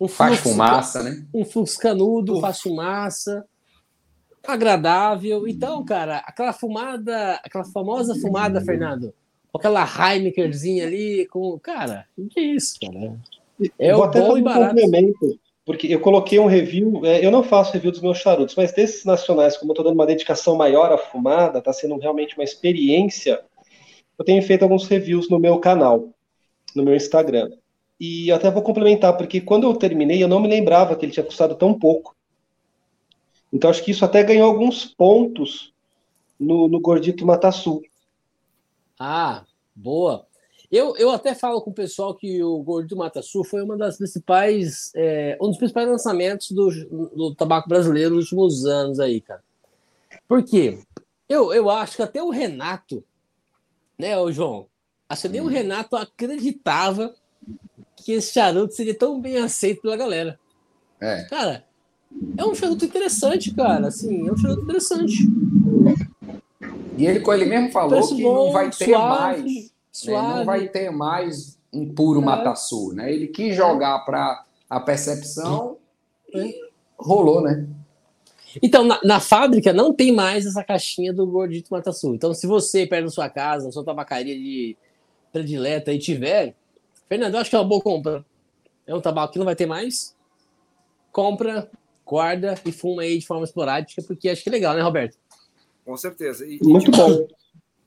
um 0.00 0.08
faz 0.08 0.40
fumaça, 0.40 1.02
né? 1.02 1.24
Um 1.32 1.44
fluxo 1.44 1.78
canudo, 1.78 2.32
Uf. 2.34 2.40
faz 2.40 2.60
fumaça, 2.60 3.44
agradável. 4.46 5.46
Então, 5.46 5.84
cara, 5.84 6.18
aquela 6.18 6.52
fumada, 6.52 7.34
aquela 7.44 7.64
famosa 7.64 8.14
fumada, 8.14 8.60
Fernando, 8.60 9.14
aquela 9.54 9.84
Heinekerzinha 9.84 10.86
ali, 10.86 11.26
com. 11.26 11.58
Cara, 11.58 12.06
o 12.16 12.26
que 12.26 12.40
é 12.40 12.42
isso, 12.42 12.78
cara? 12.80 13.16
É 13.78 13.94
o 13.94 14.10
bom 14.10 14.38
e 14.38 14.42
barato. 14.42 14.76
Um 14.76 15.14
porque 15.70 15.86
eu 15.86 16.00
coloquei 16.00 16.38
um 16.38 16.46
review, 16.46 17.04
é, 17.04 17.24
eu 17.24 17.30
não 17.30 17.44
faço 17.44 17.72
review 17.72 17.92
dos 17.92 18.00
meus 18.00 18.18
charutos, 18.18 18.56
mas 18.56 18.72
desses 18.72 19.04
nacionais, 19.04 19.56
como 19.56 19.70
eu 19.70 19.74
estou 19.74 19.84
dando 19.84 19.94
uma 19.94 20.06
dedicação 20.06 20.56
maior 20.56 20.90
à 20.90 20.98
fumada, 20.98 21.60
está 21.60 21.72
sendo 21.72 21.96
realmente 21.96 22.34
uma 22.36 22.42
experiência, 22.42 23.40
eu 24.18 24.24
tenho 24.24 24.42
feito 24.42 24.62
alguns 24.62 24.88
reviews 24.88 25.28
no 25.28 25.38
meu 25.38 25.58
canal, 25.58 26.08
no 26.74 26.82
meu 26.82 26.96
Instagram. 26.96 27.52
E 28.00 28.32
até 28.32 28.50
vou 28.50 28.62
complementar, 28.62 29.16
porque 29.16 29.40
quando 29.40 29.64
eu 29.64 29.76
terminei, 29.76 30.20
eu 30.20 30.26
não 30.26 30.40
me 30.40 30.48
lembrava 30.48 30.96
que 30.96 31.04
ele 31.04 31.12
tinha 31.12 31.24
custado 31.24 31.54
tão 31.54 31.72
pouco. 31.72 32.16
Então 33.52 33.70
acho 33.70 33.84
que 33.84 33.90
isso 33.90 34.04
até 34.04 34.22
ganhou 34.22 34.48
alguns 34.48 34.86
pontos 34.86 35.72
no, 36.38 36.66
no 36.66 36.80
Gordito 36.80 37.26
Matasul. 37.26 37.82
Ah, 39.02 39.46
boa. 39.74 40.26
Eu, 40.70 40.94
eu 40.96 41.10
até 41.10 41.34
falo 41.34 41.62
com 41.62 41.70
o 41.70 41.74
pessoal 41.74 42.14
que 42.14 42.44
o 42.44 42.62
Gordito 42.62 42.94
Matasul 42.94 43.42
foi 43.42 43.62
uma 43.62 43.76
das 43.76 43.96
principais, 43.96 44.92
é, 44.94 45.38
um 45.40 45.48
dos 45.48 45.56
principais 45.56 45.88
lançamentos 45.88 46.50
do, 46.50 46.68
do 47.16 47.34
tabaco 47.34 47.66
brasileiro 47.66 48.14
nos 48.14 48.26
últimos 48.26 48.66
anos 48.66 49.00
aí, 49.00 49.22
cara. 49.22 49.42
Por 50.28 50.44
quê? 50.44 50.78
Eu, 51.26 51.52
eu 51.52 51.70
acho 51.70 51.96
que 51.96 52.02
até 52.02 52.22
o 52.22 52.28
Renato, 52.28 53.02
né, 53.98 54.18
o 54.18 54.30
João? 54.30 54.66
Acho 55.08 55.22
que 55.22 55.28
nem 55.30 55.40
hum. 55.40 55.46
o 55.46 55.48
Renato 55.48 55.96
acreditava 55.96 57.14
que 57.96 58.12
esse 58.12 58.32
charuto 58.34 58.74
seria 58.74 58.94
tão 58.94 59.20
bem 59.20 59.38
aceito 59.38 59.82
pela 59.82 59.96
galera. 59.96 60.38
É. 61.00 61.24
Cara, 61.24 61.64
é 62.36 62.44
um 62.44 62.54
charuto 62.54 62.84
interessante, 62.84 63.52
cara. 63.54 63.88
Assim, 63.88 64.28
é 64.28 64.32
um 64.32 64.36
charuto 64.36 64.62
interessante. 64.62 65.16
E 66.96 67.06
ele, 67.06 67.24
ele 67.24 67.44
mesmo 67.44 67.72
falou 67.72 68.06
que 68.06 68.22
bom, 68.22 68.46
não 68.46 68.52
vai 68.52 68.70
ter 68.70 68.86
suave, 68.86 69.42
mais. 69.42 69.72
Suave. 69.92 70.28
Né? 70.28 70.34
Não 70.36 70.44
vai 70.44 70.68
ter 70.68 70.90
mais 70.90 71.58
um 71.72 71.92
puro 71.92 72.20
é. 72.20 72.24
mataçu, 72.24 72.92
né? 72.92 73.12
Ele 73.12 73.28
quis 73.28 73.54
jogar 73.54 74.00
para 74.00 74.44
a 74.68 74.80
percepção 74.80 75.76
é. 76.32 76.38
e 76.38 76.60
rolou, 76.98 77.40
né? 77.40 77.66
Então, 78.62 78.84
na, 78.84 79.00
na, 79.04 79.20
fábrica 79.20 79.72
não 79.72 79.92
tem 79.92 80.10
mais 80.10 80.44
essa 80.44 80.64
caixinha 80.64 81.12
do 81.12 81.26
gordito 81.26 81.72
mataçu. 81.72 82.14
Então, 82.14 82.34
se 82.34 82.46
você 82.46 82.86
perto 82.86 83.04
da 83.04 83.10
sua 83.10 83.28
casa, 83.28 83.66
na 83.66 83.72
sua 83.72 83.84
tabacaria 83.84 84.34
de 84.34 84.76
predileta 85.32 85.92
e 85.92 85.98
tiver, 85.98 86.54
Fernando, 87.08 87.34
eu 87.34 87.40
acho 87.40 87.50
que 87.50 87.56
é 87.56 87.58
uma 87.58 87.68
boa 87.68 87.80
compra. 87.80 88.24
É 88.86 88.94
um 88.94 89.00
tabaco 89.00 89.32
que 89.32 89.38
não 89.38 89.46
vai 89.46 89.54
ter 89.54 89.66
mais. 89.66 90.16
Compra, 91.12 91.70
guarda 92.04 92.56
e 92.64 92.72
fuma 92.72 93.02
aí 93.02 93.18
de 93.18 93.26
forma 93.26 93.44
esporádica, 93.44 94.02
porque 94.02 94.28
acho 94.28 94.42
que 94.42 94.48
é 94.48 94.52
legal, 94.52 94.74
né, 94.74 94.80
Roberto? 94.80 95.16
Com 95.84 95.96
certeza. 95.96 96.46
E, 96.46 96.58
Muito 96.62 96.90
bom. 96.90 97.26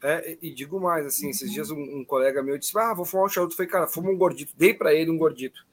É, 0.02 0.38
e 0.42 0.54
digo 0.54 0.80
mais, 0.80 1.06
assim, 1.06 1.30
esses 1.30 1.50
dias 1.52 1.72
um, 1.72 1.80
um, 1.80 2.04
colega 2.04 2.44
meu 2.44 2.58
disse, 2.58 2.78
ah, 2.78 2.94
vou 2.94 3.06
fumar 3.06 3.26
um 3.26 3.30
charuto. 3.30 3.56
Falei, 3.56 3.72
cara, 3.72 3.88
fuma 3.88 4.10
um 4.10 4.18
gordito. 4.18 4.54
Dei 4.58 4.74
para 4.74 4.94
ele 4.94 5.10
um 5.10 5.18
gordito. 5.18 5.66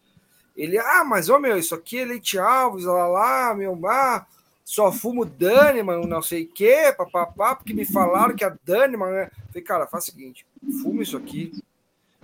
Ele, 0.56 0.78
ah, 0.78 1.04
mas, 1.04 1.28
ô, 1.28 1.38
meu, 1.38 1.58
isso 1.58 1.74
aqui 1.74 1.98
é 1.98 2.04
leite 2.04 2.38
alves, 2.38 2.84
lá, 2.84 3.08
lá, 3.08 3.54
meu, 3.54 3.78
ah, 3.86 4.26
só 4.64 4.92
fumo 4.92 5.24
Daniman, 5.24 6.06
não 6.06 6.22
sei 6.22 6.44
o 6.44 6.48
quê, 6.48 6.94
papapá, 6.96 7.56
porque 7.56 7.72
me 7.72 7.84
falaram 7.84 8.36
que 8.36 8.44
a 8.44 8.56
Daniman... 8.64 9.10
Né? 9.10 9.30
Falei, 9.48 9.62
cara, 9.62 9.86
faz 9.86 10.04
o 10.04 10.10
seguinte, 10.12 10.46
fuma 10.82 11.02
isso 11.02 11.16
aqui 11.16 11.52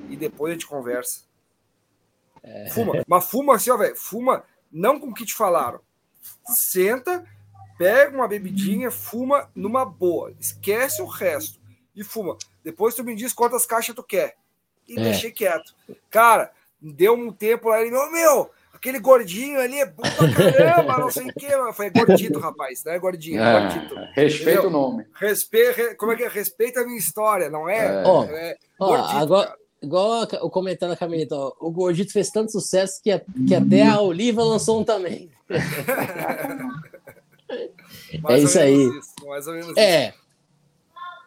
e 0.08 0.16
depois 0.16 0.50
a 0.50 0.54
gente 0.54 0.66
conversa. 0.66 1.22
É. 2.42 2.70
Fuma, 2.70 3.02
mas 3.06 3.24
fuma 3.28 3.56
assim, 3.56 3.70
ó, 3.70 3.76
velho, 3.76 3.96
fuma 3.96 4.44
não 4.70 5.00
com 5.00 5.08
o 5.08 5.14
que 5.14 5.24
te 5.24 5.34
falaram 5.34 5.80
senta, 6.44 7.24
pega 7.78 8.16
uma 8.16 8.28
bebidinha, 8.28 8.90
fuma 8.90 9.48
numa 9.54 9.84
boa, 9.84 10.32
esquece 10.40 11.02
o 11.02 11.06
resto 11.06 11.58
e 11.94 12.02
fuma. 12.04 12.36
Depois 12.62 12.94
tu 12.94 13.04
me 13.04 13.14
diz 13.14 13.32
quantas 13.32 13.64
caixas 13.64 13.94
tu 13.94 14.02
quer. 14.02 14.36
E 14.88 14.98
é. 14.98 15.02
deixei 15.02 15.30
quieto. 15.30 15.74
Cara, 16.10 16.50
deu 16.80 17.14
um 17.14 17.32
tempo 17.32 17.68
lá, 17.68 17.80
ele, 17.80 17.90
meu, 17.90 18.12
meu, 18.12 18.50
aquele 18.72 18.98
gordinho 18.98 19.60
ali 19.60 19.80
é 19.80 19.86
bom 19.86 20.02
pra 20.02 20.52
caramba, 20.52 20.98
não 20.98 21.10
sei 21.10 21.28
o 21.28 21.32
que. 21.32 21.46
Foi 21.72 21.90
gordito, 21.90 22.38
rapaz, 22.38 22.84
não 22.84 22.92
é 22.92 22.98
gordinho, 22.98 23.42
é, 23.42 23.60
gordito. 23.60 23.94
Respeita 24.14 24.60
Entendeu? 24.60 24.68
o 24.68 24.70
nome. 24.70 25.06
Respeita, 25.14 25.94
como 25.96 26.12
é 26.12 26.16
que 26.16 26.24
é? 26.24 26.28
Respeita 26.28 26.80
a 26.80 26.84
minha 26.84 26.98
história, 26.98 27.50
não 27.50 27.68
é? 27.68 27.78
é. 27.78 28.00
é 28.02 28.56
gordito, 28.78 29.16
agora, 29.16 29.46
cara. 29.48 29.66
Igual 29.82 30.22
o 30.42 30.50
comentário 30.50 30.94
da 30.94 30.98
Caminita, 30.98 31.36
o 31.60 31.70
Gordito 31.70 32.12
fez 32.12 32.30
tanto 32.30 32.50
sucesso 32.50 33.00
que, 33.02 33.16
que 33.46 33.54
até 33.54 33.86
a 33.86 34.00
Oliva 34.00 34.42
lançou 34.42 34.80
um 34.80 34.84
também. 34.84 35.30
é 38.28 38.38
isso 38.38 38.58
aí. 38.58 38.88
Isso, 38.98 39.14
mais 39.26 39.46
ou 39.46 39.54
menos 39.54 39.76
é. 39.76 40.08
Isso. 40.08 40.18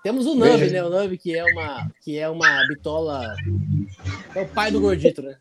Temos 0.03 0.25
o 0.25 0.35
Nub, 0.35 0.69
né? 0.69 0.83
O 0.83 0.89
Nub 0.89 1.17
que 1.17 1.35
é 1.35 1.43
uma 1.43 1.91
que 2.01 2.17
é 2.17 2.29
uma 2.29 2.65
bitola 2.67 3.35
é 4.33 4.41
o 4.41 4.47
pai 4.47 4.71
do 4.71 4.79
Gordito, 4.79 5.21
né? 5.21 5.37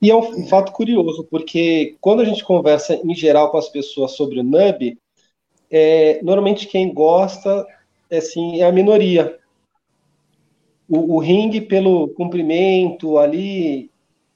E 0.00 0.10
é 0.10 0.14
um 0.14 0.46
fato 0.46 0.72
curioso, 0.72 1.24
porque 1.30 1.96
quando 2.00 2.20
a 2.20 2.24
gente 2.24 2.44
conversa 2.44 2.94
em 2.94 3.14
geral 3.14 3.50
com 3.50 3.56
as 3.56 3.70
pessoas 3.70 4.12
sobre 4.12 4.38
o 4.38 4.42
Nub, 4.42 4.98
é, 5.70 6.20
normalmente 6.22 6.66
quem 6.66 6.92
gosta 6.92 7.66
é, 8.10 8.18
assim, 8.18 8.60
é 8.60 8.66
a 8.66 8.72
minoria 8.72 9.38
o, 10.88 11.16
o 11.16 11.18
ringue 11.18 11.60
pelo 11.60 12.08
comprimento 12.08 13.18
ali 13.18 13.90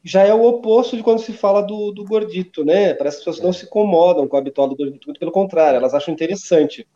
já 0.05 0.22
é 0.22 0.32
o 0.32 0.44
oposto 0.44 0.96
de 0.96 1.03
quando 1.03 1.20
se 1.20 1.32
fala 1.32 1.61
do, 1.61 1.90
do 1.92 2.05
gordito, 2.05 2.64
né? 2.64 2.94
Parece 2.94 3.16
que 3.16 3.20
as 3.20 3.36
pessoas 3.36 3.44
não 3.44 3.53
se 3.53 3.66
incomodam 3.66 4.26
com 4.28 4.36
a 4.36 4.40
bitola 4.40 4.68
do 4.68 4.76
gordito, 4.76 5.07
muito 5.07 5.18
pelo 5.18 5.32
contrário, 5.32 5.76
elas 5.76 5.94
acham 5.94 6.14
interessante. 6.14 6.86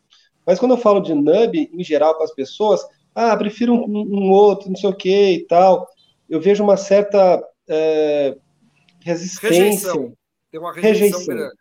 Mas 0.45 0.59
quando 0.59 0.71
eu 0.71 0.77
falo 0.77 0.99
de 0.99 1.13
nub, 1.13 1.69
em 1.71 1.83
geral, 1.83 2.15
com 2.15 2.23
as 2.23 2.33
pessoas, 2.33 2.81
ah, 3.13 3.35
prefiro 3.37 3.73
um, 3.73 3.85
um 3.87 4.31
outro, 4.31 4.69
não 4.69 4.75
sei 4.75 4.89
o 4.89 4.95
que 4.95 5.31
e 5.31 5.45
tal, 5.45 5.87
eu 6.29 6.39
vejo 6.41 6.63
uma 6.63 6.77
certa 6.77 7.43
é, 7.67 8.35
resistência. 9.01 9.49
Rejeição. 9.49 10.13
Tem 10.51 10.59
uma 10.59 10.73
rejeição, 10.73 11.19
rejeição. 11.19 11.51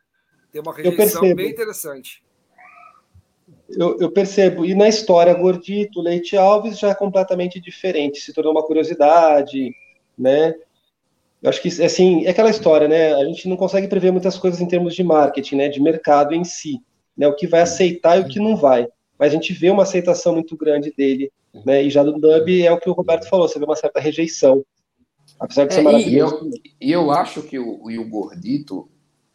Tem 0.52 0.60
uma 0.60 0.74
rejeição 0.74 1.34
bem 1.34 1.50
interessante 1.50 2.22
eu, 3.76 3.98
eu, 3.98 4.10
percebo. 4.10 4.64
E 4.64 4.74
na 4.74 4.88
história, 4.88 5.32
Gordito, 5.34 6.00
Leite 6.00 6.36
Alves 6.36 6.78
já 6.78 6.90
é 6.90 6.94
completamente 6.94 7.60
diferente, 7.60 8.20
se 8.20 8.32
tornou 8.32 8.52
uma 8.52 8.64
curiosidade, 8.64 9.74
né? 10.16 10.54
Eu 11.42 11.48
acho 11.50 11.60
que, 11.60 11.68
assim, 11.82 12.24
é 12.24 12.30
aquela 12.30 12.50
história, 12.50 12.86
né? 12.86 13.14
A 13.14 13.24
gente 13.24 13.48
não 13.48 13.56
consegue 13.56 13.88
prever 13.88 14.12
muitas 14.12 14.38
coisas 14.38 14.60
em 14.60 14.68
termos 14.68 14.94
de 14.94 15.02
marketing, 15.02 15.56
né? 15.56 15.68
De 15.68 15.80
mercado 15.82 16.32
em 16.34 16.44
si, 16.44 16.80
né? 17.16 17.26
O 17.26 17.34
que 17.34 17.46
vai 17.48 17.62
aceitar 17.62 18.16
e 18.18 18.20
o 18.22 18.28
que 18.28 18.38
não 18.38 18.56
vai. 18.56 18.86
mas 19.18 19.30
a 19.30 19.34
gente 19.34 19.52
vê 19.52 19.70
uma 19.70 19.82
aceitação 19.84 20.34
muito 20.34 20.56
grande 20.56 20.92
dele, 20.96 21.30
né? 21.64 21.82
E 21.84 21.90
já 21.90 22.02
do 22.02 22.12
dub 22.18 22.62
é 22.62 22.72
o 22.72 22.78
que 22.78 22.88
o 22.90 22.92
Roberto 22.92 23.28
falou, 23.28 23.48
você 23.48 23.58
vê 23.58 23.64
uma 23.64 23.76
certa 23.76 24.00
rejeição. 24.00 24.64
Apesar 25.38 25.64
de 25.66 25.74
ser 25.74 25.80
É, 25.80 25.82
maravilhoso. 25.82 26.36
eu, 26.44 26.50
e 26.80 26.92
eu 26.92 27.10
acho 27.10 27.42
que 27.42 27.58
o, 27.58 27.84
o 27.84 28.08
gordito, 28.08 28.88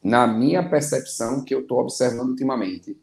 na 0.04 0.28
minha 0.28 0.68
percepção, 0.70 1.44
que 1.44 1.54
eu 1.56 1.62
estou 1.62 1.80
observando 1.80 2.30
ultimamente, 2.30 2.98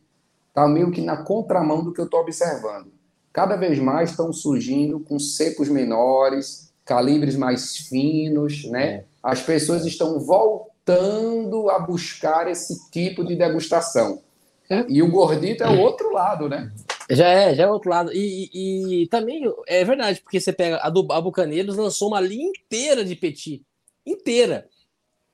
está 0.49 0.67
meio 0.69 0.91
que 0.91 1.01
na 1.01 1.23
contramão 1.25 1.83
do 1.83 1.93
que 1.93 2.01
eu 2.01 2.05
estou 2.07 2.21
observando. 2.21 2.93
Cada 3.33 3.57
vez 3.57 3.79
mais 3.79 4.11
estão 4.11 4.33
surgindo 4.33 5.01
com 5.01 5.19
secos 5.19 5.69
menores, 5.69 6.64
calibres 6.85 7.37
mais 7.37 7.77
finos, 7.77 8.65
né? 8.65 9.05
As 9.23 9.41
pessoas 9.43 9.85
estão 9.87 10.21
voltando 10.21 11.71
a 11.71 11.79
buscar 11.79 12.49
esse 12.51 12.91
tipo 12.91 13.25
de 13.25 13.35
degustação. 13.37 14.23
É. 14.69 14.85
E 14.89 15.03
o 15.03 15.11
gordito 15.11 15.63
é 15.63 15.69
o 15.69 15.79
outro 15.81 16.13
lado, 16.13 16.49
né? 16.49 16.73
Já 17.11 17.29
é, 17.29 17.55
já 17.55 17.65
é 17.65 17.71
outro 17.71 17.91
lado. 17.91 18.11
E, 18.13 18.49
e- 18.53 19.03
e 19.03 19.07
também 19.09 19.43
é 19.67 19.85
verdade, 19.85 20.21
porque 20.23 20.41
você 20.41 20.53
pega 20.53 20.79
a 20.83 20.89
do 20.89 21.07
a 21.13 21.21
Bucaneiros 21.21 21.77
lançou 21.77 22.09
uma 22.09 22.21
linha 22.21 22.49
inteira 22.49 23.05
de 23.05 23.15
petit. 23.15 23.63
Inteira. 24.07 24.67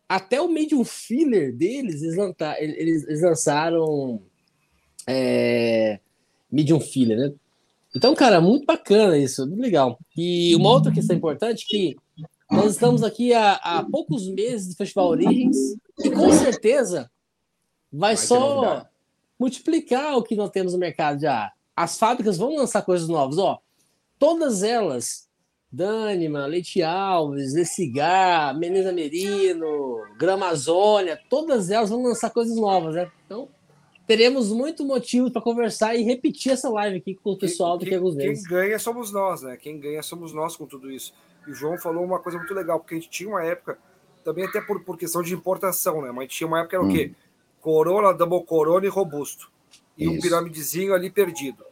Até 0.09 0.41
o 0.41 0.49
medium 0.49 0.85
filler 0.85 1.55
deles, 1.55 2.03
eles, 2.03 2.17
lanta- 2.17 2.57
eles- 2.61 3.05
eles 3.07 3.23
lançaram 3.23 4.21
é, 5.07 5.99
medium 6.51 6.81
filler, 6.81 7.17
né? 7.19 7.33
Então, 7.95 8.15
cara, 8.15 8.41
muito 8.41 8.65
bacana 8.65 9.19
isso, 9.19 9.47
muito 9.47 9.61
legal. 9.61 9.99
E 10.17 10.55
uma 10.55 10.71
outra 10.71 10.93
questão 10.93 11.17
importante 11.17 11.65
é 11.65 11.69
que 11.69 11.97
nós 12.51 12.73
estamos 12.73 13.03
aqui 13.03 13.33
há, 13.33 13.55
há 13.55 13.85
poucos 13.85 14.29
meses 14.29 14.69
do 14.69 14.77
Festival 14.77 15.09
Origens 15.09 15.57
e 15.99 16.11
com 16.11 16.33
certeza 16.33 17.11
vai, 17.93 18.15
Vai 18.15 18.17
só 18.17 18.87
multiplicar 19.39 20.17
o 20.17 20.23
que 20.23 20.37
nós 20.37 20.51
temos 20.51 20.73
no 20.73 20.79
mercado 20.79 21.21
já. 21.21 21.53
As 21.75 21.99
fábricas 21.99 22.37
vão 22.37 22.57
lançar 22.57 22.83
coisas 22.83 23.09
novas, 23.09 23.39
ó. 23.39 23.59
Todas 24.19 24.63
elas, 24.63 25.29
Dânima, 25.73 26.47
Leite 26.47 26.83
Alves, 26.83 27.55
Lecigar, 27.55 28.57
Meneza 28.59 28.93
Merino, 28.93 30.05
Grama 30.19 30.47
Amazônia, 30.47 31.19
todas 31.31 31.71
elas 31.71 31.91
vão 31.91 32.03
lançar 32.03 32.31
coisas 32.31 32.57
novas, 32.57 32.95
né? 32.95 33.11
Então, 33.25 33.49
teremos 34.11 34.51
muito 34.51 34.85
motivo 34.85 35.31
para 35.31 35.41
conversar 35.41 35.95
e 35.95 36.03
repetir 36.03 36.51
essa 36.51 36.69
live 36.69 36.97
aqui 36.97 37.15
com 37.15 37.31
o 37.31 37.39
pessoal 37.39 37.79
daqui 37.79 37.95
a 37.95 37.99
alguns 37.99 38.17
quem 38.17 38.27
meses. 38.27 38.45
ganha 38.45 38.77
somos 38.77 39.13
nós, 39.13 39.43
né? 39.43 39.57
Quem 39.57 39.79
ganha 39.79 40.03
somos 40.03 40.33
nós 40.33 40.57
com 40.57 40.67
tudo 40.67 40.91
isso. 40.91 41.15
E 41.47 41.53
o 41.53 41.55
João 41.55 41.79
falou 41.79 42.05
uma 42.05 42.19
coisa 42.19 42.37
muito 42.37 42.53
legal, 42.53 42.81
porque 42.81 42.97
a 42.97 42.99
gente 42.99 43.09
tinha 43.09 43.29
uma 43.29 43.45
época, 43.45 43.79
também 44.25 44.45
até 44.45 44.61
por, 44.61 44.83
por 44.83 44.99
questão 44.99 45.23
de 45.23 45.33
importação, 45.33 46.03
né? 46.03 46.09
Mas 46.09 46.19
a 46.19 46.23
gente 46.23 46.37
tinha 46.39 46.49
uma 46.49 46.59
época 46.59 46.71
que 46.71 46.75
era 46.75 46.85
o 46.85 46.89
quê? 46.89 47.15
Corona, 47.61 48.13
Double 48.13 48.45
Corona 48.45 48.85
e 48.85 48.89
Robusto. 48.89 49.49
E 49.97 50.09
um 50.09 50.15
Isso. 50.15 50.23
piramidezinho 50.23 50.93
ali 50.93 51.09
perdido. 51.09 51.65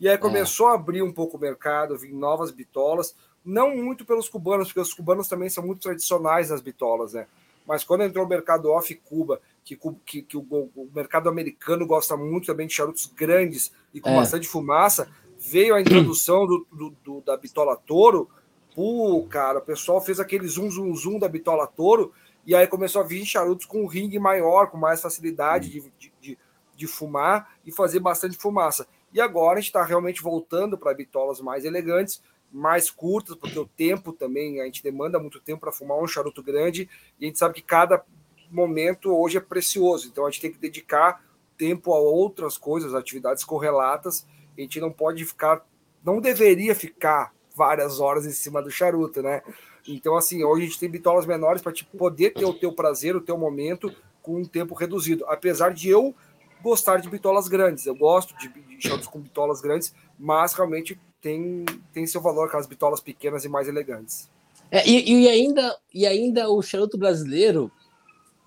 E 0.00 0.08
aí 0.08 0.16
começou 0.16 0.68
a 0.68 0.74
abrir 0.74 1.02
um 1.02 1.12
pouco 1.12 1.36
o 1.36 1.40
mercado, 1.40 1.98
vir 1.98 2.14
novas 2.14 2.50
bitolas, 2.50 3.14
não 3.44 3.76
muito 3.76 4.06
pelos 4.06 4.30
cubanos, 4.30 4.68
porque 4.68 4.80
os 4.80 4.94
cubanos 4.94 5.28
também 5.28 5.50
são 5.50 5.62
muito 5.62 5.82
tradicionais 5.82 6.48
nas 6.48 6.62
bitolas, 6.62 7.12
né? 7.12 7.26
Mas 7.66 7.84
quando 7.84 8.02
entrou 8.02 8.24
o 8.24 8.28
mercado 8.28 8.70
off 8.70 8.94
Cuba, 8.94 9.40
que, 9.64 9.78
que, 10.04 10.22
que 10.22 10.36
o, 10.36 10.40
o 10.74 10.90
mercado 10.94 11.28
americano 11.28 11.86
gosta 11.86 12.16
muito 12.16 12.46
também 12.46 12.66
de 12.66 12.74
charutos 12.74 13.06
grandes 13.06 13.72
e 13.94 14.00
com 14.00 14.10
É. 14.10 14.16
bastante 14.16 14.48
fumaça, 14.48 15.08
veio 15.38 15.74
a 15.74 15.80
introdução 15.80 16.46
do, 16.46 16.66
do- 16.72 16.90
do- 17.04 17.20
da 17.20 17.36
bitola 17.36 17.76
Toro. 17.76 18.28
Pô, 18.74 19.26
cara, 19.28 19.58
o 19.58 19.62
pessoal 19.62 20.00
fez 20.00 20.18
aquele 20.18 20.46
zoom, 20.48 20.70
zoom, 20.70 20.94
zoom 20.96 21.18
da 21.18 21.28
bitola 21.28 21.66
Toro 21.66 22.12
e 22.46 22.54
aí 22.54 22.66
começou 22.66 23.02
a 23.02 23.04
vir 23.04 23.24
charutos 23.24 23.66
com 23.66 23.82
um 23.82 23.86
ringue 23.86 24.18
maior, 24.18 24.70
com 24.70 24.76
mais 24.78 25.00
facilidade 25.00 25.68
de, 25.70 25.80
de, 25.98 26.12
de, 26.20 26.38
de 26.74 26.86
fumar 26.86 27.54
e 27.64 27.70
fazer 27.70 28.00
bastante 28.00 28.36
fumaça. 28.36 28.86
E 29.12 29.20
agora 29.20 29.58
a 29.58 29.60
gente 29.60 29.66
está 29.68 29.84
realmente 29.84 30.22
voltando 30.22 30.78
para 30.78 30.94
bitolas 30.94 31.40
mais 31.40 31.64
elegantes, 31.66 32.22
mais 32.52 32.90
curtas, 32.90 33.34
porque 33.36 33.58
o 33.58 33.66
tempo 33.66 34.12
também, 34.12 34.60
a 34.60 34.64
gente 34.64 34.82
demanda 34.82 35.18
muito 35.18 35.40
tempo 35.40 35.60
para 35.60 35.72
fumar 35.72 35.98
um 35.98 36.06
charuto 36.06 36.42
grande, 36.42 36.88
e 37.18 37.24
a 37.24 37.28
gente 37.28 37.38
sabe 37.38 37.54
que 37.54 37.62
cada 37.62 38.04
momento 38.50 39.10
hoje 39.10 39.38
é 39.38 39.40
precioso, 39.40 40.08
então 40.08 40.26
a 40.26 40.30
gente 40.30 40.42
tem 40.42 40.52
que 40.52 40.58
dedicar 40.58 41.24
tempo 41.56 41.92
a 41.92 41.98
outras 41.98 42.58
coisas, 42.58 42.94
atividades 42.94 43.44
correlatas, 43.44 44.26
a 44.56 44.60
gente 44.60 44.80
não 44.80 44.92
pode 44.92 45.24
ficar, 45.24 45.64
não 46.04 46.20
deveria 46.20 46.74
ficar 46.74 47.32
várias 47.54 48.00
horas 48.00 48.26
em 48.26 48.32
cima 48.32 48.62
do 48.62 48.70
charuto, 48.70 49.22
né? 49.22 49.42
Então, 49.86 50.16
assim, 50.16 50.44
hoje 50.44 50.62
a 50.62 50.66
gente 50.66 50.78
tem 50.78 50.90
bitolas 50.90 51.26
menores 51.26 51.62
para 51.62 51.72
poder 51.96 52.30
ter 52.30 52.44
o 52.44 52.54
teu 52.54 52.72
prazer, 52.72 53.16
o 53.16 53.20
teu 53.20 53.36
momento 53.36 53.94
com 54.20 54.36
um 54.36 54.44
tempo 54.44 54.74
reduzido. 54.74 55.24
Apesar 55.26 55.72
de 55.72 55.88
eu 55.88 56.14
gostar 56.62 56.98
de 56.98 57.08
bitolas 57.08 57.48
grandes, 57.48 57.86
eu 57.86 57.94
gosto 57.94 58.36
de, 58.36 58.48
de 58.48 58.80
charutos 58.80 59.08
com 59.08 59.20
bitolas 59.20 59.60
grandes, 59.60 59.94
mas 60.18 60.52
realmente 60.54 60.98
tem, 61.22 61.64
tem 61.94 62.06
seu 62.06 62.20
valor 62.20 62.48
aquelas 62.48 62.66
bitolas 62.66 63.00
pequenas 63.00 63.44
e 63.44 63.48
mais 63.48 63.68
elegantes. 63.68 64.28
É, 64.70 64.86
e, 64.86 65.22
e 65.22 65.28
ainda, 65.28 65.78
e 65.94 66.06
ainda 66.06 66.50
o 66.50 66.60
charuto 66.60 66.98
brasileiro, 66.98 67.70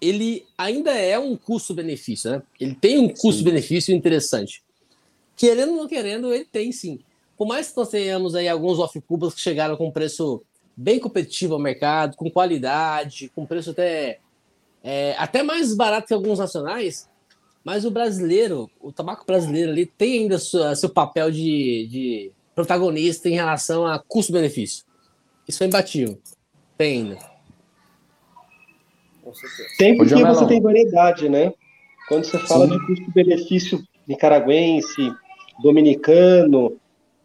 ele 0.02 0.46
ainda 0.58 0.92
é 0.92 1.18
um 1.18 1.38
custo-benefício, 1.38 2.32
né? 2.32 2.44
Ele 2.60 2.76
tem 2.76 3.00
um 3.00 3.10
custo-benefício 3.10 3.96
interessante. 3.96 4.62
Querendo 5.36 5.72
ou 5.72 5.78
não 5.78 5.88
querendo, 5.88 6.34
ele 6.34 6.46
tem 6.46 6.72
sim. 6.72 7.00
Por 7.38 7.48
mais 7.48 7.70
que 7.72 7.78
nós 7.78 7.90
tenhamos 7.90 8.36
aí 8.36 8.48
alguns 8.48 8.78
off-cubas 8.80 9.34
que 9.34 9.42
chegaram 9.42 9.78
com 9.78 9.92
preço 9.92 10.44
bem 10.76 11.00
competitivo 11.00 11.54
ao 11.54 11.60
mercado, 11.60 12.18
com 12.18 12.30
qualidade, 12.30 13.32
com 13.34 13.46
preço 13.46 13.72
até, 13.72 14.20
é, 14.84 15.16
até 15.18 15.44
mais 15.44 15.74
barato 15.74 16.08
que 16.08 16.14
alguns 16.14 16.40
nacionais, 16.40 17.10
mas 17.64 17.86
o 17.86 17.92
brasileiro, 17.92 18.70
o 18.82 18.92
tabaco 18.92 19.26
brasileiro 19.26 19.72
ali, 19.72 19.86
tem 19.86 20.24
ainda 20.24 20.38
sua, 20.38 20.76
seu 20.76 20.90
papel 20.90 21.32
de, 21.32 21.88
de 21.90 22.32
protagonista 22.56 23.28
em 23.30 23.34
relação 23.34 23.86
a 23.86 24.00
custo-benefício. 24.00 24.86
Isso 25.48 25.64
é 25.64 25.68
imbatível. 25.68 26.18
Tem 26.78 27.00
ainda. 27.04 27.20
Com 29.22 29.34
certeza. 29.34 29.70
Tem 29.78 29.98
porque 29.98 30.16
você 30.16 30.48
tem 30.48 30.62
variedade, 30.62 31.28
né? 31.30 31.54
Quando 32.08 32.24
você 32.26 32.40
fala 32.40 32.68
Sim. 32.68 32.78
de 32.78 32.86
custo-benefício 32.88 33.84
nicaragüense, 34.08 35.14
dominicano 35.62 36.80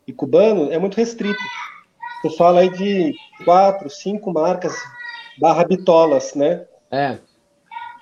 e 0.07 0.13
cubano, 0.13 0.73
é 0.73 0.79
muito 0.79 0.97
restrito. 0.97 1.39
Você 2.23 2.37
fala 2.37 2.61
aí 2.61 2.71
de 2.71 3.15
quatro, 3.45 3.89
cinco 3.89 4.33
marcas 4.33 4.75
barra 5.39 5.65
bitolas, 5.65 6.35
né? 6.35 6.67
É. 6.91 7.19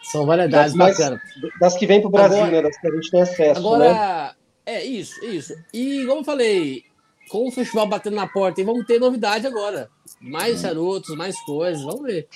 São 0.03 0.25
variedades 0.27 0.73
Das 0.73 0.75
mais- 0.75 0.97
bacanas. 0.99 1.21
Das 1.61 1.77
que 1.77 1.87
vêm 1.87 2.01
para 2.01 2.09
o 2.09 2.13
Brasil, 2.13 2.39
Agora- 2.39 2.51
né? 2.53 2.63
Das 2.63 2.81
que 2.81 2.87
a 2.87 2.91
gente 2.93 3.11
tem 3.11 3.21
acesso, 3.21 3.61
né? 3.61 3.67
Agora, 3.89 4.35
é 4.65 4.85
isso, 4.85 5.25
isso. 5.25 5.55
E 5.75 6.05
como 6.07 6.21
eu 6.21 6.25
falei, 6.25 6.85
com 7.29 7.47
o 7.47 7.53
festival 7.53 7.87
batendo 7.87 8.17
na 8.17 8.27
porta, 8.27 8.61
e 8.61 8.65
vamos 8.65 8.87
ter 8.87 8.99
novidade 8.99 9.47
agora. 9.47 9.91
Mais 10.21 10.61
charutos, 10.61 11.15
mais 11.17 11.39
coisas, 11.43 11.83
vamos 11.85 12.03
ver. 12.03 12.29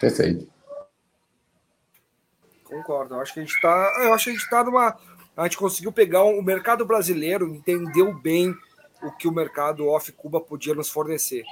Perfeito. 0.00 0.48
Concordo. 2.64 3.14
Eu 3.14 3.20
acho 3.20 3.32
que 3.34 3.40
a 3.40 3.44
gente 3.44 3.60
tá. 3.60 3.92
Eu 4.02 4.12
acho 4.12 4.24
que 4.24 4.30
a 4.30 4.32
gente 4.34 4.50
tá 4.50 4.62
numa. 4.64 4.98
A 5.36 5.44
gente 5.44 5.56
conseguiu 5.56 5.92
pegar 5.92 6.24
um- 6.24 6.38
o 6.38 6.42
mercado 6.42 6.84
brasileiro, 6.84 7.48
entendeu 7.54 8.12
bem 8.18 8.54
o 9.02 9.12
que 9.12 9.28
o 9.28 9.32
mercado 9.32 9.86
off 9.86 10.10
Cuba 10.12 10.40
podia 10.40 10.74
nos 10.74 10.90
fornecer. 10.90 11.44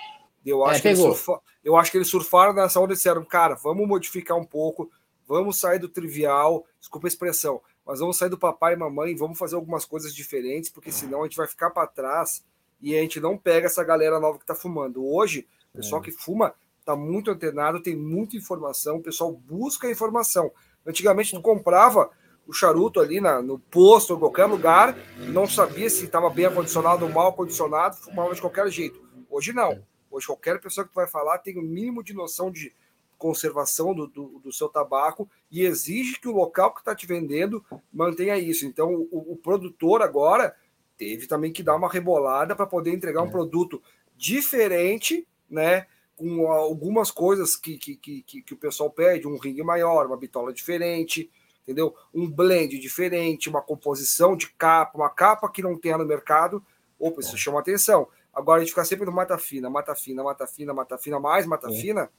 Eu 0.44 0.64
acho, 0.64 0.78
É, 0.78 0.82
que, 0.82 0.88
eles 0.88 0.98
surfa- 1.00 1.40
eu 1.64 1.76
acho 1.76 1.90
que 1.90 1.96
eles 1.98 2.08
surfaram 2.08 2.52
nessa 2.52 2.78
onda 2.80 2.92
e 2.92 2.96
disseram, 2.96 3.24
cara, 3.24 3.54
vamos 3.54 3.86
modificar 3.86 4.36
um 4.36 4.44
pouco, 4.44 4.90
vamos 5.26 5.58
sair 5.58 5.78
do 5.78 5.88
trivial, 5.88 6.64
desculpa 6.78 7.06
a 7.06 7.08
expressão, 7.08 7.60
mas 7.86 8.00
vamos 8.00 8.18
sair 8.18 8.28
do 8.28 8.36
papai 8.36 8.74
e 8.74 8.76
mamãe, 8.76 9.14
vamos 9.14 9.38
fazer 9.38 9.54
algumas 9.54 9.84
coisas 9.84 10.12
diferentes, 10.12 10.68
porque 10.68 10.90
senão 10.90 11.20
a 11.20 11.24
gente 11.24 11.36
vai 11.36 11.46
ficar 11.46 11.70
para 11.70 11.86
trás 11.86 12.44
e 12.82 12.96
a 12.96 13.00
gente 13.00 13.20
não 13.20 13.38
pega 13.38 13.66
essa 13.66 13.84
galera 13.84 14.18
nova 14.18 14.38
que 14.38 14.44
está 14.44 14.54
fumando. 14.54 15.06
Hoje, 15.06 15.46
o 15.72 15.76
pessoal 15.76 16.02
que 16.02 16.10
fuma 16.10 16.54
está 16.80 16.96
muito 16.96 17.30
antenado, 17.30 17.80
tem 17.80 17.94
muita 17.96 18.36
informação, 18.36 18.96
o 18.96 19.02
pessoal 19.02 19.32
busca 19.32 19.90
informação. 19.90 20.50
Antigamente 20.84 21.32
tu 21.32 21.40
comprava 21.40 22.10
o 22.46 22.52
charuto 22.52 23.00
ali 23.00 23.20
na, 23.20 23.40
no 23.40 23.58
posto 23.58 24.10
ou 24.10 24.16
em 24.16 24.20
qualquer 24.20 24.46
lugar, 24.46 24.96
não 25.18 25.46
sabia 25.46 25.88
se 25.90 26.04
estava 26.04 26.30
bem 26.30 26.46
acondicionado 26.46 27.04
ou 27.04 27.10
mal 27.10 27.28
acondicionado, 27.28 27.96
fumava 27.96 28.34
de 28.34 28.40
qualquer 28.40 28.68
jeito. 28.68 29.00
Hoje 29.30 29.52
não. 29.52 29.82
Hoje 30.10 30.26
qualquer 30.26 30.60
pessoa 30.60 30.86
que 30.86 30.94
vai 30.94 31.06
falar 31.06 31.38
tem 31.38 31.58
o 31.58 31.62
mínimo 31.62 32.02
de 32.02 32.14
noção 32.14 32.50
de 32.50 32.72
conservação 33.18 33.94
do, 33.94 34.06
do, 34.06 34.40
do 34.40 34.52
seu 34.52 34.68
tabaco 34.68 35.28
e 35.50 35.62
exige 35.62 36.20
que 36.20 36.28
o 36.28 36.32
local 36.32 36.72
que 36.72 36.80
está 36.80 36.94
te 36.94 37.06
vendendo 37.06 37.64
mantenha 37.92 38.38
isso. 38.38 38.66
Então 38.66 38.94
o, 39.10 39.32
o 39.32 39.36
produtor 39.36 40.02
agora 40.02 40.54
teve 40.96 41.26
também 41.26 41.52
que 41.52 41.62
dar 41.62 41.76
uma 41.76 41.88
rebolada 41.88 42.54
para 42.54 42.66
poder 42.66 42.92
entregar 42.92 43.22
um 43.22 43.30
produto 43.30 43.82
diferente, 44.16 45.26
né? 45.48 45.86
Com 46.16 46.50
algumas 46.50 47.10
coisas 47.10 47.56
que, 47.56 47.76
que, 47.76 47.96
que, 47.96 48.22
que, 48.22 48.54
o 48.54 48.56
pessoal 48.56 48.90
pede, 48.90 49.28
um 49.28 49.36
ringue 49.36 49.62
maior, 49.62 50.06
uma 50.06 50.16
bitola 50.16 50.52
diferente, 50.52 51.30
entendeu? 51.62 51.94
Um 52.14 52.30
blend 52.30 52.78
diferente, 52.78 53.50
uma 53.50 53.60
composição 53.60 54.34
de 54.34 54.48
capa, 54.52 54.96
uma 54.96 55.10
capa 55.10 55.50
que 55.50 55.62
não 55.62 55.78
tenha 55.78 55.98
no 55.98 56.06
mercado. 56.06 56.64
Opa, 56.98 57.20
isso 57.20 57.36
chama 57.36 57.60
atenção. 57.60 58.08
Agora 58.32 58.58
a 58.58 58.60
gente 58.60 58.70
ficar 58.70 58.86
sempre 58.86 59.04
no 59.04 59.12
mata 59.12 59.36
fina, 59.36 59.68
mata 59.68 59.94
fina, 59.94 60.22
mata 60.22 60.46
fina, 60.46 60.72
mata 60.72 60.98
fina, 60.98 61.20
mais 61.20 61.46
mata 61.46 61.70
fina, 61.70 62.10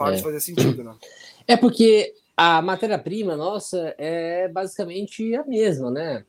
para 0.00 0.14
É. 0.14 0.16
de 0.16 0.22
fazer 0.22 0.40
sentido, 0.40 0.82
né? 0.82 0.94
É 1.46 1.58
porque 1.58 2.14
a 2.34 2.62
matéria-prima 2.62 3.36
nossa 3.36 3.94
é 3.98 4.48
basicamente 4.48 5.34
a 5.36 5.44
mesma, 5.44 5.90
né? 5.90 6.24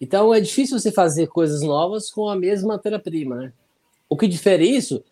Então 0.00 0.32
é 0.32 0.40
difícil 0.40 0.78
você 0.78 0.90
fazer 0.90 1.26
coisas 1.26 1.60
novas 1.60 2.10
com 2.10 2.30
a 2.30 2.34
mesma 2.34 2.74
matéria-prima, 2.74 3.36
né? 3.36 3.52
O 4.08 4.16
que 4.16 4.26
difere 4.26 4.66
isso, 4.66 5.04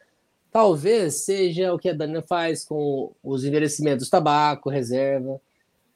talvez 0.51 1.17
seja 1.25 1.75
o 1.75 1.79
que 1.79 1.91
a 1.91 1.93
Dana 1.93 2.23
faz 2.23 2.65
com 2.65 3.13
os 3.23 3.45
envelhecimentos 3.45 4.09
tabaco, 4.09 4.71
reserva, 4.71 5.39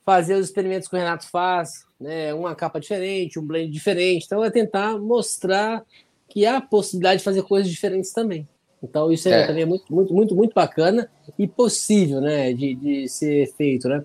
fazer 0.05 0.34
os 0.34 0.47
experimentos 0.47 0.88
que 0.88 0.94
o 0.94 0.99
Renato 0.99 1.26
faz, 1.30 1.86
né? 1.99 2.34
Uma 2.34 2.55
capa 2.55 2.78
diferente, 2.78 3.38
um 3.38 3.47
blend 3.47 3.72
diferente. 3.72 4.26
Então 4.26 4.44
é 4.44 4.51
tentar 4.51 4.99
mostrar 4.99 5.82
que 6.28 6.44
há 6.44 6.61
possibilidade 6.61 7.18
de 7.18 7.24
fazer 7.24 7.42
coisas 7.42 7.70
diferentes 7.70 8.12
também. 8.12 8.47
Então 8.83 9.11
isso 9.11 9.29
é, 9.29 9.47
também 9.47 9.62
é 9.62 9.66
muito, 9.66 9.93
muito, 9.93 10.14
muito, 10.14 10.35
muito 10.35 10.55
bacana 10.55 11.11
e 11.39 11.47
possível, 11.47 12.20
né, 12.20 12.53
de, 12.53 12.74
de 12.74 13.09
ser 13.09 13.53
feito, 13.57 13.89
né? 13.89 14.05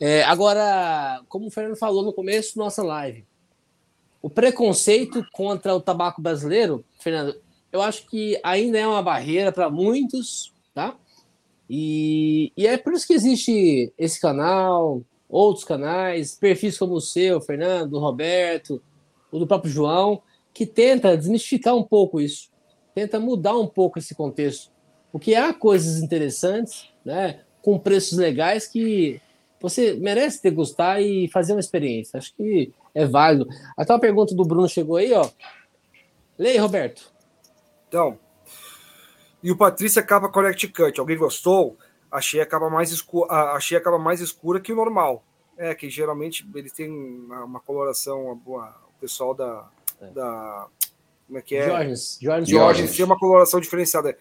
É, 0.00 0.22
agora, 0.24 1.22
como 1.28 1.46
o 1.46 1.50
Fernando 1.50 1.76
falou 1.76 2.02
no 2.02 2.12
começo 2.12 2.56
da 2.56 2.64
nossa 2.64 2.82
live, 2.82 3.24
o 4.22 4.30
preconceito 4.30 5.24
contra 5.32 5.74
o 5.74 5.80
tabaco 5.80 6.22
brasileiro, 6.22 6.84
Fernando, 6.98 7.36
eu 7.70 7.82
acho 7.82 8.06
que 8.06 8.38
ainda 8.42 8.78
é 8.78 8.86
uma 8.86 9.02
barreira 9.02 9.52
para 9.52 9.68
muitos, 9.68 10.52
tá? 10.72 10.96
E, 11.68 12.52
e, 12.56 12.66
é 12.66 12.76
por 12.76 12.92
isso 12.92 13.06
que 13.06 13.14
existe 13.14 13.92
esse 13.98 14.20
canal, 14.20 15.02
outros 15.28 15.64
canais, 15.64 16.34
perfis 16.34 16.78
como 16.78 16.94
o 16.94 17.00
seu, 17.00 17.40
Fernando, 17.40 17.94
o 17.94 17.98
Roberto, 17.98 18.80
o 19.30 19.38
do 19.38 19.46
próprio 19.46 19.72
João, 19.72 20.22
que 20.52 20.64
tenta 20.64 21.16
desmistificar 21.16 21.74
um 21.74 21.82
pouco 21.82 22.20
isso, 22.20 22.48
tenta 22.94 23.18
mudar 23.18 23.56
um 23.56 23.66
pouco 23.66 23.98
esse 23.98 24.14
contexto, 24.14 24.70
porque 25.10 25.34
há 25.34 25.52
coisas 25.52 26.02
interessantes, 26.02 26.88
né, 27.04 27.40
com 27.62 27.78
preços 27.78 28.18
legais 28.18 28.66
que 28.66 29.20
você 29.60 29.94
merece 29.94 30.42
degustar 30.42 31.00
e 31.00 31.28
fazer 31.28 31.54
uma 31.54 31.60
experiência. 31.60 32.18
Acho 32.18 32.34
que 32.34 32.72
é 32.94 33.06
válido. 33.06 33.48
Até 33.76 33.92
uma 33.92 34.00
pergunta 34.00 34.34
do 34.34 34.44
Bruno 34.44 34.68
chegou 34.68 34.96
aí, 34.96 35.12
ó. 35.12 35.28
Leia, 36.38 36.60
Roberto. 36.60 37.10
Então, 37.88 38.18
e 39.44 39.50
o 39.50 39.56
Patrícia 39.58 40.02
capa 40.02 40.30
Connect 40.30 40.68
Cut. 40.68 40.98
Alguém 40.98 41.18
gostou? 41.18 41.76
Achei 42.10 42.40
a 42.40 42.46
capa 42.46 42.70
mais 42.70 42.90
escura, 42.90 43.30
achei 43.52 43.76
a 43.76 43.80
capa 43.80 43.98
mais 43.98 44.22
escura 44.22 44.58
que 44.58 44.72
o 44.72 44.76
normal. 44.76 45.22
É 45.58 45.74
que 45.74 45.90
geralmente 45.90 46.48
eles 46.54 46.72
têm 46.72 46.90
uma, 46.90 47.44
uma 47.44 47.60
coloração, 47.60 48.34
boa, 48.36 48.74
o 48.96 49.00
pessoal 49.00 49.34
da, 49.34 49.68
é. 50.00 50.06
da 50.06 50.66
como 51.26 51.38
é 51.38 51.42
que 51.42 51.56
é? 51.56 51.66
Jorge, 51.66 51.94
Jorge, 52.20 52.50
Jorge 52.50 52.96
tem 52.96 53.04
uma 53.04 53.18
coloração 53.18 53.60
diferenciada. 53.60 54.16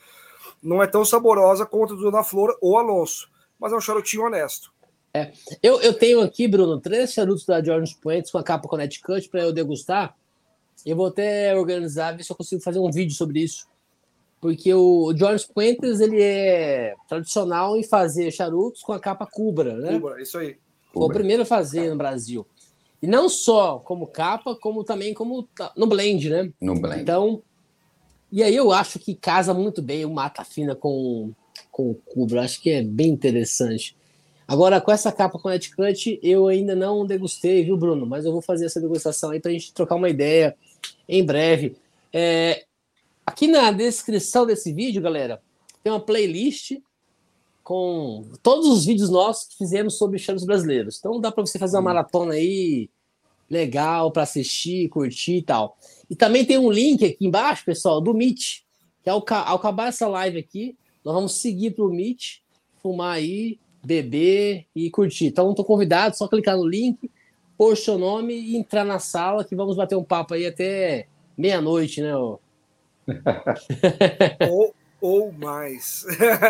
Não 0.61 0.81
é 0.81 0.87
tão 0.87 1.03
saborosa 1.03 1.65
quanto 1.65 1.93
a 1.93 1.95
do 1.97 2.03
Dona 2.03 2.23
Flor 2.23 2.57
ou 2.61 2.77
Alonso, 2.77 3.29
mas 3.59 3.73
é 3.73 3.75
um 3.75 3.81
charutinho 3.81 4.23
honesto. 4.23 4.73
É. 5.13 5.31
Eu, 5.61 5.79
eu 5.81 5.93
tenho 5.93 6.21
aqui, 6.21 6.47
Bruno, 6.47 6.79
três 6.79 7.13
charutos 7.13 7.45
da 7.45 7.63
George 7.63 7.95
Points 8.01 8.31
com 8.31 8.37
a 8.37 8.43
capa 8.43 8.67
Connecticut 8.67 9.29
para 9.29 9.41
eu 9.41 9.53
degustar. 9.53 10.15
Eu 10.85 10.95
vou 10.95 11.07
até 11.07 11.55
organizar, 11.55 12.15
ver 12.17 12.23
se 12.23 12.31
eu 12.31 12.35
consigo 12.35 12.61
fazer 12.61 12.79
um 12.79 12.91
vídeo 12.91 13.13
sobre 13.13 13.41
isso. 13.41 13.67
Porque 14.41 14.73
o 14.73 15.13
George 15.15 15.47
Puentes, 15.53 15.99
ele 16.01 16.21
é 16.21 16.95
tradicional 17.07 17.77
em 17.77 17.83
fazer 17.83 18.31
charutos 18.31 18.81
com 18.81 18.91
a 18.91 18.99
capa 18.99 19.25
Cubra, 19.25 19.77
né? 19.77 19.93
Cubra, 19.93 20.21
isso 20.21 20.37
aí. 20.37 20.57
Foi 20.91 21.03
o 21.03 21.09
primeiro 21.09 21.43
a 21.43 21.45
fazer 21.45 21.89
no 21.89 21.95
Brasil. 21.95 22.45
E 23.03 23.07
não 23.07 23.27
só 23.27 23.79
como 23.79 24.07
capa, 24.07 24.55
como 24.55 24.81
também 24.81 25.13
como 25.13 25.45
no 25.75 25.85
blend, 25.85 26.29
né? 26.29 26.49
No 26.61 26.79
blend. 26.79 27.01
Então, 27.01 27.43
e 28.31 28.41
aí 28.41 28.55
eu 28.55 28.71
acho 28.71 28.97
que 28.97 29.13
casa 29.13 29.53
muito 29.53 29.81
bem 29.81 30.05
o 30.05 30.09
mata 30.09 30.45
fina 30.45 30.73
com, 30.73 31.33
com 31.69 31.91
o 31.91 31.95
Cubra. 31.95 32.43
Acho 32.43 32.61
que 32.61 32.69
é 32.69 32.81
bem 32.81 33.09
interessante. 33.09 33.93
Agora, 34.47 34.79
com 34.79 34.89
essa 34.89 35.11
capa 35.11 35.37
com 35.37 35.49
Cut, 35.49 36.17
eu 36.23 36.47
ainda 36.47 36.77
não 36.77 37.05
degustei, 37.05 37.61
viu, 37.65 37.75
Bruno? 37.75 38.05
Mas 38.05 38.23
eu 38.23 38.31
vou 38.31 38.41
fazer 38.41 38.67
essa 38.67 38.79
degustação 38.79 39.31
aí 39.31 39.41
para 39.41 39.51
a 39.51 39.53
gente 39.53 39.73
trocar 39.73 39.95
uma 39.95 40.09
ideia 40.09 40.55
em 41.05 41.25
breve. 41.25 41.75
É, 42.13 42.63
aqui 43.25 43.47
na 43.47 43.69
descrição 43.69 44.45
desse 44.45 44.71
vídeo, 44.71 45.01
galera, 45.01 45.41
tem 45.83 45.91
uma 45.91 45.99
playlist 45.99 46.77
com 47.63 48.29
todos 48.43 48.67
os 48.67 48.85
vídeos 48.85 49.09
nossos 49.09 49.47
que 49.47 49.57
fizemos 49.57 49.97
sobre 49.97 50.19
chaves 50.19 50.45
brasileiros. 50.45 50.97
Então 50.99 51.19
dá 51.19 51.31
para 51.31 51.45
você 51.45 51.57
fazer 51.57 51.77
uma 51.77 51.81
hum. 51.81 51.85
maratona 51.85 52.33
aí 52.33 52.89
legal 53.49 54.11
para 54.11 54.23
assistir, 54.23 54.89
curtir 54.89 55.37
e 55.37 55.41
tal. 55.41 55.77
E 56.09 56.15
também 56.15 56.45
tem 56.45 56.57
um 56.57 56.71
link 56.71 57.05
aqui 57.05 57.25
embaixo, 57.25 57.63
pessoal, 57.63 58.01
do 58.01 58.13
Meet, 58.13 58.63
que 59.03 59.09
ao, 59.09 59.23
ao 59.29 59.55
acabar 59.55 59.87
essa 59.87 60.07
live 60.07 60.39
aqui, 60.39 60.75
nós 61.03 61.13
vamos 61.13 61.35
seguir 61.35 61.71
para 61.71 61.85
o 61.85 61.89
Meet, 61.89 62.39
fumar 62.81 63.17
aí, 63.17 63.59
beber 63.83 64.65
e 64.75 64.89
curtir. 64.89 65.27
Então, 65.27 65.51
estou 65.51 65.65
convidado, 65.65 66.17
só 66.17 66.27
clicar 66.27 66.57
no 66.57 66.65
link, 66.65 67.09
pôr 67.57 67.77
seu 67.77 67.97
nome 67.97 68.33
e 68.33 68.57
entrar 68.57 68.83
na 68.83 68.99
sala 68.99 69.43
que 69.43 69.55
vamos 69.55 69.75
bater 69.75 69.95
um 69.95 70.03
papo 70.03 70.33
aí 70.33 70.45
até 70.45 71.07
meia-noite, 71.37 72.01
né? 72.01 72.15
ou, 74.49 74.73
ou 75.01 75.31
mais. 75.31 76.05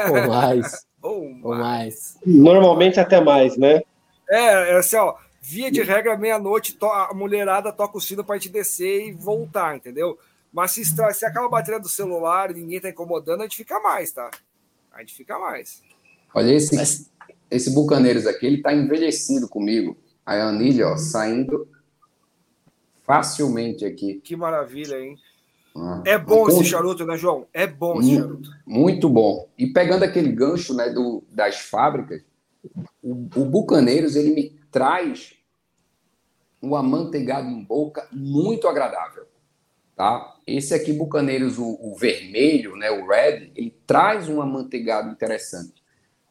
ou 0.09 0.27
mais. 0.27 0.85
Ou 1.03 1.29
mais. 1.29 1.43
ou 1.43 1.55
mais. 1.55 2.17
Normalmente 2.25 2.99
até 2.99 3.21
mais, 3.21 3.57
né? 3.57 3.83
É, 4.29 4.71
é 4.71 4.77
assim, 4.77 4.95
ó. 4.95 5.15
Via 5.45 5.69
de 5.69 5.81
regra, 5.81 6.17
meia-noite, 6.17 6.77
a 6.81 7.13
mulherada 7.13 7.73
toca 7.73 7.97
o 7.97 8.01
sino 8.01 8.23
para 8.23 8.37
gente 8.37 8.49
descer 8.49 9.09
e 9.09 9.11
voltar, 9.11 9.75
entendeu? 9.75 10.17
Mas 10.53 10.71
se, 10.71 10.85
se 10.85 11.25
acaba 11.25 11.47
a 11.47 11.49
bateria 11.49 11.81
do 11.81 11.89
celular 11.89 12.49
e 12.49 12.53
ninguém 12.53 12.79
tá 12.79 12.89
incomodando, 12.89 13.41
a 13.41 13.43
gente 13.43 13.57
fica 13.57 13.77
mais, 13.81 14.13
tá? 14.13 14.31
A 14.93 15.01
gente 15.01 15.13
fica 15.13 15.37
mais. 15.37 15.83
Olha, 16.33 16.53
esse, 16.53 16.73
Mas 16.75 17.11
esse 17.51 17.71
Bucaneiros 17.71 18.25
aqui, 18.25 18.45
ele 18.45 18.61
tá 18.61 18.73
envelhecido 18.73 19.49
comigo. 19.49 19.97
A 20.25 20.35
anilha, 20.35 20.87
ó, 20.87 20.95
saindo 20.95 21.67
facilmente 23.03 23.85
aqui. 23.85 24.21
Que 24.23 24.37
maravilha, 24.37 24.97
hein? 24.97 25.17
Ah, 25.75 26.03
é 26.05 26.17
bom 26.17 26.47
esse 26.47 26.63
charuto, 26.65 27.05
né, 27.05 27.17
João? 27.17 27.47
É 27.53 27.65
bom 27.65 27.99
esse 27.99 28.15
charuto. 28.15 28.49
Muito 28.65 29.09
bom. 29.09 29.49
E 29.57 29.67
pegando 29.67 30.03
aquele 30.03 30.31
gancho 30.31 30.73
né, 30.73 30.89
do, 30.89 31.23
das 31.31 31.59
fábricas, 31.59 32.21
o, 33.01 33.27
o 33.35 33.45
Bucaneiros 33.45 34.15
ele 34.15 34.33
me 34.33 34.49
traz 34.71 35.33
um 36.61 36.75
amanteigado 36.75 37.47
em 37.47 37.63
boca 37.63 38.07
muito 38.11 38.67
agradável. 38.67 39.25
Tá? 39.95 40.37
Esse 40.47 40.73
aqui, 40.73 40.93
Bucaneiros, 40.93 41.57
o, 41.57 41.77
o 41.81 41.95
vermelho, 41.95 42.75
né, 42.75 42.89
o 42.89 43.07
red, 43.07 43.51
ele 43.55 43.75
traz 43.85 44.29
um 44.29 44.41
amanteigado 44.41 45.09
interessante. 45.09 45.83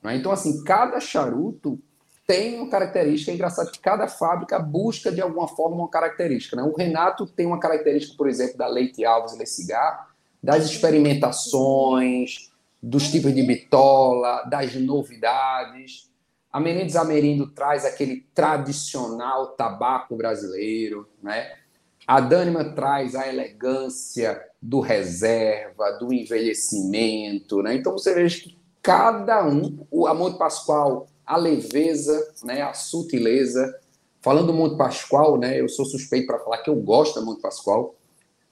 Né? 0.02 0.16
Então, 0.16 0.32
assim, 0.32 0.64
cada 0.64 0.98
charuto 1.00 1.78
tem 2.26 2.56
uma 2.56 2.68
característica. 2.68 3.30
É 3.30 3.34
engraçado 3.34 3.70
que 3.70 3.80
cada 3.80 4.06
fábrica 4.08 4.58
busca, 4.58 5.10
de 5.10 5.20
alguma 5.20 5.48
forma, 5.48 5.76
uma 5.76 5.88
característica. 5.88 6.56
Né? 6.56 6.62
O 6.62 6.74
Renato 6.74 7.26
tem 7.26 7.46
uma 7.46 7.58
característica, 7.58 8.16
por 8.16 8.28
exemplo, 8.28 8.56
da 8.56 8.66
Leite 8.66 9.04
Alves 9.04 9.36
Le 9.36 9.46
Cigar, 9.46 10.08
das 10.42 10.64
experimentações, 10.64 12.50
dos 12.82 13.10
tipos 13.10 13.34
de 13.34 13.42
bitola, 13.42 14.44
das 14.44 14.74
novidades. 14.74 16.10
A 16.52 16.58
Menezes 16.60 16.96
Amerindo 16.96 17.48
traz 17.48 17.84
aquele 17.84 18.26
tradicional 18.34 19.48
tabaco 19.48 20.16
brasileiro, 20.16 21.08
né? 21.22 21.52
A 22.06 22.20
Dânima 22.20 22.64
traz 22.64 23.14
a 23.14 23.28
elegância 23.28 24.42
do 24.60 24.80
reserva, 24.80 25.92
do 25.92 26.12
envelhecimento, 26.12 27.62
né? 27.62 27.76
Então 27.76 27.92
você 27.92 28.12
veja 28.12 28.42
que 28.42 28.58
cada 28.82 29.46
um, 29.46 29.86
o 29.88 30.12
Monte 30.12 30.36
Pascoal, 30.36 31.06
a 31.32 31.36
leveza, 31.36 32.32
né, 32.44 32.62
a 32.62 32.74
sutileza. 32.74 33.78
Falando 34.20 34.48
do 34.48 34.52
Monte 34.52 34.76
Pascoal, 34.76 35.38
né, 35.38 35.58
eu 35.60 35.68
sou 35.68 35.84
suspeito 35.84 36.26
para 36.26 36.38
falar 36.38 36.58
que 36.58 36.70
eu 36.70 36.76
gosto 36.76 37.24
Monte 37.24 37.40
Pascoal, 37.40 37.94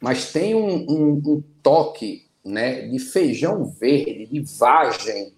mas 0.00 0.32
tem 0.32 0.54
um, 0.54 0.86
um, 0.90 1.12
um 1.24 1.44
toque 1.62 2.26
né, 2.44 2.88
de 2.88 2.98
feijão 2.98 3.66
verde, 3.66 4.26
de 4.26 4.40
vagem, 4.58 5.34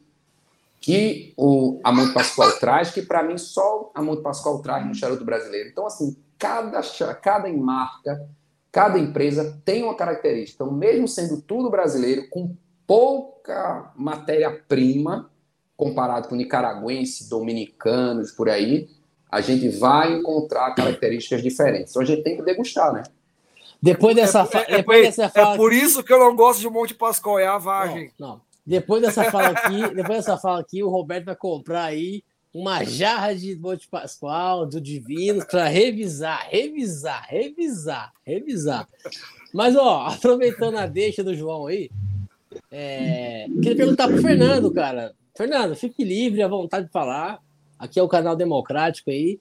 que 0.81 1.33
o 1.37 1.81
Monte 1.93 2.15
Pascoal 2.15 2.53
traz, 2.59 2.91
que 2.91 3.03
para 3.03 3.23
mim 3.23 3.37
só 3.37 3.91
a 3.95 4.01
Monte 4.01 4.23
Pascoal 4.23 4.63
traz 4.63 4.87
no 4.87 4.95
charuto 4.95 5.25
brasileiro. 5.25 5.69
Então, 5.69 5.87
assim, 5.87 6.17
cada, 6.39 6.81
cada 7.15 7.53
marca, 7.53 8.29
cada 8.71 8.99
empresa 8.99 9.61
tem 9.65 9.83
uma 9.83 9.97
característica. 9.97 10.63
Então, 10.63 10.73
mesmo 10.73 11.09
sendo 11.09 11.43
tudo 11.43 11.71
brasileiro, 11.71 12.29
com 12.31 12.57
pouca 12.87 13.93
matéria-prima 13.97 15.32
comparado 15.77 16.29
com 16.29 16.37
nicaragüenses, 16.37 17.29
dominicanos, 17.29 18.31
por 18.31 18.49
aí, 18.49 18.89
a 19.31 19.41
gente 19.41 19.69
vai 19.69 20.13
encontrar 20.13 20.75
características 20.75 21.43
diferentes. 21.43 21.91
Então 21.91 22.03
a 22.03 22.05
gente 22.05 22.23
tem 22.23 22.37
que 22.37 22.43
degustar, 22.43 22.93
né? 22.93 23.03
Depois 23.83 24.15
dessa, 24.15 24.49
é, 24.53 24.75
é, 24.75 24.77
depois 24.77 24.99
é, 24.99 25.03
dessa 25.03 25.29
fala. 25.29 25.55
É 25.55 25.57
por 25.57 25.73
isso 25.73 26.05
que 26.05 26.13
eu 26.13 26.19
não 26.19 26.37
gosto 26.37 26.61
de 26.61 26.69
Monte 26.69 26.95
Pascoal, 26.95 27.39
é 27.39 27.47
a 27.47 27.59
vagem. 27.59 28.13
Não, 28.19 28.29
não. 28.29 28.41
Depois 28.65 29.03
dessa 29.03 29.25
fala 29.25 29.49
aqui, 29.49 29.89
depois 29.95 30.19
dessa 30.19 30.37
fala 30.37 30.61
aqui, 30.61 30.83
o 30.85 30.89
Roberto 30.89 31.25
vai 31.25 31.35
comprar 31.35 31.85
aí 31.85 32.23
uma 32.55 32.85
jarra 32.85 33.35
de 33.35 33.57
Monte 33.57 33.89
Pascoal, 33.89 34.67
do 34.67 34.81
Divino, 34.81 35.45
para 35.45 35.67
revisar, 35.67 36.47
revisar, 36.49 37.27
revisar, 37.29 38.13
revisar. 38.25 38.89
Mas, 39.53 39.75
ó, 39.75 40.07
aproveitando 40.07 40.77
a 40.77 40.87
deixa 40.87 41.25
do 41.25 41.35
João 41.35 41.67
aí, 41.67 41.91
é, 42.71 43.47
queria 43.55 43.77
perguntar 43.77 44.07
pro 44.07 44.21
Fernando, 44.21 44.71
cara. 44.71 45.15
Fernando, 45.35 45.75
fique 45.75 46.05
livre, 46.05 46.43
à 46.43 46.49
vontade 46.49 46.87
de 46.87 46.93
falar. 46.93 47.41
Aqui 47.79 47.99
é 47.99 48.03
o 48.03 48.09
canal 48.09 48.37
democrático 48.37 49.11
aí. 49.11 49.41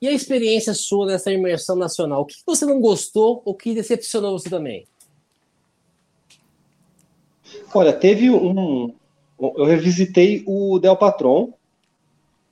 E 0.00 0.06
a 0.06 0.12
experiência 0.12 0.72
sua 0.72 1.06
nessa 1.06 1.32
imersão 1.32 1.74
nacional? 1.74 2.22
O 2.22 2.24
que 2.24 2.36
você 2.46 2.64
não 2.64 2.80
gostou 2.80 3.42
ou 3.44 3.54
que 3.54 3.74
decepcionou 3.74 4.38
você 4.38 4.48
também? 4.48 4.86
Olha, 7.74 7.92
teve 7.92 8.30
um. 8.30 8.94
Eu 9.40 9.64
revisitei 9.64 10.42
o 10.46 10.78
Del 10.78 10.96
Patron, 10.96 11.52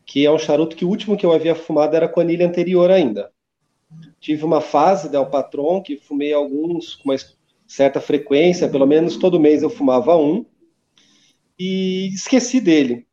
que 0.05 0.25
é 0.27 0.31
um 0.31 0.39
charuto 0.39 0.77
que 0.77 0.85
o 0.85 0.89
último 0.89 1.17
que 1.17 1.27
eu 1.27 1.33
havia 1.33 1.55
fumado 1.55 1.97
era 1.97 2.09
com 2.09 2.21
anilha 2.21 2.47
anterior 2.47 2.91
ainda. 2.91 3.31
Tive 4.21 4.45
uma 4.45 4.61
fase 4.61 5.09
Del 5.09 5.27
Patron 5.27 5.83
que 5.83 5.97
fumei 5.97 6.33
alguns 6.33 6.97
com 6.97 7.11
uma 7.11 7.17
certa 7.67 8.01
frequência, 8.01 8.69
pelo 8.69 8.87
menos 8.87 9.17
todo 9.17 9.41
mês 9.41 9.63
eu 9.63 9.71
fumava 9.71 10.17
um, 10.17 10.45
e 11.59 12.09
esqueci 12.15 12.61
dele. 12.61 13.07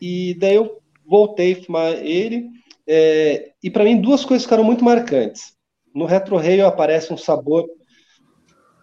E 0.00 0.34
daí 0.34 0.56
eu 0.56 0.80
voltei 1.06 1.52
a 1.52 1.62
fumar 1.62 1.92
ele, 1.94 2.48
é, 2.86 3.52
e 3.62 3.70
para 3.70 3.84
mim 3.84 4.00
duas 4.00 4.24
coisas 4.24 4.44
ficaram 4.44 4.64
muito 4.64 4.84
marcantes. 4.84 5.54
No 5.94 6.04
Retro 6.04 6.36
Rail 6.36 6.66
aparece 6.66 7.12
um 7.12 7.16
sabor 7.16 7.66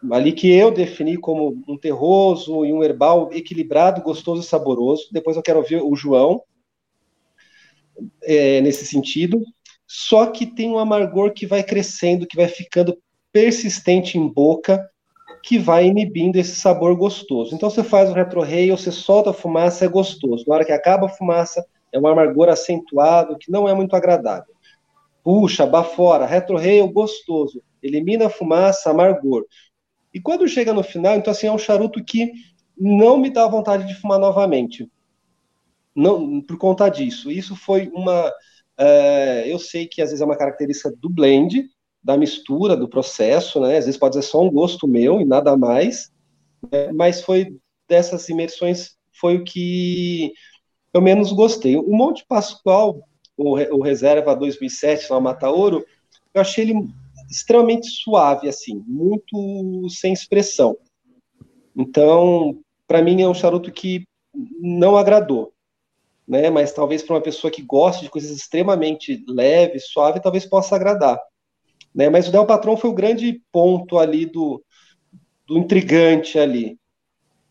ali 0.09 0.31
que 0.31 0.49
eu 0.49 0.71
defini 0.71 1.17
como 1.17 1.61
um 1.67 1.77
terroso 1.77 2.65
e 2.65 2.73
um 2.73 2.83
herbal 2.83 3.29
equilibrado, 3.33 4.01
gostoso 4.01 4.41
e 4.41 4.45
saboroso. 4.45 5.09
Depois 5.11 5.35
eu 5.35 5.43
quero 5.43 5.59
ouvir 5.59 5.81
o 5.81 5.95
João 5.95 6.41
é, 8.23 8.61
nesse 8.61 8.85
sentido. 8.85 9.43
Só 9.85 10.27
que 10.27 10.45
tem 10.45 10.69
um 10.69 10.79
amargor 10.79 11.33
que 11.33 11.45
vai 11.45 11.63
crescendo, 11.63 12.25
que 12.25 12.37
vai 12.37 12.47
ficando 12.47 12.97
persistente 13.31 14.17
em 14.17 14.27
boca, 14.27 14.89
que 15.43 15.57
vai 15.57 15.85
inibindo 15.85 16.37
esse 16.37 16.55
sabor 16.55 16.95
gostoso. 16.95 17.55
Então 17.55 17.69
você 17.69 17.83
faz 17.83 18.09
o 18.09 18.13
retro-rail, 18.13 18.77
você 18.77 18.91
solta 18.91 19.31
a 19.31 19.33
fumaça, 19.33 19.85
é 19.85 19.87
gostoso. 19.87 20.45
Na 20.47 20.55
hora 20.55 20.65
que 20.65 20.71
acaba 20.71 21.07
a 21.07 21.09
fumaça, 21.09 21.65
é 21.91 21.99
um 21.99 22.07
amargor 22.07 22.49
acentuado, 22.49 23.37
que 23.37 23.51
não 23.51 23.67
é 23.67 23.73
muito 23.73 23.95
agradável. 23.95 24.53
Puxa, 25.23 25.65
bafora, 25.65 26.25
retro-rail 26.25 26.87
gostoso. 26.87 27.61
Elimina 27.81 28.27
a 28.27 28.29
fumaça, 28.29 28.91
amargor. 28.91 29.45
E 30.13 30.19
quando 30.19 30.47
chega 30.47 30.73
no 30.73 30.83
final, 30.83 31.15
então 31.15 31.31
assim, 31.31 31.47
é 31.47 31.51
um 31.51 31.57
charuto 31.57 32.03
que 32.03 32.31
não 32.77 33.17
me 33.17 33.29
dá 33.29 33.47
vontade 33.47 33.87
de 33.87 33.95
fumar 33.95 34.19
novamente. 34.19 34.89
Não, 35.95 36.41
por 36.41 36.57
conta 36.57 36.89
disso. 36.89 37.31
Isso 37.31 37.55
foi 37.55 37.89
uma. 37.93 38.31
É, 38.77 39.43
eu 39.51 39.59
sei 39.59 39.87
que 39.87 40.01
às 40.01 40.09
vezes 40.09 40.21
é 40.21 40.25
uma 40.25 40.37
característica 40.37 40.91
do 40.91 41.09
blend, 41.09 41.69
da 42.03 42.17
mistura, 42.17 42.75
do 42.75 42.89
processo, 42.89 43.59
né? 43.59 43.77
Às 43.77 43.85
vezes 43.85 43.99
pode 43.99 44.15
ser 44.15 44.23
só 44.23 44.41
um 44.41 44.51
gosto 44.51 44.87
meu 44.87 45.21
e 45.21 45.25
nada 45.25 45.55
mais, 45.55 46.11
né? 46.71 46.91
mas 46.91 47.21
foi 47.21 47.55
dessas 47.87 48.27
imersões 48.29 48.95
foi 49.13 49.37
o 49.37 49.43
que 49.43 50.33
eu 50.93 51.01
menos 51.01 51.31
gostei. 51.31 51.75
O 51.75 51.91
Monte 51.91 52.25
Pascoal, 52.27 53.01
o, 53.37 53.51
o 53.75 53.81
Reserva 53.81 54.35
2007 54.35 55.11
lá 55.11 55.19
Mata 55.19 55.49
Ouro, 55.49 55.85
eu 56.33 56.41
achei 56.41 56.63
ele 56.63 56.87
extremamente 57.29 57.87
suave, 57.87 58.49
assim, 58.49 58.83
muito 58.87 59.87
sem 59.89 60.11
expressão. 60.11 60.75
Então, 61.75 62.59
para 62.87 63.01
mim 63.01 63.21
é 63.21 63.27
um 63.27 63.33
charuto 63.33 63.71
que 63.71 64.05
não 64.59 64.97
agradou, 64.97 65.53
né? 66.27 66.49
Mas 66.49 66.73
talvez 66.73 67.03
para 67.03 67.15
uma 67.15 67.21
pessoa 67.21 67.51
que 67.51 67.61
gosta 67.61 68.03
de 68.03 68.09
coisas 68.09 68.31
extremamente 68.31 69.23
leves, 69.27 69.87
suave, 69.87 70.19
talvez 70.19 70.45
possa 70.45 70.75
agradar, 70.75 71.19
né? 71.93 72.09
Mas 72.09 72.27
o 72.27 72.31
Del 72.31 72.45
Patron 72.45 72.77
foi 72.77 72.89
o 72.89 72.95
grande 72.95 73.41
ponto 73.51 73.97
ali 73.97 74.25
do, 74.25 74.63
do 75.47 75.57
intrigante 75.57 76.39
ali. 76.39 76.79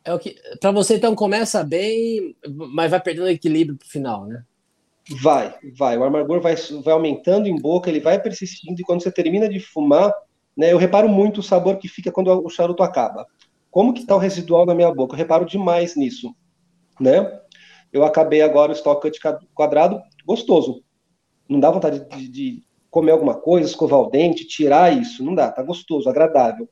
É 0.05 0.15
o 0.15 0.19
que 0.19 0.35
para 0.61 0.73
você 0.73 0.97
então 0.97 1.15
começa 1.15 1.63
bem, 1.63 2.35
mas 2.49 2.91
vai 2.91 3.01
perdendo 3.01 3.29
equilíbrio 3.29 3.77
pro 3.77 3.89
final, 3.89 4.27
né? 4.27 4.43
Vai, 5.21 5.55
vai. 5.77 5.99
O 5.99 6.05
amargor 6.05 6.41
vai, 6.41 6.55
vai 6.57 6.95
aumentando 6.95 7.49
em 7.49 7.57
boca, 7.57 7.91
ele 7.91 8.01
vai 8.01 8.21
persistindo, 8.21 8.81
e 8.81 8.85
quando 8.85 9.03
você 9.03 9.11
termina 9.11 9.49
de 9.49 9.59
fumar, 9.59 10.13
né, 10.57 10.73
eu 10.73 10.79
reparo 10.79 11.09
muito 11.09 11.39
o 11.39 11.43
sabor 11.43 11.79
que 11.79 11.89
fica 11.89 12.13
quando 12.13 12.29
o 12.29 12.49
charuto 12.49 12.83
acaba. 12.83 13.27
Como 13.71 13.93
que 13.93 14.01
está 14.01 14.15
o 14.15 14.19
residual 14.19 14.65
na 14.65 14.75
minha 14.75 14.93
boca? 14.93 15.15
Eu 15.15 15.19
reparo 15.19 15.45
demais 15.45 15.97
nisso, 15.97 16.35
né? 16.99 17.41
Eu 17.93 18.05
acabei 18.05 18.41
agora 18.41 18.73
o 18.73 18.75
stock 18.75 19.01
cut 19.01 19.47
quadrado, 19.53 20.01
gostoso. 20.25 20.85
Não 21.49 21.59
dá 21.59 21.71
vontade 21.71 22.07
de, 22.09 22.29
de 22.29 22.63
comer 22.91 23.13
alguma 23.13 23.35
coisa, 23.35 23.69
escovar 23.69 24.01
o 24.01 24.11
dente, 24.11 24.47
tirar 24.47 24.93
isso, 24.93 25.25
não 25.25 25.35
dá, 25.35 25.51
tá 25.51 25.63
gostoso, 25.63 26.09
agradável. 26.09 26.69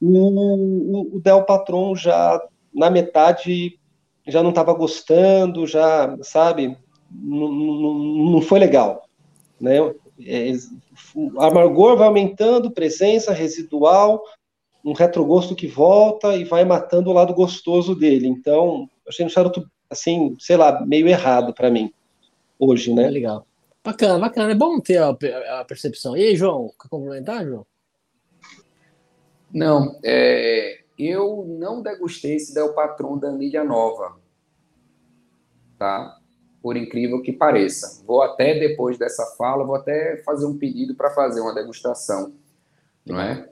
O, 0.00 1.16
o, 1.16 1.20
Del 1.20 1.44
Patron 1.44 1.94
já, 1.94 2.40
na 2.72 2.90
metade, 2.90 3.78
já 4.26 4.42
não 4.42 4.50
estava 4.50 4.72
gostando, 4.72 5.66
já, 5.66 6.16
sabe, 6.22 6.76
não, 7.10 7.52
não, 7.52 8.40
foi 8.40 8.58
legal. 8.58 9.04
Né? 9.60 9.78
É, 10.24 10.52
amargor 11.38 11.96
vai 11.96 12.06
aumentando, 12.06 12.70
presença 12.70 13.32
residual, 13.32 14.22
um 14.84 14.92
retrogosto 14.92 15.54
que 15.54 15.66
volta 15.66 16.36
e 16.36 16.44
vai 16.44 16.64
matando 16.64 17.10
o 17.10 17.12
lado 17.12 17.34
gostoso 17.34 17.94
dele. 17.94 18.26
Então, 18.26 18.88
achei 19.08 19.24
um 19.24 19.28
charuto, 19.28 19.68
assim, 19.88 20.36
sei 20.38 20.56
lá, 20.56 20.84
meio 20.84 21.08
errado 21.08 21.54
para 21.54 21.70
mim, 21.70 21.92
hoje, 22.58 22.92
né? 22.92 23.08
Legal. 23.08 23.46
Bacana, 23.84 24.18
bacana. 24.18 24.52
É 24.52 24.54
bom 24.54 24.80
ter 24.80 24.98
a, 24.98 25.10
a 25.60 25.64
percepção. 25.64 26.16
E 26.16 26.22
aí, 26.22 26.36
João, 26.36 26.72
quer 26.80 26.88
complementar, 26.88 27.44
João? 27.44 27.66
Não, 29.52 29.98
é, 30.04 30.80
eu 30.98 31.44
não 31.46 31.82
degustei 31.82 32.36
esse 32.36 32.54
Del 32.54 32.72
Patron 32.74 33.18
da 33.18 33.28
Anilha 33.28 33.62
Nova, 33.62 34.16
tá? 35.78 36.18
por 36.62 36.76
incrível 36.76 37.20
que 37.20 37.32
pareça. 37.32 38.02
Vou 38.06 38.22
até, 38.22 38.58
depois 38.58 38.96
dessa 38.96 39.26
fala, 39.36 39.64
vou 39.64 39.74
até 39.74 40.18
fazer 40.18 40.46
um 40.46 40.56
pedido 40.56 40.94
para 40.94 41.10
fazer 41.10 41.40
uma 41.40 41.54
degustação, 41.54 42.32
não 43.04 43.20
é? 43.20 43.48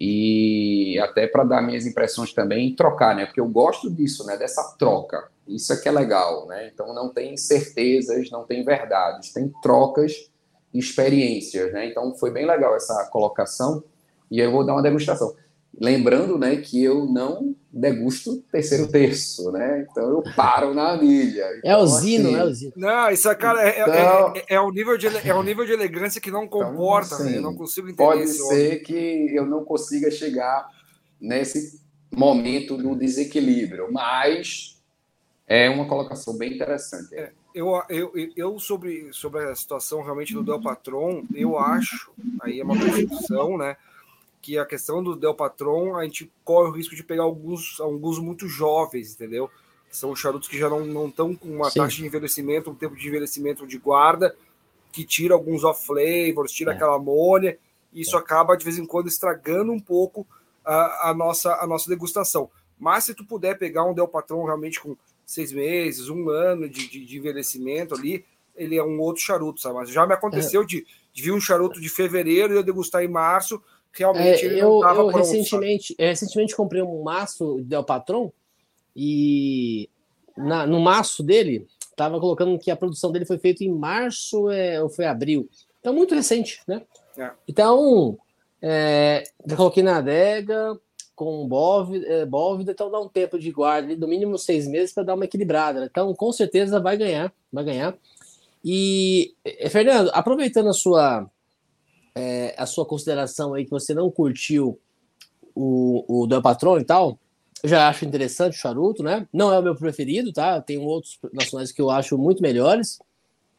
E 0.00 0.98
até 1.00 1.26
para 1.26 1.44
dar 1.44 1.62
minhas 1.62 1.86
impressões 1.86 2.32
também 2.32 2.68
e 2.68 2.74
trocar, 2.74 3.14
né? 3.14 3.26
Porque 3.26 3.40
eu 3.40 3.46
gosto 3.46 3.90
disso, 3.90 4.26
né? 4.26 4.36
Dessa 4.36 4.74
troca. 4.78 5.30
Isso 5.46 5.72
é 5.72 5.76
que 5.76 5.88
é 5.88 5.92
legal, 5.92 6.46
né? 6.46 6.70
Então 6.72 6.94
não 6.94 7.12
tem 7.12 7.36
certezas, 7.36 8.30
não 8.30 8.44
tem 8.44 8.64
verdades, 8.64 9.32
tem 9.32 9.52
trocas 9.62 10.30
e 10.72 10.78
experiências, 10.78 11.72
né? 11.72 11.86
Então 11.86 12.14
foi 12.14 12.30
bem 12.30 12.46
legal 12.46 12.74
essa 12.74 13.08
colocação 13.10 13.84
e 14.30 14.40
eu 14.40 14.50
vou 14.50 14.64
dar 14.64 14.72
uma 14.72 14.82
degustação. 14.82 15.34
Lembrando, 15.80 16.38
né, 16.38 16.56
que 16.56 16.82
eu 16.82 17.04
não 17.04 17.54
degusto 17.72 18.40
terceiro 18.52 18.86
terço, 18.86 19.50
né? 19.50 19.86
Então 19.90 20.08
eu 20.08 20.22
paro 20.36 20.72
na 20.72 20.96
milha. 20.96 21.42
É 21.42 21.58
então, 21.58 21.70
é 21.70 21.76
o 21.76 21.86
Zino, 21.86 22.28
assim, 22.28 22.38
é 22.38 22.44
o 22.44 22.54
Zino. 22.54 22.72
Não, 22.76 23.10
isso 23.10 23.28
é, 23.28 23.34
cara, 23.34 23.68
é, 23.68 23.80
então, 23.80 23.92
é, 24.34 24.38
é, 24.38 24.54
é, 24.54 24.60
um 24.60 24.70
nível 24.70 24.96
de, 24.96 25.08
é 25.08 25.34
um 25.34 25.42
nível 25.42 25.66
de 25.66 25.72
elegância 25.72 26.20
que 26.20 26.30
não 26.30 26.44
então, 26.44 26.60
comporta, 26.60 27.14
então, 27.14 27.26
assim, 27.26 27.30
né? 27.32 27.38
Eu 27.38 27.42
não 27.42 27.56
consigo 27.56 27.88
entender 27.88 28.08
Pode 28.08 28.28
ser 28.28 28.66
homem. 28.68 28.82
que 28.84 29.34
eu 29.34 29.46
não 29.46 29.64
consiga 29.64 30.10
chegar 30.10 30.68
nesse 31.20 31.80
momento 32.12 32.76
do 32.76 32.94
desequilíbrio, 32.94 33.92
mas 33.92 34.73
é 35.46 35.68
uma 35.68 35.86
colocação 35.86 36.36
bem 36.36 36.54
interessante. 36.54 37.14
É, 37.14 37.32
eu, 37.54 37.82
eu, 37.88 38.12
eu 38.36 38.58
sobre, 38.58 39.12
sobre 39.12 39.44
a 39.44 39.54
situação 39.54 40.02
realmente 40.02 40.32
do 40.32 40.42
Del 40.42 40.60
Patron, 40.60 41.24
eu 41.34 41.58
acho, 41.58 42.12
aí 42.42 42.60
é 42.60 42.64
uma 42.64 42.78
percepção, 42.78 43.58
né? 43.58 43.76
que 44.44 44.58
a 44.58 44.66
questão 44.66 45.02
do 45.02 45.16
Del 45.16 45.34
Patron, 45.34 45.96
a 45.96 46.04
gente 46.04 46.30
corre 46.44 46.68
o 46.68 46.72
risco 46.72 46.94
de 46.94 47.02
pegar 47.02 47.22
alguns, 47.22 47.80
alguns 47.80 48.18
muito 48.18 48.46
jovens, 48.46 49.14
entendeu? 49.14 49.50
São 49.90 50.14
charutos 50.14 50.50
que 50.50 50.58
já 50.58 50.68
não 50.68 51.08
estão 51.08 51.34
com 51.34 51.48
uma 51.48 51.70
Sim. 51.70 51.80
taxa 51.80 51.96
de 51.96 52.04
envelhecimento, 52.04 52.70
um 52.70 52.74
tempo 52.74 52.94
de 52.94 53.08
envelhecimento 53.08 53.66
de 53.66 53.78
guarda, 53.78 54.36
que 54.92 55.02
tira 55.02 55.32
alguns 55.32 55.64
off 55.64 55.86
flavors, 55.86 56.52
tira 56.52 56.72
é. 56.72 56.74
aquela 56.74 56.96
amônia, 56.96 57.58
e 57.90 58.02
isso 58.02 58.14
é. 58.16 58.18
acaba 58.18 58.54
de 58.54 58.66
vez 58.66 58.76
em 58.76 58.84
quando 58.84 59.08
estragando 59.08 59.72
um 59.72 59.80
pouco 59.80 60.26
a, 60.62 61.08
a, 61.08 61.14
nossa, 61.14 61.54
a 61.54 61.66
nossa 61.66 61.88
degustação. 61.88 62.50
Mas 62.78 63.04
se 63.04 63.14
tu 63.14 63.24
puder 63.24 63.56
pegar 63.56 63.84
um 63.84 63.94
Del 63.94 64.08
Patron 64.08 64.44
realmente 64.44 64.78
com 64.78 64.94
seis 65.26 65.52
meses, 65.52 66.08
um 66.08 66.28
ano 66.28 66.68
de, 66.68 66.88
de, 66.88 67.04
de 67.04 67.18
envelhecimento 67.18 67.94
ali, 67.94 68.24
ele 68.54 68.76
é 68.76 68.84
um 68.84 69.00
outro 69.00 69.22
charuto, 69.22 69.60
sabe? 69.60 69.76
Mas 69.76 69.90
já 69.90 70.06
me 70.06 70.14
aconteceu 70.14 70.62
é. 70.62 70.66
de, 70.66 70.86
de 71.12 71.22
vir 71.22 71.32
um 71.32 71.40
charuto 71.40 71.80
de 71.80 71.88
fevereiro 71.88 72.54
e 72.54 72.56
eu 72.56 72.62
degustar 72.62 73.02
em 73.02 73.08
março, 73.08 73.62
realmente 73.92 74.46
é, 74.46 74.62
eu, 74.62 74.82
eu 74.82 75.06
recentemente, 75.08 75.94
é, 75.98 76.08
recentemente 76.08 76.56
comprei 76.56 76.82
um 76.82 77.02
maço 77.02 77.60
Del 77.62 77.84
Patron 77.84 78.32
e 78.94 79.88
na, 80.36 80.66
no 80.66 80.80
maço 80.80 81.22
dele 81.22 81.66
estava 81.90 82.18
colocando 82.18 82.58
que 82.58 82.70
a 82.70 82.76
produção 82.76 83.12
dele 83.12 83.24
foi 83.24 83.38
feita 83.38 83.64
em 83.64 83.72
março 83.72 84.50
é, 84.50 84.82
ou 84.82 84.88
foi 84.88 85.06
abril. 85.06 85.48
Então, 85.80 85.94
muito 85.94 86.14
recente, 86.14 86.60
né? 86.66 86.82
É. 87.16 87.30
Então, 87.46 88.18
é, 88.60 89.24
já 89.46 89.56
coloquei 89.56 89.82
na 89.82 89.98
adega 89.98 90.78
com 91.14 91.46
bóvida, 91.46 92.06
é, 92.06 92.26
bóvida, 92.26 92.72
então 92.72 92.90
dá 92.90 93.00
um 93.00 93.08
tempo 93.08 93.38
de 93.38 93.50
guarda, 93.50 93.94
no 93.96 94.08
mínimo 94.08 94.36
seis 94.36 94.66
meses 94.66 94.92
para 94.92 95.04
dar 95.04 95.14
uma 95.14 95.24
equilibrada. 95.24 95.84
Então, 95.84 96.12
com 96.14 96.32
certeza 96.32 96.80
vai 96.80 96.96
ganhar, 96.96 97.32
vai 97.52 97.64
ganhar. 97.64 97.96
E, 98.64 99.34
é, 99.44 99.68
Fernando, 99.68 100.10
aproveitando 100.12 100.68
a 100.68 100.72
sua 100.72 101.30
é, 102.14 102.54
a 102.56 102.66
sua 102.66 102.86
consideração 102.86 103.54
aí 103.54 103.64
que 103.64 103.70
você 103.70 103.92
não 103.92 104.10
curtiu 104.10 104.78
o, 105.54 106.22
o 106.22 106.26
Del 106.26 106.42
Patron 106.42 106.78
e 106.78 106.84
tal, 106.84 107.18
eu 107.62 107.68
já 107.68 107.88
acho 107.88 108.04
interessante 108.04 108.56
o 108.56 108.60
charuto, 108.60 109.02
né? 109.02 109.26
Não 109.32 109.52
é 109.52 109.58
o 109.58 109.62
meu 109.62 109.74
preferido, 109.74 110.32
tá? 110.32 110.60
Tem 110.60 110.78
outros 110.78 111.18
nacionais 111.32 111.72
que 111.72 111.80
eu 111.80 111.90
acho 111.90 112.16
muito 112.18 112.42
melhores. 112.42 112.98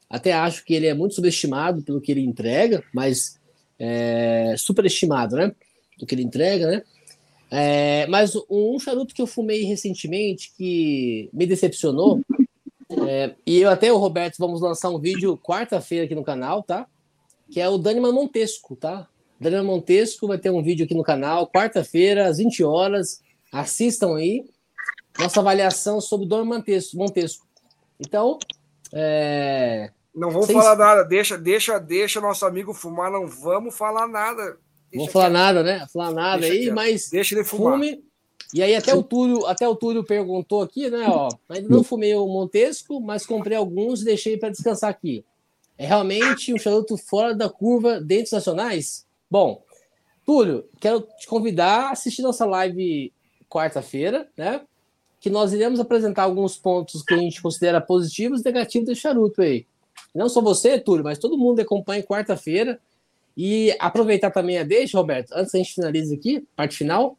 Até 0.09 0.31
acho 0.31 0.63
que 0.63 0.73
ele 0.73 0.87
é 0.87 0.93
muito 0.93 1.15
subestimado 1.15 1.81
pelo 1.81 1.99
que 1.99 2.11
ele 2.11 2.21
entrega, 2.21 2.83
mas 2.93 3.39
é, 3.79 4.55
superestimado, 4.57 5.35
né? 5.35 5.51
Do 5.97 6.05
que 6.05 6.13
ele 6.13 6.23
entrega, 6.23 6.67
né? 6.67 6.83
É, 7.49 8.07
mas 8.07 8.33
um 8.49 8.79
charuto 8.79 9.13
que 9.13 9.21
eu 9.21 9.27
fumei 9.27 9.63
recentemente 9.63 10.51
que 10.57 11.29
me 11.31 11.45
decepcionou, 11.45 12.21
é, 13.07 13.35
e 13.45 13.61
eu 13.61 13.69
até 13.69 13.91
o 13.91 13.97
Roberto 13.97 14.37
vamos 14.37 14.61
lançar 14.61 14.89
um 14.89 14.99
vídeo 14.99 15.37
quarta-feira 15.37 16.05
aqui 16.05 16.15
no 16.15 16.23
canal, 16.23 16.63
tá? 16.63 16.87
Que 17.49 17.59
é 17.59 17.69
o 17.69 17.77
Daniman 17.77 18.11
Montesco, 18.11 18.75
tá? 18.75 19.07
Daniman 19.39 19.63
Montesco 19.63 20.27
vai 20.27 20.37
ter 20.37 20.49
um 20.49 20.63
vídeo 20.63 20.85
aqui 20.85 20.95
no 20.95 21.03
canal, 21.03 21.47
quarta-feira, 21.47 22.27
às 22.27 22.37
20 22.37 22.63
horas. 22.63 23.21
Assistam 23.51 24.15
aí. 24.15 24.45
Nossa 25.17 25.39
avaliação 25.39 26.01
sobre 26.01 26.25
o 26.25 26.29
Daniman 26.29 26.63
Montesco. 26.93 27.45
Então, 27.99 28.39
é... 28.93 29.91
Não 30.13 30.31
vamos 30.31 30.47
Sem... 30.47 30.55
falar 30.55 30.77
nada, 30.77 31.03
deixa, 31.03 31.37
deixa, 31.37 31.77
deixa 31.77 32.21
nosso 32.21 32.45
amigo 32.45 32.73
fumar, 32.73 33.11
não 33.11 33.27
vamos 33.27 33.77
falar 33.77 34.07
nada. 34.07 34.57
Não 34.95 35.01
vamos 35.01 35.13
falar 35.13 35.29
nada, 35.29 35.63
né? 35.63 35.85
Falar 35.91 36.11
nada 36.11 36.41
deixa 36.41 36.53
aí, 36.53 36.63
quieto. 36.63 36.75
mas 36.75 37.09
deixa 37.09 37.35
ele 37.35 37.43
fumar. 37.43 37.73
Fume. 37.73 38.03
E 38.53 38.63
aí 38.63 38.75
até 38.75 38.93
o 38.93 39.03
Túlio, 39.03 39.45
até 39.45 39.67
o 39.67 39.75
Túlio 39.75 40.03
perguntou 40.03 40.61
aqui, 40.61 40.89
né, 40.89 41.05
ó, 41.09 41.29
ainda 41.49 41.67
não 41.67 41.83
fumei 41.83 42.15
o 42.15 42.27
Montesco, 42.27 43.01
mas 43.01 43.25
comprei 43.25 43.57
alguns 43.57 44.01
e 44.01 44.05
deixei 44.05 44.37
para 44.37 44.49
descansar 44.49 44.89
aqui. 44.89 45.25
É 45.77 45.85
realmente 45.85 46.53
um 46.53 46.57
charuto 46.57 46.95
fora 46.95 47.35
da 47.35 47.49
curva 47.49 47.99
dentro 47.99 48.33
nacionais? 48.33 49.05
Bom, 49.29 49.61
Túlio, 50.25 50.63
quero 50.79 51.01
te 51.19 51.27
convidar 51.27 51.87
a 51.87 51.91
assistir 51.91 52.21
nossa 52.21 52.45
live 52.45 53.11
quarta-feira, 53.49 54.29
né? 54.37 54.61
Que 55.19 55.29
nós 55.29 55.51
iremos 55.51 55.79
apresentar 55.79 56.23
alguns 56.23 56.55
pontos 56.55 57.01
que 57.03 57.13
a 57.13 57.17
gente 57.17 57.41
considera 57.41 57.81
positivos 57.81 58.41
e 58.41 58.45
negativos 58.45 58.87
desse 58.87 59.01
charuto 59.01 59.41
aí. 59.41 59.65
Não 60.13 60.29
só 60.29 60.39
você, 60.39 60.79
Túlio, 60.79 61.03
mas 61.03 61.19
todo 61.19 61.37
mundo 61.37 61.59
acompanha 61.59 62.01
quarta-feira. 62.03 62.79
E 63.35 63.75
aproveitar 63.79 64.31
também 64.31 64.57
a 64.57 64.63
deixa, 64.63 64.97
Roberto, 64.97 65.31
antes 65.33 65.53
a 65.53 65.57
gente 65.57 65.73
finaliza 65.73 66.15
aqui, 66.15 66.45
parte 66.55 66.77
final. 66.77 67.17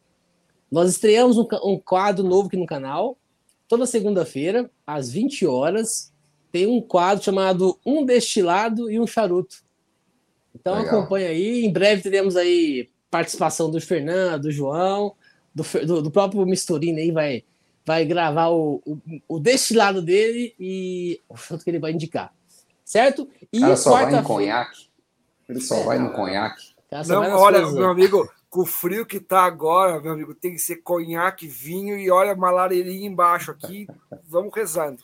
Nós 0.71 0.89
estreamos 0.89 1.37
um, 1.37 1.47
um 1.63 1.79
quadro 1.79 2.23
novo 2.25 2.47
aqui 2.47 2.57
no 2.57 2.65
canal. 2.65 3.17
Toda 3.67 3.85
segunda-feira, 3.85 4.69
às 4.85 5.11
20 5.11 5.45
horas, 5.45 6.11
tem 6.51 6.65
um 6.65 6.81
quadro 6.81 7.23
chamado 7.23 7.77
Um 7.85 8.05
Destilado 8.05 8.89
e 8.89 8.99
um 8.99 9.05
Charuto. 9.05 9.57
Então 10.55 10.75
Legal. 10.75 10.99
acompanha 10.99 11.29
aí. 11.29 11.65
Em 11.65 11.71
breve 11.71 12.01
teremos 12.01 12.35
aí 12.35 12.89
participação 13.11 13.69
do 13.69 13.79
Fernando, 13.79 14.43
do 14.43 14.51
João, 14.51 15.13
do, 15.53 15.63
do, 15.85 16.01
do 16.01 16.11
próprio 16.11 16.45
Misturino 16.45 16.97
aí 16.97 17.11
vai, 17.11 17.43
vai 17.85 18.05
gravar 18.05 18.47
o, 18.49 18.81
o, 18.85 18.99
o 19.27 19.39
destilado 19.39 20.01
dele 20.01 20.55
e 20.59 21.21
o 21.29 21.37
charuto 21.37 21.63
que 21.63 21.69
ele 21.69 21.79
vai 21.79 21.91
indicar 21.91 22.33
certo? 22.87 23.29
E 23.51 23.59
só 23.75 23.91
vai 23.91 24.09
no 24.09 24.23
conhaque. 24.23 24.87
Ele 25.47 25.61
só 25.61 25.75
é, 25.75 25.83
vai 25.83 25.99
no 25.99 26.11
conhaque. 26.11 26.75
Não, 27.07 27.21
olha, 27.37 27.61
coisas. 27.61 27.75
meu 27.75 27.89
amigo, 27.89 28.29
com 28.49 28.61
o 28.61 28.65
frio 28.65 29.05
que 29.05 29.19
tá 29.19 29.43
agora, 29.43 29.99
meu 29.99 30.13
amigo, 30.13 30.33
tem 30.33 30.53
que 30.53 30.59
ser 30.59 30.77
conhaque, 30.77 31.47
vinho 31.47 31.97
e 31.97 32.09
olha 32.09 32.31
a 32.31 32.35
malareirinha 32.35 33.07
embaixo 33.07 33.51
aqui. 33.51 33.87
Vamos 34.27 34.53
rezando. 34.53 35.03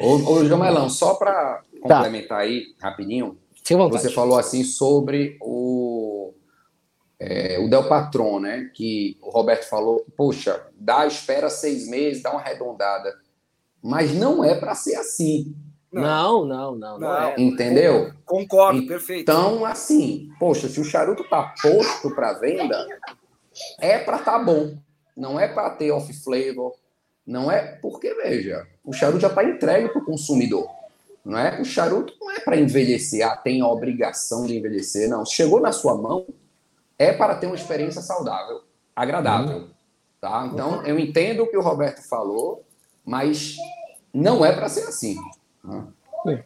Ô, 0.00 0.14
ô 0.32 0.44
Jamelão, 0.44 0.90
só 0.90 1.14
para 1.14 1.62
tá. 1.86 1.96
complementar 1.96 2.40
aí 2.40 2.74
rapidinho, 2.80 3.38
você 3.90 4.10
falou 4.10 4.38
assim 4.38 4.62
sobre 4.62 5.38
o, 5.40 6.34
é, 7.18 7.58
o 7.58 7.68
Del 7.70 7.88
Patron, 7.88 8.40
né? 8.40 8.70
Que 8.74 9.16
o 9.22 9.30
Roberto 9.30 9.64
falou, 9.68 10.04
poxa, 10.16 10.66
dá 10.78 11.06
espera 11.06 11.48
seis 11.48 11.88
meses, 11.88 12.22
dá 12.22 12.30
uma 12.30 12.40
arredondada. 12.40 13.14
Mas 13.82 14.12
não 14.12 14.44
é 14.44 14.54
para 14.54 14.74
ser 14.74 14.96
assim. 14.96 15.54
Não, 16.00 16.44
não, 16.44 16.74
não. 16.74 16.98
não, 16.98 17.22
é. 17.22 17.34
Entendeu? 17.38 18.12
Concordo, 18.24 18.78
então, 18.78 18.88
perfeito. 18.88 19.22
Então, 19.22 19.64
assim, 19.64 20.30
poxa, 20.38 20.68
se 20.68 20.80
o 20.80 20.84
charuto 20.84 21.24
tá 21.28 21.54
posto 21.62 22.14
para 22.14 22.34
venda, 22.34 22.86
é 23.78 23.98
para 23.98 24.18
tá 24.18 24.38
bom. 24.38 24.76
Não 25.16 25.38
é 25.38 25.46
para 25.46 25.70
ter 25.70 25.90
off 25.92 26.12
flavor. 26.12 26.74
Não 27.26 27.50
é 27.50 27.62
porque, 27.80 28.12
veja, 28.14 28.66
o 28.84 28.92
charuto 28.92 29.20
já 29.20 29.28
está 29.28 29.44
entregue 29.44 29.88
para 29.88 30.02
o 30.02 30.04
consumidor. 30.04 30.68
Não 31.24 31.38
é? 31.38 31.60
O 31.60 31.64
charuto 31.64 32.12
não 32.20 32.30
é 32.30 32.40
para 32.40 32.56
envelhecer, 32.56 33.26
ah, 33.26 33.34
tem 33.34 33.62
a 33.62 33.66
obrigação 33.66 34.44
de 34.44 34.58
envelhecer. 34.58 35.08
Não. 35.08 35.24
Chegou 35.24 35.60
na 35.60 35.72
sua 35.72 35.96
mão, 35.96 36.26
é 36.98 37.12
para 37.12 37.34
ter 37.34 37.46
uma 37.46 37.54
experiência 37.54 38.02
saudável, 38.02 38.62
agradável. 38.94 39.56
Uhum. 39.56 39.68
Tá? 40.20 40.48
Então, 40.52 40.84
eu 40.84 40.98
entendo 40.98 41.42
o 41.42 41.46
que 41.46 41.56
o 41.56 41.62
Roberto 41.62 42.06
falou, 42.06 42.62
mas 43.04 43.56
não 44.12 44.44
é 44.44 44.52
para 44.52 44.68
ser 44.68 44.82
assim. 44.82 45.16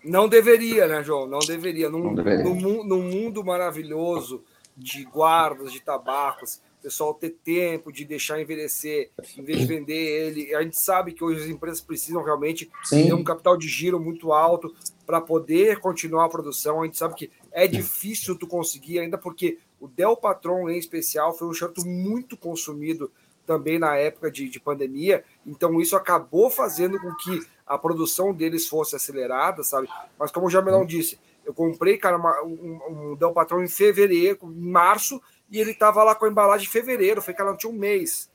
Não 0.05 0.29
deveria, 0.29 0.87
né, 0.89 1.03
João? 1.03 1.27
Não 1.27 1.39
deveria. 1.39 1.89
Num, 1.89 2.05
Não 2.05 2.15
deveria. 2.15 2.45
Num, 2.45 2.85
num, 2.85 3.03
mundo 3.03 3.45
maravilhoso 3.45 4.43
de 4.77 5.05
guardas 5.05 5.73
de 5.73 5.81
tabacos, 5.81 6.61
o 6.79 6.83
pessoal 6.83 7.15
ter 7.15 7.31
tempo 7.31 7.93
de 7.93 8.05
deixar 8.05 8.41
envelhecer, 8.41 9.11
em 9.37 9.43
vez 9.43 9.59
de 9.59 9.67
vender 9.67 9.95
ele. 9.95 10.55
A 10.55 10.63
gente 10.63 10.79
sabe 10.79 11.13
que 11.13 11.23
hoje 11.23 11.43
as 11.43 11.49
empresas 11.49 11.81
precisam 11.81 12.23
realmente 12.23 12.71
Sim. 12.85 13.07
ter 13.07 13.15
um 13.15 13.25
capital 13.25 13.57
de 13.57 13.69
giro 13.69 14.01
muito 14.01 14.33
alto 14.33 14.75
para 15.07 15.21
poder 15.21 15.81
continuar 15.81 16.27
a 16.27 16.29
produção. 16.29 16.83
A 16.83 16.85
gente 16.85 16.97
sabe 16.99 17.15
que 17.15 17.31
é 17.51 17.67
difícil 17.67 18.37
tu 18.37 18.47
conseguir, 18.47 19.01
ainda 19.01 19.19
porque 19.19 19.59
o 19.81 19.89
Del 19.89 20.17
Patron, 20.17 20.69
em 20.69 20.79
especial, 20.79 21.37
foi 21.37 21.49
um 21.49 21.55
charuto 21.55 21.87
muito 21.87 22.37
consumido 22.37 23.11
também 23.47 23.79
na 23.79 23.97
época 23.97 24.31
de, 24.31 24.49
de 24.49 24.61
pandemia. 24.61 25.25
Então, 25.47 25.81
isso 25.81 25.97
acabou 25.97 26.51
fazendo 26.51 27.01
com 27.01 27.15
que 27.17 27.41
a 27.69 27.79
produção 27.79 28.33
deles 28.33 28.67
fosse 28.67 28.97
acelerada, 28.97 29.63
sabe? 29.63 29.89
Mas 30.19 30.31
como 30.31 30.47
o 30.47 30.51
Jamelão 30.51 30.85
disse, 30.85 31.19
eu 31.45 31.55
comprei, 31.55 31.97
cara, 31.97 32.17
uma, 32.17 32.43
um, 32.43 32.81
um 33.13 33.17
Del 33.17 33.33
Patrão 33.33 33.63
em 33.63 33.69
fevereiro, 33.69 34.39
em 34.43 34.71
março, 34.71 35.21
e 35.51 35.59
ele 35.59 35.75
tava 35.75 36.03
lá 36.03 36.15
com 36.15 36.25
a 36.25 36.29
embalagem 36.29 36.67
em 36.67 36.71
fevereiro, 36.71 37.23
foi 37.23 37.35
que 37.35 37.41
ela 37.41 37.51
não 37.51 37.59
tinha 37.59 37.73
um 37.73 37.77
mês. 37.77 38.31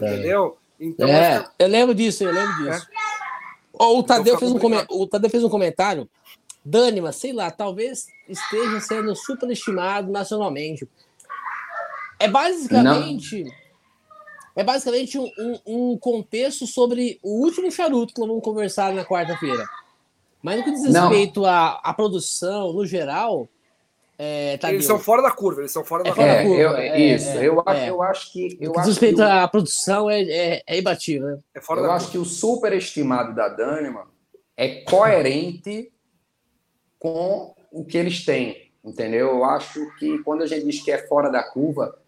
É. 0.00 0.14
Entendeu? 0.14 0.58
Então, 0.78 1.08
é, 1.08 1.42
que... 1.42 1.50
eu 1.58 1.68
lembro 1.68 1.94
disso, 1.94 2.24
eu 2.24 2.32
lembro 2.32 2.56
disso. 2.56 2.86
É. 2.92 3.84
O, 3.84 4.02
Tadeu 4.02 4.38
fez 4.38 4.50
um 4.50 4.58
o 4.90 5.06
Tadeu 5.06 5.30
fez 5.30 5.44
um 5.44 5.50
comentário. 5.50 6.08
Dânima, 6.64 7.12
sei 7.12 7.32
lá, 7.32 7.50
talvez 7.50 8.06
esteja 8.28 8.80
sendo 8.80 9.14
superestimado 9.14 10.10
nacionalmente. 10.10 10.88
É 12.18 12.26
basicamente. 12.26 13.44
Não 13.44 13.65
é 14.56 14.64
basicamente 14.64 15.18
um, 15.18 15.30
um, 15.38 15.60
um, 15.66 15.98
contexto 15.98 16.66
sobre 16.66 17.20
o 17.22 17.44
último 17.44 17.70
charuto 17.70 18.14
que 18.14 18.20
nós 18.20 18.28
vamos 18.28 18.42
conversar 18.42 18.92
na 18.94 19.04
quarta-feira. 19.04 19.64
Mas 20.42 20.56
no 20.56 20.64
que 20.64 20.70
diz 20.72 20.94
respeito 20.94 21.44
à, 21.44 21.80
à 21.84 21.92
produção, 21.92 22.72
no 22.72 22.86
geral. 22.86 23.46
É, 24.18 24.56
tá 24.56 24.72
eles 24.72 24.86
são 24.86 24.98
fora 24.98 25.20
da 25.20 25.30
curva, 25.30 25.60
eles 25.60 25.72
são 25.72 25.84
fora 25.84 26.02
da, 26.02 26.08
é, 26.08 26.14
fora 26.14 26.34
da 26.34 26.42
curva. 26.42 26.62
Eu, 26.62 26.76
é, 26.76 26.98
isso, 26.98 27.28
é, 27.28 27.46
eu, 27.46 27.62
acho, 27.66 27.80
eu 27.82 28.02
acho 28.02 28.32
que. 28.32 28.56
Eu 28.58 28.68
no 28.68 28.72
que 28.72 28.80
diz 28.80 28.88
respeito 28.88 29.22
à 29.22 29.46
produção, 29.46 30.08
é, 30.08 30.22
é, 30.22 30.62
é 30.66 30.78
imbatível. 30.78 31.28
Né? 31.28 31.38
É 31.54 31.58
eu 31.58 31.90
acho 31.90 32.06
curva. 32.06 32.10
que 32.12 32.18
o 32.18 32.24
superestimado 32.24 33.34
da 33.34 33.48
Dânima 33.48 34.08
é 34.56 34.80
coerente 34.84 35.92
com 36.98 37.54
o 37.70 37.84
que 37.84 37.98
eles 37.98 38.24
têm. 38.24 38.72
Entendeu? 38.82 39.26
Eu 39.28 39.44
acho 39.44 39.94
que 39.98 40.16
quando 40.20 40.42
a 40.42 40.46
gente 40.46 40.64
diz 40.64 40.80
que 40.80 40.90
é 40.90 41.06
fora 41.06 41.28
da 41.28 41.42
curva, 41.42 41.98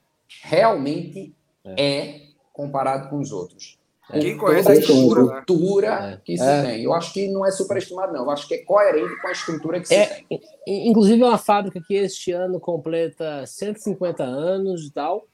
realmente 0.42 1.34
é 1.76 2.27
comparado 2.58 3.08
com 3.08 3.20
os 3.20 3.30
outros. 3.30 3.78
Quem 4.10 4.36
conhece 4.36 4.70
a 4.70 4.74
estrutura, 4.74 5.22
né? 5.22 5.38
estrutura 5.38 6.00
né? 6.00 6.20
que 6.24 6.36
se 6.36 6.42
é. 6.42 6.62
tem. 6.62 6.82
Eu 6.82 6.94
acho 6.94 7.12
que 7.12 7.28
não 7.28 7.46
é 7.46 7.50
superestimado, 7.50 8.12
não. 8.12 8.22
Eu 8.24 8.30
acho 8.30 8.48
que 8.48 8.54
é 8.54 8.64
coerente 8.64 9.20
com 9.20 9.28
a 9.28 9.32
estrutura 9.32 9.80
que 9.80 9.88
se 9.88 9.94
é, 9.94 10.06
tem. 10.06 10.40
Inclusive, 10.66 11.22
é 11.22 11.26
uma 11.26 11.38
fábrica 11.38 11.80
que 11.86 11.94
este 11.94 12.32
ano 12.32 12.58
completa 12.58 13.46
150 13.46 14.24
anos 14.24 14.86
e 14.86 14.90
tal. 14.90 15.26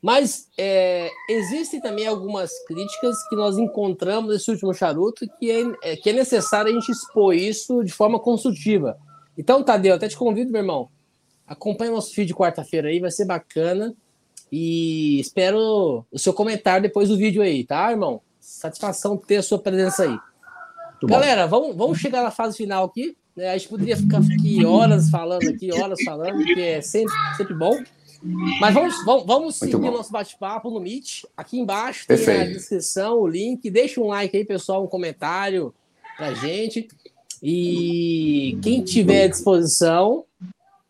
Mas 0.00 0.48
é, 0.58 1.10
existem 1.28 1.80
também 1.80 2.06
algumas 2.06 2.50
críticas 2.66 3.16
que 3.28 3.36
nós 3.36 3.58
encontramos 3.58 4.32
nesse 4.32 4.50
último 4.50 4.72
charuto 4.72 5.26
que 5.38 5.50
é, 5.50 5.92
é, 5.92 5.96
que 5.96 6.10
é 6.10 6.12
necessário 6.12 6.70
a 6.70 6.74
gente 6.74 6.90
expor 6.90 7.34
isso 7.34 7.84
de 7.84 7.92
forma 7.92 8.18
construtiva. 8.18 8.96
Então, 9.36 9.62
Tadeu, 9.62 9.94
até 9.94 10.08
te 10.08 10.16
convido, 10.16 10.50
meu 10.50 10.62
irmão. 10.62 10.88
Acompanhe 11.46 11.90
nosso 11.90 12.10
vídeo 12.10 12.28
de 12.28 12.34
quarta-feira 12.34 12.88
aí, 12.88 12.98
vai 12.98 13.10
ser 13.10 13.26
bacana. 13.26 13.94
E 14.50 15.18
espero 15.20 16.04
o 16.10 16.18
seu 16.18 16.32
comentário 16.32 16.82
depois 16.82 17.08
do 17.08 17.16
vídeo 17.16 17.42
aí, 17.42 17.64
tá, 17.64 17.90
irmão? 17.90 18.20
Satisfação 18.40 19.16
ter 19.16 19.36
a 19.36 19.42
sua 19.42 19.58
presença 19.58 20.04
aí. 20.04 20.08
Muito 20.08 21.06
Galera, 21.06 21.46
vamos, 21.46 21.76
vamos 21.76 21.98
chegar 21.98 22.22
na 22.22 22.30
fase 22.30 22.56
final 22.56 22.84
aqui. 22.84 23.16
Né? 23.36 23.50
A 23.50 23.58
gente 23.58 23.68
poderia 23.68 23.96
ficar 23.96 24.18
aqui 24.18 24.64
horas 24.64 25.10
falando 25.10 25.48
aqui, 25.48 25.72
horas 25.72 26.02
falando, 26.02 26.42
que 26.44 26.60
é 26.60 26.80
sempre, 26.80 27.12
sempre 27.36 27.54
bom. 27.54 27.76
Mas 28.60 28.74
vamos, 28.74 29.04
vamos, 29.04 29.26
vamos 29.26 29.56
seguir 29.56 29.76
o 29.76 29.90
nosso 29.90 30.10
bate-papo 30.10 30.70
no 30.70 30.80
Meet. 30.80 31.24
Aqui 31.36 31.58
embaixo 31.58 32.06
tem 32.06 32.16
Perfeito. 32.16 32.50
a 32.50 32.52
descrição, 32.54 33.20
o 33.20 33.26
link. 33.26 33.70
Deixa 33.70 34.00
um 34.00 34.06
like 34.06 34.36
aí, 34.36 34.44
pessoal, 34.44 34.84
um 34.84 34.88
comentário 34.88 35.74
pra 36.16 36.32
gente. 36.34 36.88
E 37.42 38.58
quem 38.62 38.82
tiver 38.82 39.24
à 39.24 39.28
disposição, 39.28 40.24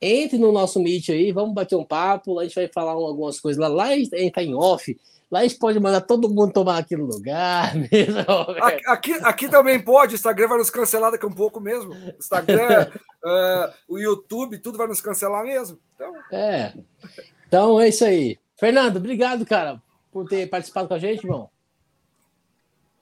entre 0.01 0.39
no 0.39 0.53
nosso 0.53 0.81
Meet 0.81 1.09
aí, 1.11 1.33
vamos 1.33 1.55
bater 1.55 1.77
um 1.77 1.85
papo, 1.85 2.39
a 2.39 2.45
gente 2.45 2.55
vai 2.55 2.69
falar 2.69 2.93
algumas 2.93 3.41
coisas 3.41 3.61
lá. 3.61 3.69
Lá 3.69 3.85
a 3.85 3.97
gente 3.97 4.15
está 4.15 4.43
em 4.43 4.55
off, 4.55 4.97
lá 5.31 5.41
a 5.41 5.43
gente 5.43 5.59
pode 5.59 5.81
mandar 5.81 6.03
todo 6.03 6.29
mundo 6.29 6.53
tomar 6.53 6.79
aquele 6.79 7.03
lugar. 7.03 7.75
Mesmo, 7.91 8.21
aqui, 8.87 9.13
aqui 9.23 9.49
também 9.49 9.81
pode, 9.81 10.15
o 10.15 10.17
Instagram 10.17 10.49
vai 10.49 10.59
nos 10.59 10.71
cancelar 10.71 11.11
daqui 11.11 11.25
a 11.25 11.29
um 11.29 11.33
pouco 11.33 11.61
mesmo. 11.61 11.93
O 11.93 12.19
Instagram, 12.19 12.89
uh, 13.25 13.73
o 13.89 13.99
YouTube, 13.99 14.59
tudo 14.59 14.79
vai 14.79 14.87
nos 14.87 15.01
cancelar 15.01 15.45
mesmo. 15.45 15.79
Então... 15.95 16.13
É. 16.33 16.73
Então 17.47 17.81
é 17.81 17.89
isso 17.89 18.05
aí. 18.05 18.39
Fernando, 18.59 18.97
obrigado, 18.97 19.45
cara, 19.47 19.81
por 20.13 20.27
ter 20.29 20.49
participado 20.49 20.89
com 20.89 20.95
a 20.95 20.99
gente, 20.99 21.25
irmão. 21.25 21.49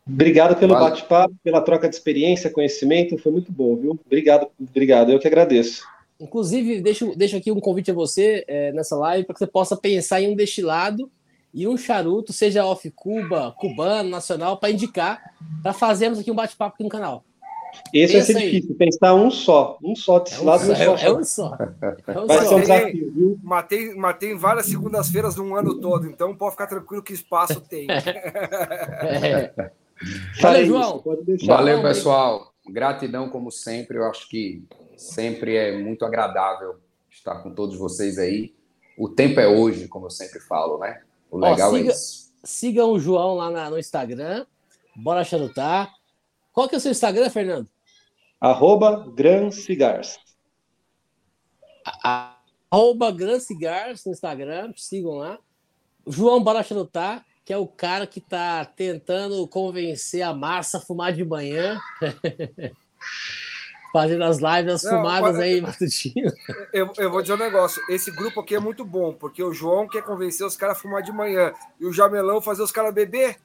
Obrigado 0.07 0.55
pelo 0.57 0.74
bate-papo, 0.74 1.34
pela 1.42 1.62
troca 1.62 1.88
de 1.88 1.95
experiência, 1.95 2.51
conhecimento, 2.51 3.16
foi 3.16 3.32
muito 3.32 3.51
bom, 3.51 3.74
viu? 3.74 3.99
Obrigado, 4.05 4.49
obrigado, 4.61 5.11
eu 5.11 5.18
que 5.18 5.26
agradeço. 5.26 5.82
Inclusive, 6.24 6.80
deixo, 6.80 7.14
deixo 7.14 7.36
aqui 7.36 7.52
um 7.52 7.60
convite 7.60 7.90
a 7.90 7.94
você 7.94 8.44
é, 8.48 8.72
nessa 8.72 8.96
live 8.96 9.26
para 9.26 9.34
que 9.34 9.40
você 9.40 9.46
possa 9.46 9.76
pensar 9.76 10.22
em 10.22 10.32
um 10.32 10.34
destilado 10.34 11.10
e 11.52 11.68
um 11.68 11.76
charuto, 11.76 12.32
seja 12.32 12.64
off 12.64 12.90
Cuba, 12.90 13.54
cubano, 13.58 14.08
nacional, 14.08 14.56
para 14.56 14.70
indicar, 14.70 15.34
para 15.62 15.74
fazermos 15.74 16.18
aqui 16.18 16.30
um 16.30 16.34
bate-papo 16.34 16.74
aqui 16.74 16.82
no 16.82 16.88
canal. 16.88 17.22
Esse 17.92 18.14
Pensa 18.14 18.32
vai 18.32 18.42
ser 18.42 18.50
difícil, 18.50 18.74
pensar 18.76 19.14
um 19.14 19.30
só, 19.30 19.78
um 19.82 19.94
só 19.94 20.18
destilado, 20.20 20.72
é 20.72 20.88
um, 20.90 20.96
só, 20.96 21.06
é 21.06 21.12
um 21.12 21.24
só. 21.24 21.58
É 22.06 22.20
um 22.20 22.26
Vai 22.26 22.38
só. 22.38 22.48
ser 22.48 22.54
um 22.54 22.60
desafio, 22.60 23.12
viu? 23.12 23.40
Matei, 23.42 23.94
matei 23.94 24.34
várias 24.34 24.66
segundas-feiras 24.66 25.36
no 25.36 25.54
ano 25.54 25.78
todo, 25.78 26.06
então 26.06 26.34
pode 26.34 26.52
ficar 26.52 26.68
tranquilo 26.68 27.02
que 27.02 27.12
espaço 27.12 27.60
tem. 27.60 27.86
é. 27.92 29.52
Valeu, 30.40 30.66
João. 30.66 31.04
Valeu, 31.46 31.82
pessoal. 31.82 32.54
Gratidão, 32.66 33.28
como 33.28 33.50
sempre. 33.50 33.98
Eu 33.98 34.04
acho 34.04 34.28
que 34.28 34.62
sempre 34.97 35.57
é 35.57 35.76
muito 35.76 36.05
agradável 36.05 36.80
estar 37.11 37.42
com 37.42 37.55
todos 37.55 37.76
vocês 37.76 38.18
aí. 38.18 38.55
O 38.97 39.09
tempo 39.09 39.40
é 39.40 39.47
hoje, 39.47 39.88
como 39.88 40.07
eu 40.07 40.11
sempre 40.11 40.40
falo, 40.40 40.78
né? 40.78 41.03
O 41.30 41.38
legal 41.38 41.70
Ó, 41.70 41.76
siga, 41.76 41.90
é 41.90 41.92
isso. 41.92 42.32
Sigam 42.45 42.92
o 42.92 43.01
João 43.01 43.34
lá 43.34 43.51
na, 43.51 43.70
no 43.70 43.78
Instagram. 43.78 44.47
Bora 44.95 45.24
charutar. 45.24 45.92
Qual 46.53 46.68
que 46.68 46.74
é 46.74 46.78
o 46.78 46.80
seu 46.80 46.92
Instagram, 46.92 47.28
Fernando? 47.30 47.68
Arroba 48.40 49.11
Gran 49.14 49.51
Cigars. 49.51 50.18
Arroba 52.03 53.11
Gran 53.11 53.40
Cigars 53.40 54.05
no 54.05 54.12
Instagram. 54.12 54.72
Sigam 54.76 55.14
lá. 55.14 55.38
João 56.07 56.42
Bora 56.42 56.62
Charutar 56.62 57.24
que 57.45 57.53
é 57.53 57.57
o 57.59 57.66
cara 57.66 58.07
que 58.07 58.20
está 58.20 58.64
tentando 58.64 59.47
convencer 59.47 60.22
a 60.22 60.32
massa 60.32 60.78
a 60.78 60.80
fumar 60.80 61.12
de 61.12 61.24
manhã. 61.24 61.78
Fazendo 63.95 64.24
as 64.24 64.38
lives, 64.38 64.74
as 64.74 64.82
Não, 64.82 64.90
fumadas 64.90 65.38
aí, 65.38 65.61
Matutino. 65.61 66.32
Eu, 66.74 66.90
eu 66.99 67.12
vou 67.12 67.22
dizer 67.22 67.34
um 67.34 67.38
negócio: 67.38 67.80
esse 67.88 68.11
grupo 68.11 68.40
aqui 68.40 68.57
é 68.57 68.59
muito 68.59 68.84
bom, 68.84 69.12
porque 69.12 69.40
o 69.40 69.53
João 69.53 69.86
quer 69.86 70.03
convencer 70.03 70.45
os 70.45 70.57
caras 70.57 70.76
a 70.76 70.80
fumar 70.80 71.01
de 71.01 71.12
manhã 71.12 71.53
e 71.78 71.86
o 71.86 71.92
Jamelão 71.92 72.40
fazer 72.40 72.64
os 72.64 72.72
caras 72.72 72.92
beber. 72.92 73.36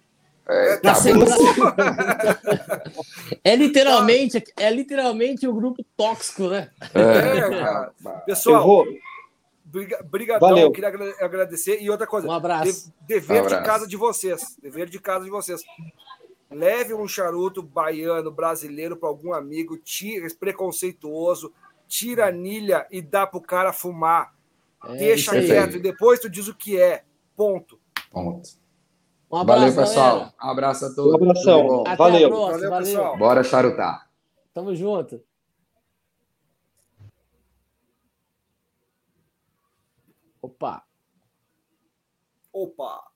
É, 0.47 0.77
tá 0.77 0.95
é 3.43 3.55
literalmente 3.55 4.43
é 4.57 4.71
literalmente 4.71 5.47
o 5.47 5.51
um 5.51 5.55
grupo 5.55 5.85
tóxico, 5.95 6.47
né? 6.47 6.71
É, 6.95 7.41
cara. 7.61 7.91
Pessoal, 8.25 8.65
vou... 8.65 8.87
Brigadão, 10.09 10.49
Valeu. 10.49 10.71
queria 10.71 10.89
agradecer. 11.21 11.79
E 11.79 11.91
outra 11.91 12.07
coisa, 12.07 12.27
um 12.27 12.31
abraço. 12.31 12.91
dever 13.01 13.43
um 13.43 13.45
abraço. 13.45 13.61
de 13.61 13.67
casa 13.67 13.87
de 13.87 13.95
vocês. 13.95 14.57
Dever 14.59 14.89
de 14.89 14.99
casa 14.99 15.25
de 15.25 15.29
vocês. 15.29 15.61
Leve 16.51 16.93
um 16.93 17.07
charuto 17.07 17.61
baiano, 17.61 18.31
brasileiro, 18.31 18.97
para 18.97 19.07
algum 19.07 19.33
amigo, 19.33 19.77
tira, 19.77 20.27
preconceituoso, 20.39 21.53
tira 21.87 22.25
a 22.25 22.29
anilha 22.29 22.87
e 22.89 23.01
dá 23.01 23.27
pro 23.27 23.39
cara 23.39 23.71
fumar. 23.71 24.33
É, 24.85 24.95
Deixa 24.95 25.31
quieto 25.31 25.75
e 25.75 25.79
depois 25.79 26.19
tu 26.19 26.29
diz 26.29 26.47
o 26.47 26.55
que 26.55 26.79
é. 26.79 27.03
Ponto. 27.35 27.79
Ponto. 28.11 28.49
Um 29.31 29.37
abraço, 29.37 29.59
valeu, 29.59 29.75
pessoal. 29.75 30.15
Galera. 30.15 30.33
Um 30.41 30.49
abraço 30.49 30.85
a 30.85 30.93
todos. 30.95 31.11
Um 31.11 31.15
abração. 31.15 31.83
Valeu. 31.97 32.29
valeu, 32.31 32.77
pessoal. 32.77 33.17
Bora 33.17 33.43
charutar. 33.43 34.09
Tamo 34.53 34.75
junto. 34.75 35.21
Opa! 40.41 40.83
Opa! 42.51 43.08